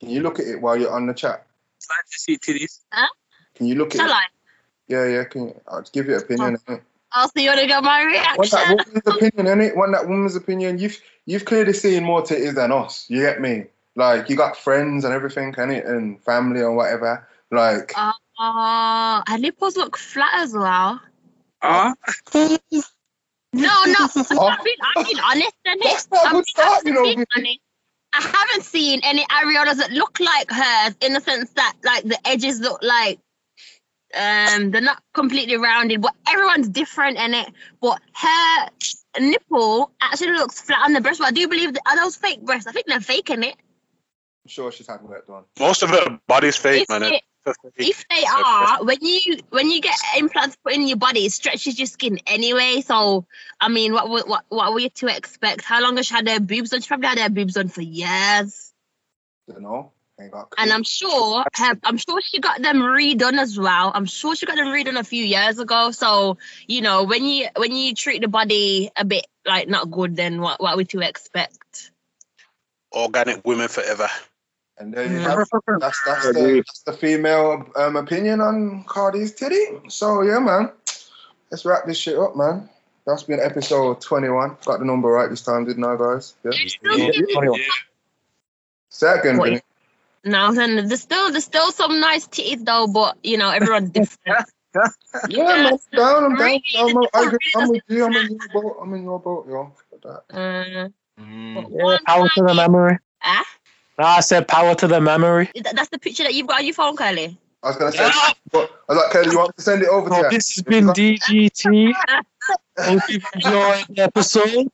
[0.00, 1.46] Can you look at it while you're on the chat?
[1.76, 2.80] It's like to see titties.
[3.54, 4.14] Can you look at Shall it?
[4.14, 4.24] I?
[4.88, 5.24] Yeah, yeah.
[5.24, 6.58] Can you, I'll give you an opinion.
[6.66, 6.80] innit?
[7.12, 8.36] I'll see you want to get my reaction.
[8.36, 9.76] Want that woman's opinion, innit?
[9.76, 10.78] Want that woman's opinion?
[10.80, 13.06] You've you've clearly seen more titties than us.
[13.08, 13.66] You get me?
[13.94, 15.88] Like you got friends and everything, innit?
[15.88, 17.28] And family and whatever.
[17.52, 21.00] Like Oh, her nipples look flat as well.
[21.62, 21.94] Ah,
[23.52, 24.08] No, no.
[24.40, 25.82] I'm being, I'm being honest, innit?
[25.82, 27.58] That's not a I'm good start, you know, being honest.
[28.12, 32.18] I haven't seen any areolas that look like hers in the sense that like the
[32.26, 33.18] edges look like
[34.14, 37.48] um they're not completely rounded, but everyone's different in it.
[37.80, 38.68] But her
[39.20, 41.18] nipple actually looks flat on the breast.
[41.18, 42.66] But I do believe that are those fake breasts?
[42.66, 43.56] I think they're faking it.
[44.44, 45.44] I'm sure she's had work done.
[45.58, 47.00] Most of her body's fake, If man.
[47.00, 47.24] they, It's fake.
[47.76, 51.78] If they are, when you when you get implants put in your body, it stretches
[51.78, 52.82] your skin anyway.
[52.84, 53.26] So
[53.60, 55.62] I mean, what what what, what are we to expect?
[55.62, 56.80] How long has she had her boobs on?
[56.80, 58.72] She probably had her boobs on for years.
[59.46, 59.92] You know.
[60.18, 63.92] And I'm sure her, I'm sure she got them redone as well.
[63.94, 65.90] I'm sure she got them redone a few years ago.
[65.90, 70.16] So, you know, when you when you treat the body a bit like not good,
[70.16, 71.90] then what what are we to expect?
[72.92, 74.08] Organic women forever.
[74.78, 75.38] And there you have
[75.80, 79.80] that's that's the, that's the female um, opinion on Cardi's titty.
[79.88, 80.70] So yeah, man.
[81.50, 82.68] Let's wrap this shit up, man.
[83.06, 84.56] That's been episode 21.
[84.64, 86.34] Got the number right this time, didn't I, guys?
[86.44, 86.50] Yeah.
[86.82, 87.56] Yeah.
[88.88, 89.62] Second, What?
[90.24, 94.44] No, then there's still there's still some nice titties though, but you know, everyone's different.
[95.28, 95.72] yeah, man.
[95.72, 96.24] I'm down.
[96.24, 96.60] I'm down.
[96.76, 98.04] I'm, I agree, Really I'm with you.
[98.04, 98.76] I'm in your boat.
[98.82, 99.72] I'm in your boat, yo.
[99.92, 100.36] Look that.
[100.36, 100.88] Uh,
[101.18, 101.68] Mm.
[101.70, 102.98] Yeah, power to the memory.
[103.22, 103.44] Ah?
[103.98, 105.50] No, I said power to the memory.
[105.62, 107.38] that- that's the picture that you've got on your phone, Curly.
[107.62, 108.10] I was gonna say,
[108.52, 110.54] but I was like, Kelly, you want to send it over to oh, So this
[110.54, 111.92] has been DGT.
[112.78, 114.68] Hope you enjoyed the episode.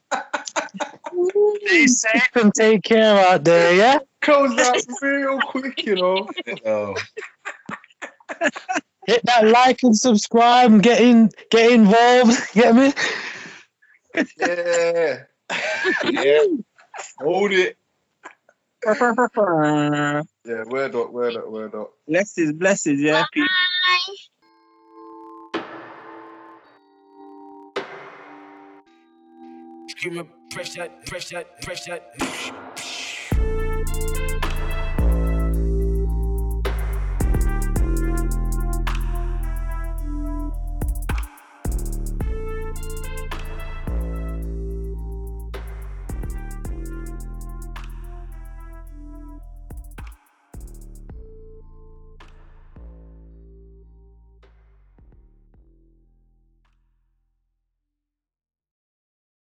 [1.64, 3.98] Stay safe and take care out there, yeah?
[4.20, 6.28] Close that real quick, you know.
[6.66, 6.94] Oh.
[9.06, 12.38] Hit that like and subscribe and get in get involved.
[12.54, 12.92] Get me?
[14.38, 15.22] Yeah.
[16.04, 16.44] Yeah.
[17.20, 17.76] Hold it.
[20.44, 21.92] Yeah, word up, word up, word up.
[22.08, 23.24] blessings, blessings, yeah.
[23.32, 23.48] Peace.
[23.86, 24.14] Bye.
[29.88, 32.81] Screaming, press that, press that, press that.